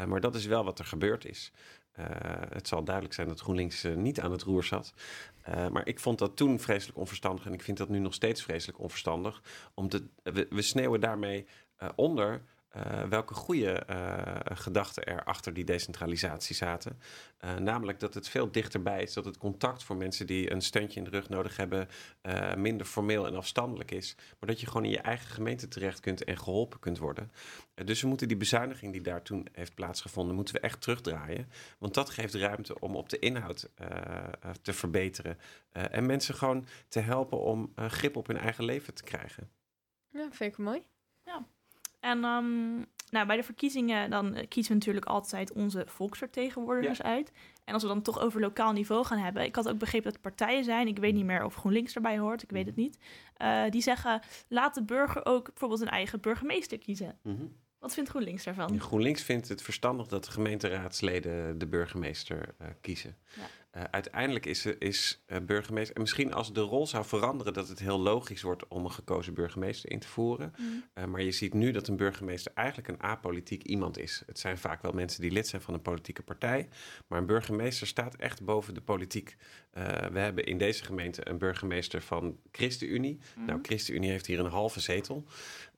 Maar 0.06 0.20
dat 0.20 0.34
is 0.34 0.46
wel 0.46 0.64
wat 0.64 0.78
er 0.78 0.84
gebeurd 0.84 1.24
is. 1.24 1.52
Het 2.48 2.68
zal 2.68 2.84
duidelijk 2.84 3.14
zijn 3.14 3.28
dat 3.28 3.40
GroenLinks 3.40 3.82
niet 3.96 4.20
aan 4.20 4.32
het 4.32 4.42
roer 4.42 4.64
zat. 4.64 4.94
Maar 5.44 5.86
ik 5.86 6.00
vond 6.00 6.18
dat 6.18 6.36
toen 6.36 6.60
vreselijk 6.60 6.98
onverstandig 6.98 7.46
en 7.46 7.52
ik 7.52 7.62
vind 7.62 7.78
dat 7.78 7.88
nu 7.88 7.98
nog 7.98 8.14
steeds 8.14 8.42
vreselijk 8.42 8.78
onverstandig. 8.78 9.42
Om 9.74 9.88
te, 9.88 10.06
we, 10.22 10.46
we 10.50 10.62
sneeuwen 10.62 11.00
daarmee 11.00 11.46
onder 11.94 12.42
eh, 12.74 13.02
welke 13.02 13.34
goede 13.34 13.72
eh, 13.72 14.34
gedachten 14.44 15.04
er 15.04 15.24
achter 15.24 15.52
die 15.52 15.64
decentralisatie 15.64 16.56
zaten. 16.56 16.98
Eh, 17.44 17.54
namelijk 17.54 18.00
dat 18.00 18.14
het 18.14 18.28
veel 18.28 18.50
dichterbij 18.50 19.02
is, 19.02 19.12
dat 19.12 19.24
het 19.24 19.38
contact 19.38 19.82
voor 19.82 19.96
mensen 19.96 20.26
die 20.26 20.50
een 20.50 20.60
steuntje 20.60 20.98
in 20.98 21.04
de 21.04 21.10
rug 21.10 21.28
nodig 21.28 21.56
hebben 21.56 21.88
eh, 22.20 22.54
minder 22.54 22.86
formeel 22.86 23.26
en 23.26 23.36
afstandelijk 23.36 23.90
is. 23.90 24.14
Maar 24.38 24.48
dat 24.48 24.60
je 24.60 24.66
gewoon 24.66 24.84
in 24.84 24.90
je 24.90 25.00
eigen 25.00 25.30
gemeente 25.30 25.68
terecht 25.68 26.00
kunt 26.00 26.24
en 26.24 26.38
geholpen 26.38 26.78
kunt 26.78 26.98
worden. 26.98 27.30
Dus 27.84 28.02
we 28.02 28.08
moeten 28.08 28.28
die 28.28 28.36
bezuiniging 28.36 28.92
die 28.92 29.02
daar 29.02 29.22
toen 29.22 29.46
heeft 29.52 29.74
plaatsgevonden, 29.74 30.34
moeten 30.34 30.54
we 30.54 30.60
echt 30.60 30.80
terugdraaien. 30.80 31.50
Want 31.78 31.94
dat 31.94 32.10
geeft 32.10 32.34
ruimte 32.34 32.80
om 32.80 32.96
op 32.96 33.08
de 33.08 33.18
inhoud 33.18 33.68
te 34.62 34.72
verbeteren. 34.72 35.38
Eh, 35.70 35.84
en 35.90 36.06
mensen 36.06 36.34
gewoon 36.34 36.66
te 36.88 37.00
helpen 37.00 37.40
om 37.40 37.72
grip 37.76 38.16
op 38.16 38.26
hun 38.26 38.38
eigen 38.38 38.64
leven 38.64 38.94
te 38.94 39.02
krijgen. 39.02 39.50
Ja, 40.08 40.28
vind 40.30 40.52
ik 40.52 40.58
mooi. 40.58 40.82
En 42.04 42.24
ehm, 42.24 42.74
nou, 43.10 43.26
bij 43.26 43.36
de 43.36 43.42
verkiezingen 43.42 44.10
dan 44.10 44.34
eh, 44.34 44.46
kiezen 44.48 44.72
we 44.72 44.78
natuurlijk 44.78 45.06
altijd 45.06 45.52
onze 45.52 45.84
volksvertegenwoordigers 45.86 47.02
uit. 47.02 47.32
En 47.64 47.74
als 47.74 47.82
we 47.82 47.88
dan 47.88 48.02
toch 48.02 48.20
over 48.20 48.40
lokaal 48.40 48.72
niveau 48.72 49.04
gaan 49.04 49.18
hebben. 49.18 49.42
Ik 49.44 49.56
had 49.56 49.68
ook 49.68 49.78
begrepen 49.78 50.04
dat 50.06 50.14
er 50.14 50.20
partijen 50.30 50.64
zijn. 50.64 50.86
Ik 50.88 50.98
weet 50.98 51.14
niet 51.14 51.24
meer 51.24 51.44
of 51.44 51.54
GroenLinks 51.54 51.94
erbij 51.94 52.18
hoort. 52.18 52.42
Ik 52.42 52.50
weet 52.50 52.66
het 52.66 52.76
niet. 52.76 52.98
eh, 53.36 53.62
die 53.70 53.82
zeggen, 53.82 54.20
laat 54.48 54.74
de 54.74 54.82
burger 54.84 55.26
ook 55.26 55.44
bijvoorbeeld 55.44 55.80
een 55.80 55.88
eigen 55.88 56.20
burgemeester 56.20 56.78
kiezen. 56.78 57.18
Wat 57.84 57.94
vindt 57.94 58.10
GroenLinks 58.10 58.44
daarvan? 58.44 58.80
GroenLinks 58.80 59.22
vindt 59.22 59.48
het 59.48 59.62
verstandig 59.62 60.06
dat 60.06 60.24
de 60.24 60.30
gemeenteraadsleden 60.30 61.58
de 61.58 61.66
burgemeester 61.66 62.54
eh, 62.58 62.68
kiezen. 62.80 63.16
Ja. 63.36 63.42
Eh, 63.74 63.82
uiteindelijk 63.90 64.46
is, 64.46 64.66
is 64.66 65.22
eh, 65.26 65.38
burgemeester. 65.40 65.94
En 65.94 66.00
misschien 66.00 66.32
als 66.32 66.52
de 66.52 66.60
rol 66.60 66.86
zou 66.86 67.04
veranderen, 67.04 67.52
dat 67.52 67.68
het 67.68 67.78
heel 67.78 67.98
logisch 67.98 68.42
wordt 68.42 68.68
om 68.68 68.84
een 68.84 68.90
gekozen 68.90 69.34
burgemeester 69.34 69.90
in 69.90 69.98
te 69.98 70.08
voeren. 70.08 70.54
Eh, 70.92 71.04
maar 71.04 71.22
je 71.22 71.30
ziet 71.30 71.54
nu 71.54 71.70
dat 71.70 71.88
een 71.88 71.96
burgemeester 71.96 72.52
eigenlijk 72.54 72.88
een 72.88 73.02
apolitiek 73.02 73.62
iemand 73.62 73.98
is. 73.98 74.22
Het 74.26 74.38
zijn 74.38 74.58
vaak 74.58 74.82
wel 74.82 74.92
mensen 74.92 75.20
die 75.20 75.30
lid 75.30 75.46
zijn 75.46 75.62
van 75.62 75.74
een 75.74 75.82
politieke 75.82 76.22
partij. 76.22 76.68
Maar 77.06 77.18
een 77.18 77.26
burgemeester 77.26 77.86
staat 77.86 78.16
echt 78.16 78.44
boven 78.44 78.74
de 78.74 78.80
politiek. 78.80 79.36
We 80.12 80.18
hebben 80.18 80.44
in 80.44 80.58
deze 80.58 80.84
gemeente 80.84 81.28
een 81.28 81.38
burgemeester 81.38 82.02
van 82.02 82.38
ChristenUnie. 82.52 83.18
Mhm. 83.36 83.46
Nou, 83.46 83.58
ChristenUnie 83.62 84.10
heeft 84.10 84.26
hier 84.26 84.38
een 84.38 84.50
halve 84.50 84.80
zetel. 84.80 85.24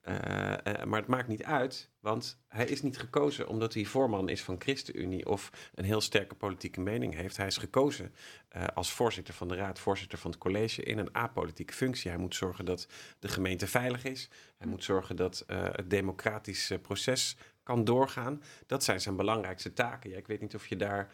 Eh, 0.06 0.52
eh, 0.52 0.84
maar 0.84 1.00
het 1.00 1.08
maakt 1.08 1.28
niet 1.28 1.44
uit, 1.44 1.90
want 2.00 2.38
hij 2.48 2.66
is 2.66 2.82
niet 2.82 2.98
gekozen 2.98 3.48
omdat 3.48 3.74
hij 3.74 3.84
voorman 3.84 4.28
is 4.28 4.42
van 4.42 4.56
ChristenUnie 4.58 5.26
of 5.26 5.70
een 5.74 5.84
heel 5.84 6.00
sterke 6.00 6.34
politieke 6.34 6.80
mening 6.80 7.14
heeft. 7.14 7.36
Hij 7.36 7.46
is 7.46 7.56
gekozen 7.56 8.14
eh, 8.48 8.64
als 8.74 8.92
voorzitter 8.92 9.34
van 9.34 9.48
de 9.48 9.54
raad, 9.54 9.78
voorzitter 9.78 10.18
van 10.18 10.30
het 10.30 10.40
college 10.40 10.82
in 10.82 10.98
een 10.98 11.14
apolitieke 11.14 11.72
functie. 11.72 12.10
Hij 12.10 12.20
moet 12.20 12.34
zorgen 12.34 12.64
dat 12.64 12.88
de 13.18 13.28
gemeente 13.28 13.66
veilig 13.66 14.04
is. 14.04 14.28
Hij 14.58 14.66
moet 14.66 14.84
zorgen 14.84 15.16
dat 15.16 15.44
het 15.46 15.90
democratische 15.90 16.78
proces 16.78 17.36
kan 17.62 17.84
doorgaan. 17.84 18.42
Dat 18.66 18.84
zijn 18.84 19.00
zijn 19.00 19.16
belangrijkste 19.16 19.72
taken. 19.72 20.10
Ja, 20.10 20.16
ik 20.16 20.26
weet 20.26 20.40
niet 20.40 20.54
of 20.54 20.66
je 20.66 20.76
daar 20.76 21.12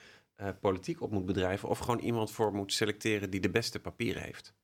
politiek 0.61 1.01
op 1.01 1.11
moet 1.11 1.27
bedrijven 1.27 1.69
of 1.69 1.79
gewoon 1.79 2.01
iemand 2.01 2.31
voor 2.31 2.55
moet 2.55 2.73
selecteren 2.73 3.31
die 3.31 3.41
de 3.41 3.51
beste 3.51 3.81
papieren 3.81 4.23
heeft. 4.23 4.55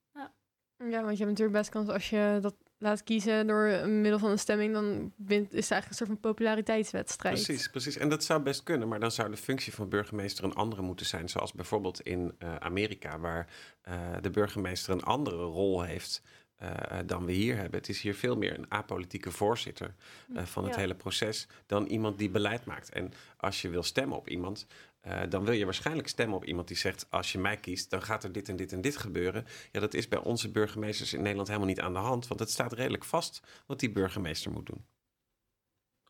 Ja, 0.78 1.02
want 1.02 1.18
je 1.18 1.24
hebt 1.24 1.38
natuurlijk 1.38 1.58
best 1.58 1.70
kans 1.70 1.88
als 1.88 2.10
je 2.10 2.38
dat 2.40 2.54
laat 2.78 3.02
kiezen 3.02 3.46
door 3.46 3.88
middel 3.88 4.18
van 4.18 4.30
een 4.30 4.38
stemming, 4.38 4.72
dan 4.72 5.12
is 5.26 5.36
het 5.38 5.52
eigenlijk 5.52 5.88
een 5.88 5.94
soort 5.94 6.10
van 6.10 6.20
populariteitswedstrijd. 6.20 7.42
Precies, 7.42 7.68
precies. 7.68 7.96
En 7.96 8.08
dat 8.08 8.24
zou 8.24 8.42
best 8.42 8.62
kunnen, 8.62 8.88
maar 8.88 9.00
dan 9.00 9.10
zou 9.12 9.30
de 9.30 9.36
functie 9.36 9.72
van 9.72 9.88
burgemeester 9.88 10.44
een 10.44 10.54
andere 10.54 10.82
moeten 10.82 11.06
zijn. 11.06 11.28
Zoals 11.28 11.52
bijvoorbeeld 11.52 12.00
in 12.00 12.34
eh, 12.38 12.56
Amerika, 12.56 13.18
waar 13.18 13.48
eh, 13.82 13.94
de 14.20 14.30
burgemeester 14.30 14.92
een 14.92 15.02
andere 15.02 15.42
rol 15.42 15.82
heeft 15.82 16.22
eh, 16.56 16.70
dan 17.06 17.24
we 17.24 17.32
hier 17.32 17.56
hebben. 17.56 17.78
Het 17.78 17.88
is 17.88 18.00
hier 18.00 18.14
veel 18.14 18.36
meer 18.36 18.58
een 18.58 18.70
apolitieke 18.70 19.30
voorzitter 19.30 19.94
van 20.34 20.64
het 20.64 20.74
Ja. 20.74 20.80
hele 20.80 20.94
proces 20.94 21.46
dan 21.66 21.86
iemand 21.86 22.18
die 22.18 22.30
beleid 22.30 22.64
maakt. 22.64 22.90
En 22.90 23.12
als 23.36 23.62
je 23.62 23.68
wil 23.68 23.82
stemmen 23.82 24.16
op 24.16 24.28
iemand, 24.28 24.66
eh, 25.08 25.30
dan 25.30 25.44
wil 25.44 25.54
je 25.54 25.64
waarschijnlijk 25.64 26.08
stemmen 26.08 26.36
op 26.36 26.44
iemand 26.44 26.68
die 26.68 26.76
zegt: 26.76 27.06
als 27.10 27.32
je 27.32 27.38
mij 27.38 27.56
kiest, 27.56 27.90
dan 27.90 28.02
gaat 28.02 28.24
er 28.24 28.32
dit 28.32 28.48
en 28.48 28.56
dit 28.56 28.72
en 28.72 28.80
dit 28.80 28.96
gebeuren. 28.96 29.46
Ja, 29.72 29.80
dat 29.80 29.94
is 29.94 30.08
bij 30.08 30.18
onze 30.18 30.50
burgemeesters 30.50 31.12
in 31.12 31.20
Nederland 31.20 31.48
helemaal 31.48 31.68
niet 31.68 31.80
aan 31.80 31.92
de 31.92 31.98
hand, 31.98 32.26
want 32.26 32.40
het 32.40 32.50
staat 32.50 32.72
redelijk 32.72 33.04
vast 33.04 33.42
wat 33.66 33.80
die 33.80 33.90
burgemeester 33.90 34.50
moet 34.50 34.66
doen. 34.66 34.86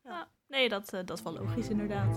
Ja, 0.04 0.28
nee, 0.46 0.68
dat, 0.68 0.92
eh, 0.92 1.00
dat 1.04 1.18
is 1.18 1.24
wel 1.24 1.32
logisch 1.32 1.68
inderdaad. 1.68 2.16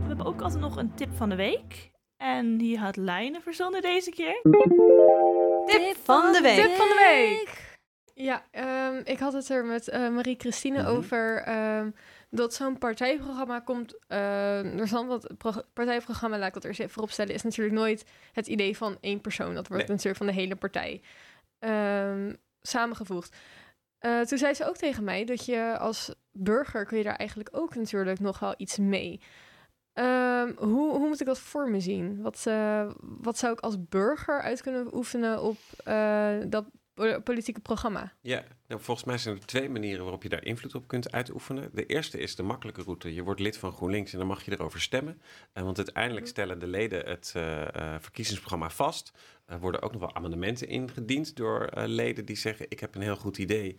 We 0.00 0.08
hebben 0.08 0.26
ook 0.26 0.40
altijd 0.40 0.60
nog 0.60 0.76
een 0.76 0.94
tip 0.94 1.14
van 1.14 1.28
de 1.28 1.36
week. 1.36 1.90
En 2.16 2.56
die 2.56 2.78
had 2.78 2.96
Lijnen 2.96 3.42
verzonnen 3.42 3.82
deze 3.82 4.10
keer. 4.10 4.40
Tip 5.66 5.96
van 6.02 6.32
de 6.32 6.40
week. 6.42 6.64
Tip 6.64 6.74
van 6.74 6.88
de 6.88 6.96
week. 7.10 7.61
Ja, 8.22 8.42
ehm, 8.50 9.00
ik 9.04 9.18
had 9.18 9.32
het 9.32 9.48
er 9.48 9.64
met 9.64 9.88
eh, 9.88 10.08
Marie-Christine 10.08 10.78
Mhm. 10.82 10.90
over 10.90 11.42
ehm, 11.42 11.90
dat 12.30 12.54
zo'n 12.54 12.78
partijprogramma 12.78 13.60
komt. 13.60 13.94
Uh, 14.08 14.78
er 14.80 14.88
zal 14.88 15.06
wat 15.06 15.34
pro- 15.38 15.62
partijprogramma, 15.72 16.38
laat 16.38 16.48
ik 16.48 16.54
dat 16.54 16.62
er 16.62 16.68
eens 16.68 16.78
even 16.78 16.92
vooropstellen, 16.92 17.34
is 17.34 17.42
natuurlijk 17.42 17.76
nooit 17.76 18.04
het 18.32 18.46
idee 18.46 18.76
van 18.76 18.96
één 19.00 19.20
persoon. 19.20 19.54
Dat 19.54 19.68
wordt 19.68 19.82
Nee. 19.82 19.90
natuurlijk 19.96 20.16
van 20.16 20.26
de 20.26 20.32
hele 20.40 20.56
partij 20.56 21.02
ehm, 21.58 22.34
samengevoegd. 22.60 23.36
Eh, 23.98 24.20
toen 24.20 24.38
zei 24.38 24.54
ze 24.54 24.68
ook 24.68 24.76
tegen 24.76 25.04
mij 25.04 25.24
dat 25.24 25.44
je 25.44 25.78
als 25.78 26.14
burger 26.32 26.86
kun 26.86 26.98
je 26.98 27.04
daar 27.04 27.16
eigenlijk 27.16 27.48
ook 27.52 27.74
natuurlijk 27.74 28.20
nog 28.20 28.38
wel 28.38 28.54
iets 28.56 28.78
mee. 28.78 29.20
Hoe, 30.56 30.90
hoe 30.96 31.08
moet 31.08 31.20
ik 31.20 31.26
dat 31.26 31.38
voor 31.38 31.70
me 31.70 31.80
zien? 31.80 32.22
Wat, 32.22 32.46
wat 32.98 33.38
zou 33.38 33.52
ik 33.52 33.60
als 33.60 33.88
burger 33.88 34.40
uit 34.40 34.62
kunnen 34.62 34.94
oefenen 34.94 35.42
op 35.42 35.56
dat 36.50 36.64
politieke 37.24 37.60
programma? 37.60 38.12
Ja, 38.20 38.42
nou, 38.68 38.80
volgens 38.80 39.06
mij 39.06 39.18
zijn 39.18 39.36
er 39.36 39.46
twee 39.46 39.68
manieren 39.68 40.02
waarop 40.02 40.22
je 40.22 40.28
daar 40.28 40.44
invloed 40.44 40.74
op 40.74 40.88
kunt 40.88 41.12
uitoefenen. 41.12 41.70
De 41.72 41.86
eerste 41.86 42.18
is 42.18 42.36
de 42.36 42.42
makkelijke 42.42 42.82
route. 42.82 43.14
Je 43.14 43.22
wordt 43.22 43.40
lid 43.40 43.56
van 43.56 43.72
GroenLinks 43.72 44.12
en 44.12 44.18
dan 44.18 44.26
mag 44.26 44.44
je 44.44 44.52
erover 44.52 44.80
stemmen. 44.80 45.20
Eh, 45.52 45.62
want 45.62 45.76
uiteindelijk 45.76 46.26
stellen 46.26 46.58
de 46.58 46.66
leden 46.66 47.08
het 47.08 47.32
eh, 47.36 47.62
eh, 47.62 48.00
verkiezingsprogramma 48.00 48.70
vast. 48.70 49.12
Er 49.46 49.60
worden 49.60 49.82
ook 49.82 49.92
nog 49.92 50.00
wel 50.00 50.14
amendementen 50.14 50.68
ingediend 50.68 51.36
door 51.36 51.70
leden 51.74 52.24
die 52.24 52.36
zeggen: 52.36 52.66
Ik 52.68 52.80
heb 52.80 52.94
een 52.94 53.02
heel 53.02 53.16
goed 53.16 53.38
idee, 53.38 53.76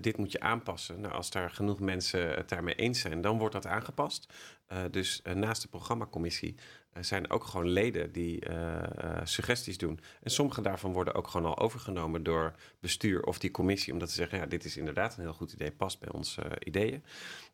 dit 0.00 0.16
moet 0.16 0.32
je 0.32 0.40
aanpassen. 0.40 1.00
Nou, 1.00 1.14
als 1.14 1.30
daar 1.30 1.50
genoeg 1.50 1.80
mensen 1.80 2.30
het 2.30 2.48
daarmee 2.48 2.74
eens 2.74 3.00
zijn, 3.00 3.20
dan 3.20 3.38
wordt 3.38 3.54
dat 3.54 3.66
aangepast. 3.66 4.32
Dus 4.90 5.22
naast 5.34 5.62
de 5.62 5.68
programmacommissie 5.68 6.54
zijn 7.00 7.30
ook 7.30 7.44
gewoon 7.44 7.68
leden 7.68 8.12
die 8.12 8.42
suggesties 9.24 9.78
doen. 9.78 10.00
En 10.22 10.30
sommige 10.30 10.62
daarvan 10.62 10.92
worden 10.92 11.14
ook 11.14 11.28
gewoon 11.28 11.46
al 11.46 11.58
overgenomen 11.58 12.22
door 12.22 12.54
bestuur 12.80 13.24
of 13.24 13.38
die 13.38 13.50
commissie, 13.50 13.92
omdat 13.92 14.08
ze 14.08 14.14
zeggen: 14.14 14.31
Ja, 14.36 14.46
dit 14.46 14.64
is 14.64 14.76
inderdaad 14.76 15.16
een 15.16 15.22
heel 15.22 15.32
goed 15.32 15.52
idee, 15.52 15.72
past 15.72 16.00
bij 16.00 16.10
onze 16.10 16.42
eh, 16.42 16.50
ideeën. 16.64 17.04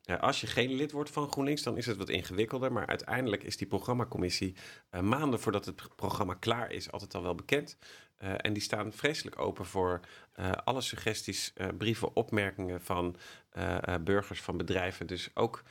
Eh, 0.04 0.18
als 0.20 0.40
je 0.40 0.46
geen 0.46 0.72
lid 0.72 0.92
wordt 0.92 1.10
van 1.10 1.30
GroenLinks, 1.30 1.62
dan 1.62 1.76
is 1.76 1.86
het 1.86 1.96
wat 1.96 2.08
ingewikkelder. 2.08 2.72
Maar 2.72 2.86
uiteindelijk 2.86 3.42
is 3.42 3.56
die 3.56 3.66
programmacommissie 3.66 4.54
eh, 4.90 5.00
maanden 5.00 5.40
voordat 5.40 5.64
het 5.64 5.96
programma 5.96 6.34
klaar 6.34 6.70
is, 6.72 6.92
altijd 6.92 7.14
al 7.14 7.22
wel 7.22 7.34
bekend. 7.34 7.78
En 8.18 8.52
die 8.52 8.62
staan 8.62 8.92
vreselijk 8.92 9.38
open 9.38 9.66
voor 9.66 10.00
alle 10.64 10.80
suggesties, 10.80 11.52
brieven, 11.76 12.16
opmerkingen 12.16 12.80
van 12.80 13.16
burgers, 14.00 14.42
van 14.42 14.56
bedrijven. 14.56 15.06
Dus 15.06 15.30
ook 15.34 15.62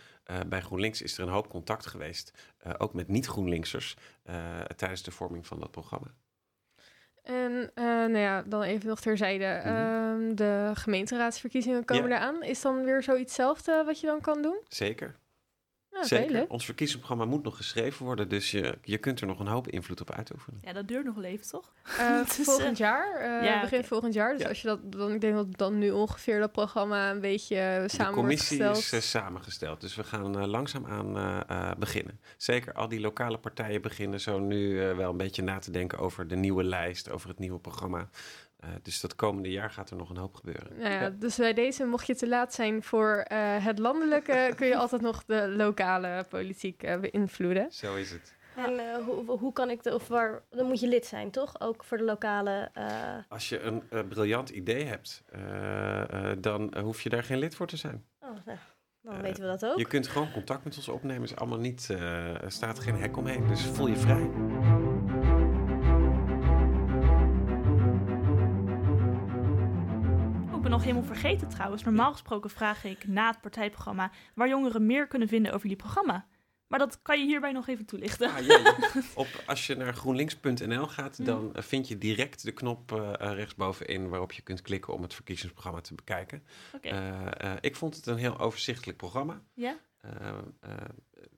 bij 0.48 0.62
GroenLinks 0.62 1.02
is 1.02 1.18
er 1.18 1.24
een 1.24 1.34
hoop 1.34 1.50
contact 1.50 1.86
geweest, 1.86 2.34
ook 2.78 2.94
met 2.94 3.08
niet-GroenLinksers, 3.08 3.96
tijdens 4.76 5.04
de 5.04 5.12
vorming 5.12 5.48
van 5.48 5.60
dat 5.60 5.72
programma. 5.72 6.08
En 7.24 7.72
nou 7.76 8.18
ja, 8.18 8.42
dan 8.42 8.62
even 8.62 8.88
nog 8.88 9.00
terzijde. 9.00 9.62
Ehm, 10.18 10.36
de 10.36 10.72
gemeenteraadsverkiezingen 10.74 11.86
komen 11.86 12.10
Ja. 12.10 12.16
eraan. 12.18 12.44
Is 12.44 12.62
dan 12.62 12.84
weer 12.84 13.04
zoiets 13.04 13.24
hetzelfde 13.38 13.84
wat 13.86 14.00
je 14.00 14.08
dan 14.08 14.22
kan 14.22 14.42
doen? 14.42 14.60
Zeker. 14.68 15.16
Ja, 15.92 15.98
oké, 16.04 16.08
Zeker. 16.08 16.32
leuk. 16.32 16.52
Ons 16.52 16.66
verkiezingsprogramma 16.66 17.26
moet 17.32 17.44
nog 17.44 17.58
geschreven 17.58 18.06
worden, 18.06 18.30
dus 18.30 18.52
je, 18.52 18.78
je 18.82 18.98
kunt 18.98 19.22
er 19.22 19.28
nog 19.28 19.40
een 19.40 19.48
hoop 19.48 19.68
invloed 19.68 20.02
op 20.02 20.12
uitoefenen. 20.12 20.60
Ja, 20.64 20.74
dat 20.74 20.88
duurt 20.88 21.06
nog 21.06 21.16
wel 21.16 21.24
even, 21.24 21.48
toch? 21.48 21.74
Eh, 21.98 22.18
Het 22.18 22.38
is, 22.40 22.46
volgend 22.50 22.78
jaar, 22.78 23.16
eh, 23.16 23.46
ja, 23.48 23.62
begin 23.62 23.84
volgend 23.84 24.14
jaar. 24.14 24.34
Dus 24.34 24.42
Ja. 24.42 24.48
als 24.48 24.62
je 24.62 24.68
dat 24.68 24.92
dan, 24.92 25.12
ik 25.14 25.22
denk 25.22 25.36
dat 25.36 25.58
dan 25.58 25.78
nu 25.78 25.92
ongeveer 25.92 26.40
dat 26.40 26.52
programma 26.52 27.12
een 27.12 27.22
beetje 27.22 27.56
eh, 27.58 27.82
De 27.82 27.88
samen 27.90 28.06
wordt 28.06 28.20
commissie 28.20 28.64
is 28.70 28.92
eh, 28.92 29.00
samengesteld, 29.00 29.82
dus 29.82 29.96
we 29.96 30.04
gaan 30.04 30.38
uh, 30.42 30.46
langzaamaan 30.48 31.18
uh, 31.18 31.40
uh, 31.52 31.72
beginnen. 31.78 32.20
Zeker 32.38 32.74
al 32.74 32.88
die 32.88 33.00
lokale 33.00 33.38
partijen 33.38 33.82
beginnen 33.82 34.20
zo 34.20 34.40
nu 34.40 34.70
uh, 34.70 34.96
wel 34.96 35.10
een 35.12 35.18
beetje 35.18 35.42
na 35.44 35.60
te 35.60 35.72
denken 35.72 35.98
over 36.00 36.28
de 36.28 36.36
nieuwe 36.36 36.64
lijst, 36.64 37.10
over 37.12 37.30
het 37.30 37.40
nieuwe 37.40 37.60
programma. 37.60 38.10
Uh, 38.64 38.70
dus 38.82 39.02
dat 39.02 39.16
komende 39.16 39.52
jaar 39.52 39.72
gaat 39.72 39.90
er 39.90 39.96
nog 39.96 40.10
een 40.10 40.18
hoop 40.18 40.36
gebeuren. 40.36 40.78
Nou 40.78 40.92
ja, 40.92 41.10
Dus 41.10 41.36
bij 41.36 41.54
deze, 41.54 41.86
mocht 41.86 42.08
je 42.08 42.16
te 42.16 42.28
laat 42.28 42.54
zijn 42.54 42.84
voor 42.84 43.26
uh, 43.32 43.66
het 43.66 43.80
landelijke, 43.80 44.50
kun 44.56 44.68
je 44.68 44.76
altijd 44.76 45.02
nog 45.02 45.26
de 45.26 45.48
lokale 45.50 46.26
politiek 46.30 46.84
uh, 46.84 47.00
beïnvloeden. 47.00 47.72
Zo 47.72 47.96
is 47.96 48.12
het. 48.12 48.36
En 48.56 48.74
uh, 48.74 48.96
hoe, 49.06 49.38
hoe 49.40 49.54
kan 49.54 49.70
ik 49.70 49.84
de, 49.84 49.94
of 49.94 50.08
waar, 50.08 50.44
dan 50.50 50.66
moet 50.66 50.80
je 50.80 50.88
lid 50.88 51.06
zijn, 51.06 51.32
toch? 51.32 51.62
Ook 51.62 51.84
voor 51.84 51.98
de 51.98 52.04
lokale. 52.04 52.72
Uh... 52.78 52.86
Als 53.30 53.50
je 53.50 53.60
een 53.60 53.84
uh, 53.90 54.00
briljant 54.08 54.50
idee 54.50 54.86
hebt, 54.86 55.24
uh, 55.36 56.32
dan 56.38 56.78
hoef 56.78 57.02
je 57.02 57.10
daar 57.10 57.24
geen 57.24 57.40
lid 57.40 57.56
voor 57.56 57.68
te 57.68 57.78
zijn. 57.78 58.06
Oh, 58.20 58.30
nou, 58.46 58.58
dan 59.02 59.22
weten 59.22 59.44
we 59.44 59.50
dat 59.50 59.66
ook. 59.66 59.78
Je 59.78 59.88
kunt 59.88 60.08
gewoon 60.08 60.32
contact 60.32 60.64
met 60.64 60.78
ons 60.78 60.88
opnemen, 60.88 61.24
is 61.24 61.36
allemaal 61.36 61.60
niet, 61.60 61.90
er 61.90 62.52
staat 62.52 62.80
geen 62.80 62.96
hek 62.96 63.18
omheen, 63.18 63.48
dus 63.48 63.62
voel 63.62 63.88
je 63.88 63.96
vrij. 63.96 64.30
Ben 70.68 70.76
nog 70.76 70.86
helemaal 70.86 71.16
vergeten 71.16 71.50
trouwens. 71.50 71.84
Normaal 71.84 72.12
gesproken 72.12 72.50
vraag 72.50 72.84
ik 72.84 73.08
na 73.08 73.28
het 73.28 73.42
partijprogramma 73.42 74.12
waar 74.36 74.48
jongeren 74.48 74.86
meer 74.86 75.08
kunnen 75.08 75.28
vinden 75.28 75.52
over 75.52 75.62
jullie 75.62 75.84
programma. 75.84 76.28
Maar 76.68 76.80
dat 76.80 77.02
kan 77.02 77.20
je 77.20 77.26
hierbij 77.26 77.52
nog 77.52 77.68
even 77.68 77.86
toelichten. 77.86 78.34
Ah, 78.34 78.46
ja, 78.46 78.58
ja. 78.64 78.76
Op, 79.14 79.28
als 79.46 79.68
je 79.68 79.76
naar 79.76 79.94
groenlinks.nl 79.94 80.88
gaat, 80.88 81.26
dan 81.26 81.52
uh, 81.56 81.62
vind 81.62 81.88
je 81.88 81.98
direct 81.98 82.44
de 82.44 82.52
knop 82.52 82.92
uh, 82.92 83.12
rechtsbovenin 83.20 84.10
waarop 84.10 84.32
je 84.32 84.42
kunt 84.42 84.62
klikken 84.62 84.94
om 84.94 85.02
het 85.02 85.14
verkiezingsprogramma 85.14 85.82
te 85.82 85.96
bekijken. 85.96 86.44
Okay. 86.76 87.22
Uh, 87.42 87.54
ik 87.62 87.76
vond 87.76 87.96
het 87.96 88.06
een 88.06 88.18
heel 88.18 88.40
overzichtelijk 88.40 88.98
programma. 88.98 89.42
Ja? 89.54 89.78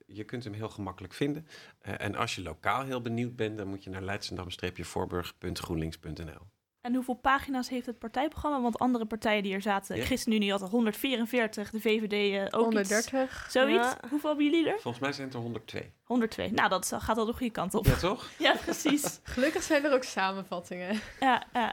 je 0.06 0.24
kunt 0.24 0.44
hem 0.44 0.54
heel 0.54 0.70
gemakkelijk 0.70 1.14
vinden. 1.14 1.48
en 1.80 2.16
als 2.16 2.36
je 2.36 2.42
lokaal 2.42 2.84
heel 2.84 3.02
benieuwd 3.02 3.36
bent, 3.36 3.58
dan 3.58 3.68
moet 3.68 3.84
je 3.84 3.90
naar 3.90 4.02
leidsendam-voorburg.groenlinks.nl. 4.02 6.48
En 6.90 6.96
hoeveel 6.96 7.14
pagina's 7.14 7.70
heeft 7.70 7.86
het 7.86 8.00
partijprogramma? 8.00 8.62
Want 8.62 8.80
andere 8.80 9.06
partijen 9.06 9.44
die 9.44 9.54
er 9.54 9.62
zaten, 9.62 9.96
Ja. 9.96 10.04
ChristenUnie 10.04 10.52
had 10.52 10.62
er 10.62 10.68
144, 10.68 11.70
de 11.70 11.80
VVD 11.80 12.14
uh, 12.34 12.60
ook 12.60 12.64
130. 12.64 13.24
Iets, 13.24 13.52
zoiets. 13.52 13.88
Ja. 13.88 13.98
Hoeveel 14.10 14.30
hebben 14.30 14.46
jullie 14.50 14.68
er? 14.68 14.80
Volgens 14.80 15.00
mij 15.04 15.12
zijn 15.12 15.28
het 15.28 15.36
er 15.36 15.42
102. 15.42 15.92
102. 16.04 16.52
Nou, 16.52 16.70
dat 16.70 16.94
gaat 17.00 17.18
al 17.18 17.26
de 17.26 17.34
goede 17.34 17.52
kant 17.52 17.74
op. 17.74 17.86
Ja, 17.86 17.96
toch? 17.96 18.30
ja, 18.40 18.56
precies. 18.56 19.20
Gelukkig 19.24 19.64
zijn 19.64 19.86
er 19.86 19.94
ook 19.94 20.04
samenvattingen. 20.04 21.00
Ja, 21.20 21.44
ja. 21.54 21.70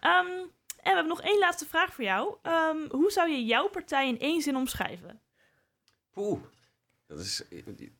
Um, 0.00 0.26
en 0.30 0.50
we 0.82 0.94
hebben 0.94 1.06
nog 1.06 1.22
één 1.22 1.38
laatste 1.38 1.66
vraag 1.66 1.94
voor 1.94 2.04
jou. 2.04 2.36
Um, 2.42 2.90
hoe 2.90 3.10
zou 3.10 3.30
je 3.30 3.44
jouw 3.44 3.68
partij 3.68 4.08
in 4.08 4.18
één 4.20 4.42
zin 4.42 4.56
omschrijven? 4.56 5.20
Poeh, 6.10 6.40
dat 7.06 7.18
is, 7.18 7.42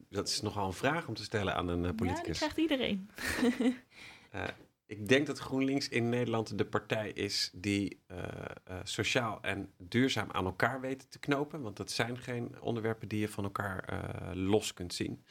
dat 0.08 0.28
is 0.28 0.40
nogal 0.40 0.66
een 0.66 0.72
vraag 0.72 1.08
om 1.08 1.14
te 1.14 1.22
stellen 1.24 1.54
aan 1.54 1.68
een 1.68 1.84
uh, 1.84 1.90
politicus. 1.96 2.38
Ja, 2.38 2.48
die 2.48 2.54
krijgt 2.54 2.56
iedereen. 2.58 3.10
uh, 4.34 4.44
ik 4.86 5.08
denk 5.08 5.26
dat 5.26 5.38
GroenLinks 5.38 5.88
in 5.88 6.08
Nederland 6.08 6.58
de 6.58 6.66
partij 6.66 7.10
is 7.10 7.50
die 7.54 8.02
uh, 8.10 8.18
uh, 8.70 8.78
sociaal 8.82 9.42
en 9.42 9.72
duurzaam 9.78 10.30
aan 10.30 10.44
elkaar 10.44 10.80
weet 10.80 11.10
te 11.10 11.18
knopen. 11.18 11.60
Want 11.60 11.76
dat 11.76 11.90
zijn 11.90 12.18
geen 12.18 12.60
onderwerpen 12.60 13.08
die 13.08 13.20
je 13.20 13.28
van 13.28 13.44
elkaar 13.44 13.92
uh, 13.92 14.30
los 14.34 14.74
kunt 14.74 14.94
zien. 14.94 15.24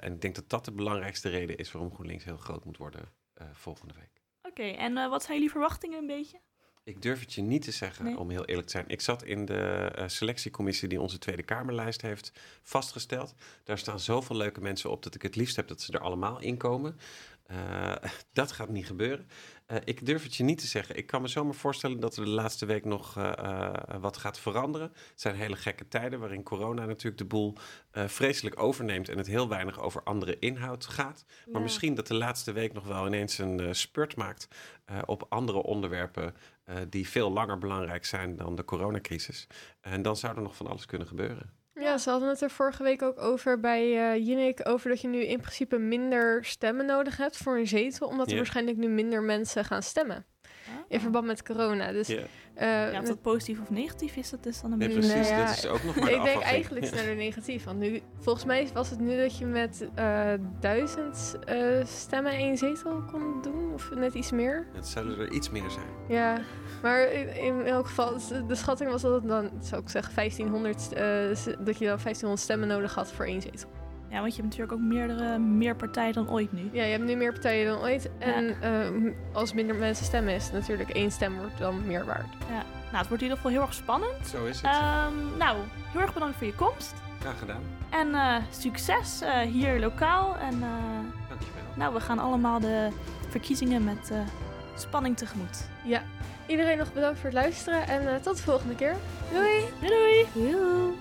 En 0.00 0.12
ik 0.12 0.20
denk 0.20 0.34
dat 0.34 0.48
dat 0.48 0.64
de 0.64 0.72
belangrijkste 0.72 1.28
reden 1.28 1.56
is 1.56 1.72
waarom 1.72 1.94
GroenLinks 1.94 2.24
heel 2.24 2.36
groot 2.36 2.64
moet 2.64 2.76
worden 2.76 3.12
volgende 3.52 3.94
week. 3.94 4.22
Oké, 4.42 4.48
okay, 4.48 4.74
en 4.74 5.10
wat 5.10 5.22
zijn 5.22 5.34
jullie 5.34 5.50
verwachtingen 5.50 5.98
een 5.98 6.06
beetje? 6.06 6.40
Ik 6.84 7.02
durf 7.02 7.20
het 7.20 7.32
je 7.32 7.42
niet 7.42 7.62
te 7.62 7.70
zeggen, 7.70 8.04
nee. 8.04 8.18
om 8.18 8.30
heel 8.30 8.44
eerlijk 8.44 8.66
te 8.66 8.72
zijn. 8.72 8.88
Ik 8.88 9.00
zat 9.00 9.22
in 9.22 9.44
de 9.44 9.92
uh, 9.98 10.04
selectiecommissie 10.08 10.88
die 10.88 11.00
onze 11.00 11.18
Tweede 11.18 11.42
Kamerlijst 11.42 12.02
heeft 12.02 12.32
vastgesteld. 12.62 13.34
Daar 13.64 13.78
staan 13.78 14.00
zoveel 14.00 14.36
leuke 14.36 14.60
mensen 14.60 14.90
op 14.90 15.02
dat 15.02 15.14
ik 15.14 15.22
het 15.22 15.36
liefst 15.36 15.56
heb 15.56 15.68
dat 15.68 15.80
ze 15.80 15.92
er 15.92 16.00
allemaal 16.00 16.40
in 16.40 16.56
komen. 16.56 16.96
Uh, 17.50 17.92
dat 18.32 18.52
gaat 18.52 18.68
niet 18.68 18.86
gebeuren. 18.86 19.28
Uh, 19.66 19.76
ik 19.84 20.06
durf 20.06 20.22
het 20.22 20.36
je 20.36 20.44
niet 20.44 20.58
te 20.58 20.66
zeggen. 20.66 20.96
Ik 20.96 21.06
kan 21.06 21.22
me 21.22 21.28
zomaar 21.28 21.54
voorstellen 21.54 22.00
dat 22.00 22.16
er 22.16 22.24
de 22.24 22.30
laatste 22.30 22.66
week 22.66 22.84
nog 22.84 23.18
uh, 23.18 23.72
wat 24.00 24.16
gaat 24.16 24.38
veranderen. 24.38 24.88
Het 24.88 25.20
zijn 25.20 25.34
hele 25.34 25.56
gekke 25.56 25.88
tijden 25.88 26.20
waarin 26.20 26.42
corona 26.42 26.84
natuurlijk 26.84 27.18
de 27.18 27.24
boel 27.24 27.54
vreselijk 27.92 28.62
overneemt 28.62 29.08
en 29.08 29.18
het 29.18 29.26
heel 29.26 29.48
weinig 29.48 29.80
over 29.80 30.02
andere 30.02 30.38
inhoud 30.38 30.86
gaat. 30.86 31.24
Maar 31.26 31.54
Ja. 31.54 31.60
misschien 31.60 31.94
dat 31.94 32.06
de 32.06 32.14
laatste 32.14 32.52
week 32.52 32.72
nog 32.72 32.84
wel 32.86 33.06
ineens 33.06 33.38
een 33.38 33.74
spurt 33.74 34.16
maakt 34.16 34.48
op 35.04 35.26
andere 35.28 35.62
onderwerpen 35.62 36.34
die 36.88 37.08
veel 37.08 37.30
langer 37.32 37.58
belangrijk 37.58 38.04
zijn 38.04 38.36
dan 38.36 38.54
de 38.54 38.64
coronacrisis. 38.64 39.46
En 39.80 40.02
dan 40.02 40.16
zou 40.16 40.36
er 40.36 40.42
nog 40.42 40.56
van 40.56 40.66
alles 40.66 40.86
kunnen 40.86 41.06
gebeuren. 41.06 41.55
Ja, 41.80 41.98
ze 41.98 42.10
hadden 42.10 42.28
het 42.28 42.40
er 42.40 42.50
vorige 42.50 42.82
week 42.82 43.02
ook 43.02 43.18
over 43.18 43.60
bij 43.60 44.12
eh 44.12 44.26
Jinnik, 44.26 44.68
over 44.68 44.88
dat 44.88 45.00
je 45.00 45.08
nu 45.08 45.24
in 45.24 45.40
principe 45.40 45.78
minder 45.78 46.44
stemmen 46.44 46.86
nodig 46.86 47.16
hebt 47.16 47.36
voor 47.36 47.56
een 47.56 47.66
zetel, 47.66 48.08
omdat 48.08 48.30
er 48.30 48.36
waarschijnlijk 48.36 48.76
nu 48.76 48.88
minder 48.88 49.22
mensen 49.22 49.64
gaan 49.64 49.82
stemmen. 49.82 50.26
In 50.88 51.00
verband 51.00 51.26
met 51.26 51.42
corona. 51.42 51.92
Dus 51.92 52.06
Ja, 52.08 52.20
eh, 52.54 52.92
Ja, 52.92 53.00
of 53.00 53.06
dat 53.06 53.22
positief 53.22 53.60
of 53.60 53.70
negatief 53.70 54.16
is, 54.16 54.30
dat 54.30 54.46
is 54.46 54.60
dan 54.60 54.72
een 54.72 54.78
nee, 54.78 54.88
beetje... 54.88 55.08
precies. 55.10 55.30
Nou 55.30 55.40
ja, 55.40 55.46
dat 55.46 55.56
is 55.56 55.66
ook 55.66 55.82
nog 55.84 55.96
maar 56.00 56.04
de 56.10 56.14
ik 56.16 56.22
denk 56.22 56.40
eigenlijk 56.42 56.86
sneller 56.86 57.14
negatief. 57.16 57.64
Want 57.64 57.78
nu, 57.78 58.00
volgens 58.20 58.44
mij 58.44 58.68
was 58.74 58.90
het 58.90 58.98
nu 59.00 59.16
dat 59.16 59.38
je 59.38 59.44
met 59.44 59.88
eh, 59.94 60.32
duizend 60.60 61.36
eh, 61.44 61.84
stemmen 61.84 62.32
één 62.32 62.56
zetel 62.56 63.02
kon 63.10 63.42
doen. 63.42 63.72
Of 63.74 63.90
net 63.94 64.14
iets 64.14 64.30
meer. 64.30 64.66
Het 64.74 64.86
zullen 64.86 65.18
er 65.18 65.30
iets 65.32 65.50
meer 65.50 65.70
zijn. 65.70 65.86
Ja, 66.08 66.38
maar 66.82 67.12
in, 67.12 67.36
in 67.36 67.60
elk 67.64 67.86
geval, 67.86 68.18
de- 68.28 68.46
de 68.46 68.54
schatting 68.54 68.90
was 68.90 69.02
dat 69.02 69.14
het 69.14 69.28
dan, 69.28 69.50
zou 69.60 69.82
ik 69.82 69.88
zeggen, 69.88 70.14
1500, 70.14 70.92
eh, 70.92 71.04
s- 71.34 71.44
dat 71.44 71.78
je 71.78 71.86
dan 71.86 71.98
1500 71.98 72.40
stemmen 72.40 72.68
nodig 72.68 72.94
had 72.94 73.12
voor 73.12 73.24
één 73.24 73.42
zetel. 73.42 73.68
Ja, 74.16 74.22
want 74.22 74.34
je 74.36 74.42
hebt 74.42 74.56
natuurlijk 74.56 74.82
ook 74.82 74.88
meerdere, 74.92 75.38
meer 75.38 75.76
partijen 75.76 76.12
dan 76.12 76.30
ooit 76.30 76.52
nu. 76.52 76.68
Ja, 76.72 76.82
je 76.84 76.90
hebt 76.90 77.04
nu 77.04 77.14
meer 77.16 77.32
partijen 77.32 77.66
dan 77.66 77.80
ooit. 77.80 78.10
En 78.18 78.60
eh, 78.62 78.88
m- 78.90 79.12
als 79.32 79.52
minder 79.52 79.76
mensen 79.76 80.04
stemmen, 80.04 80.34
is 80.34 80.50
natuurlijk 80.52 80.90
één 80.90 81.10
stem 81.10 81.36
wordt 81.38 81.58
dan 81.58 81.86
meer 81.86 82.04
waard. 82.04 82.26
Nou, 82.48 82.98
het 82.98 83.08
wordt 83.08 83.22
in 83.22 83.28
ieder 83.28 83.36
geval 83.36 83.50
heel 83.50 83.60
erg 83.60 83.74
spannend. 83.74 84.26
Zo 84.26 84.44
is 84.44 84.56
het. 84.60 84.70
Ehm, 84.70 85.36
nou, 85.38 85.56
heel 85.92 86.00
erg 86.00 86.12
bedankt 86.14 86.36
voor 86.36 86.46
je 86.46 86.54
komst. 86.54 86.94
Graag 87.20 87.38
gedaan. 87.38 87.60
En 87.90 88.14
eh, 88.14 88.36
succes 88.50 89.20
eh, 89.20 89.40
hier 89.40 89.80
lokaal. 89.80 90.36
En 90.36 90.52
eh, 90.62 90.68
Dankjewel. 91.28 91.62
nou, 91.76 91.94
we 91.94 92.00
gaan 92.00 92.18
allemaal 92.18 92.60
de 92.60 92.88
verkiezingen 93.28 93.84
met 93.84 94.10
eh, 94.10 94.18
spanning 94.76 95.16
tegemoet. 95.16 95.68
Ja, 95.84 96.02
iedereen 96.46 96.78
nog 96.78 96.92
bedankt 96.92 97.18
voor 97.18 97.30
het 97.30 97.38
luisteren 97.38 97.88
en 97.88 98.08
eh, 98.14 98.20
tot 98.20 98.36
de 98.36 98.42
volgende 98.42 98.74
keer. 98.74 98.94
Doei! 99.32 99.60
Doei 99.80 100.26
doei! 100.34 100.96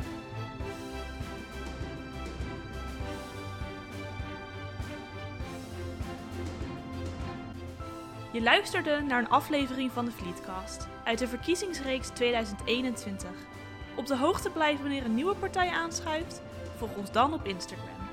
Je 8.35 8.41
luisterde 8.41 9.01
naar 9.01 9.19
een 9.19 9.29
aflevering 9.29 9.91
van 9.91 10.05
de 10.05 10.11
Vlietcast 10.11 10.87
uit 11.03 11.19
de 11.19 11.27
verkiezingsreeks 11.27 12.09
2021. 12.09 13.29
Op 13.95 14.05
de 14.05 14.17
hoogte 14.17 14.49
blijven 14.49 14.81
wanneer 14.81 15.05
een 15.05 15.15
nieuwe 15.15 15.35
partij 15.35 15.69
aanschuift? 15.69 16.41
Volg 16.77 16.95
ons 16.95 17.11
dan 17.11 17.33
op 17.33 17.45
Instagram. 17.45 18.04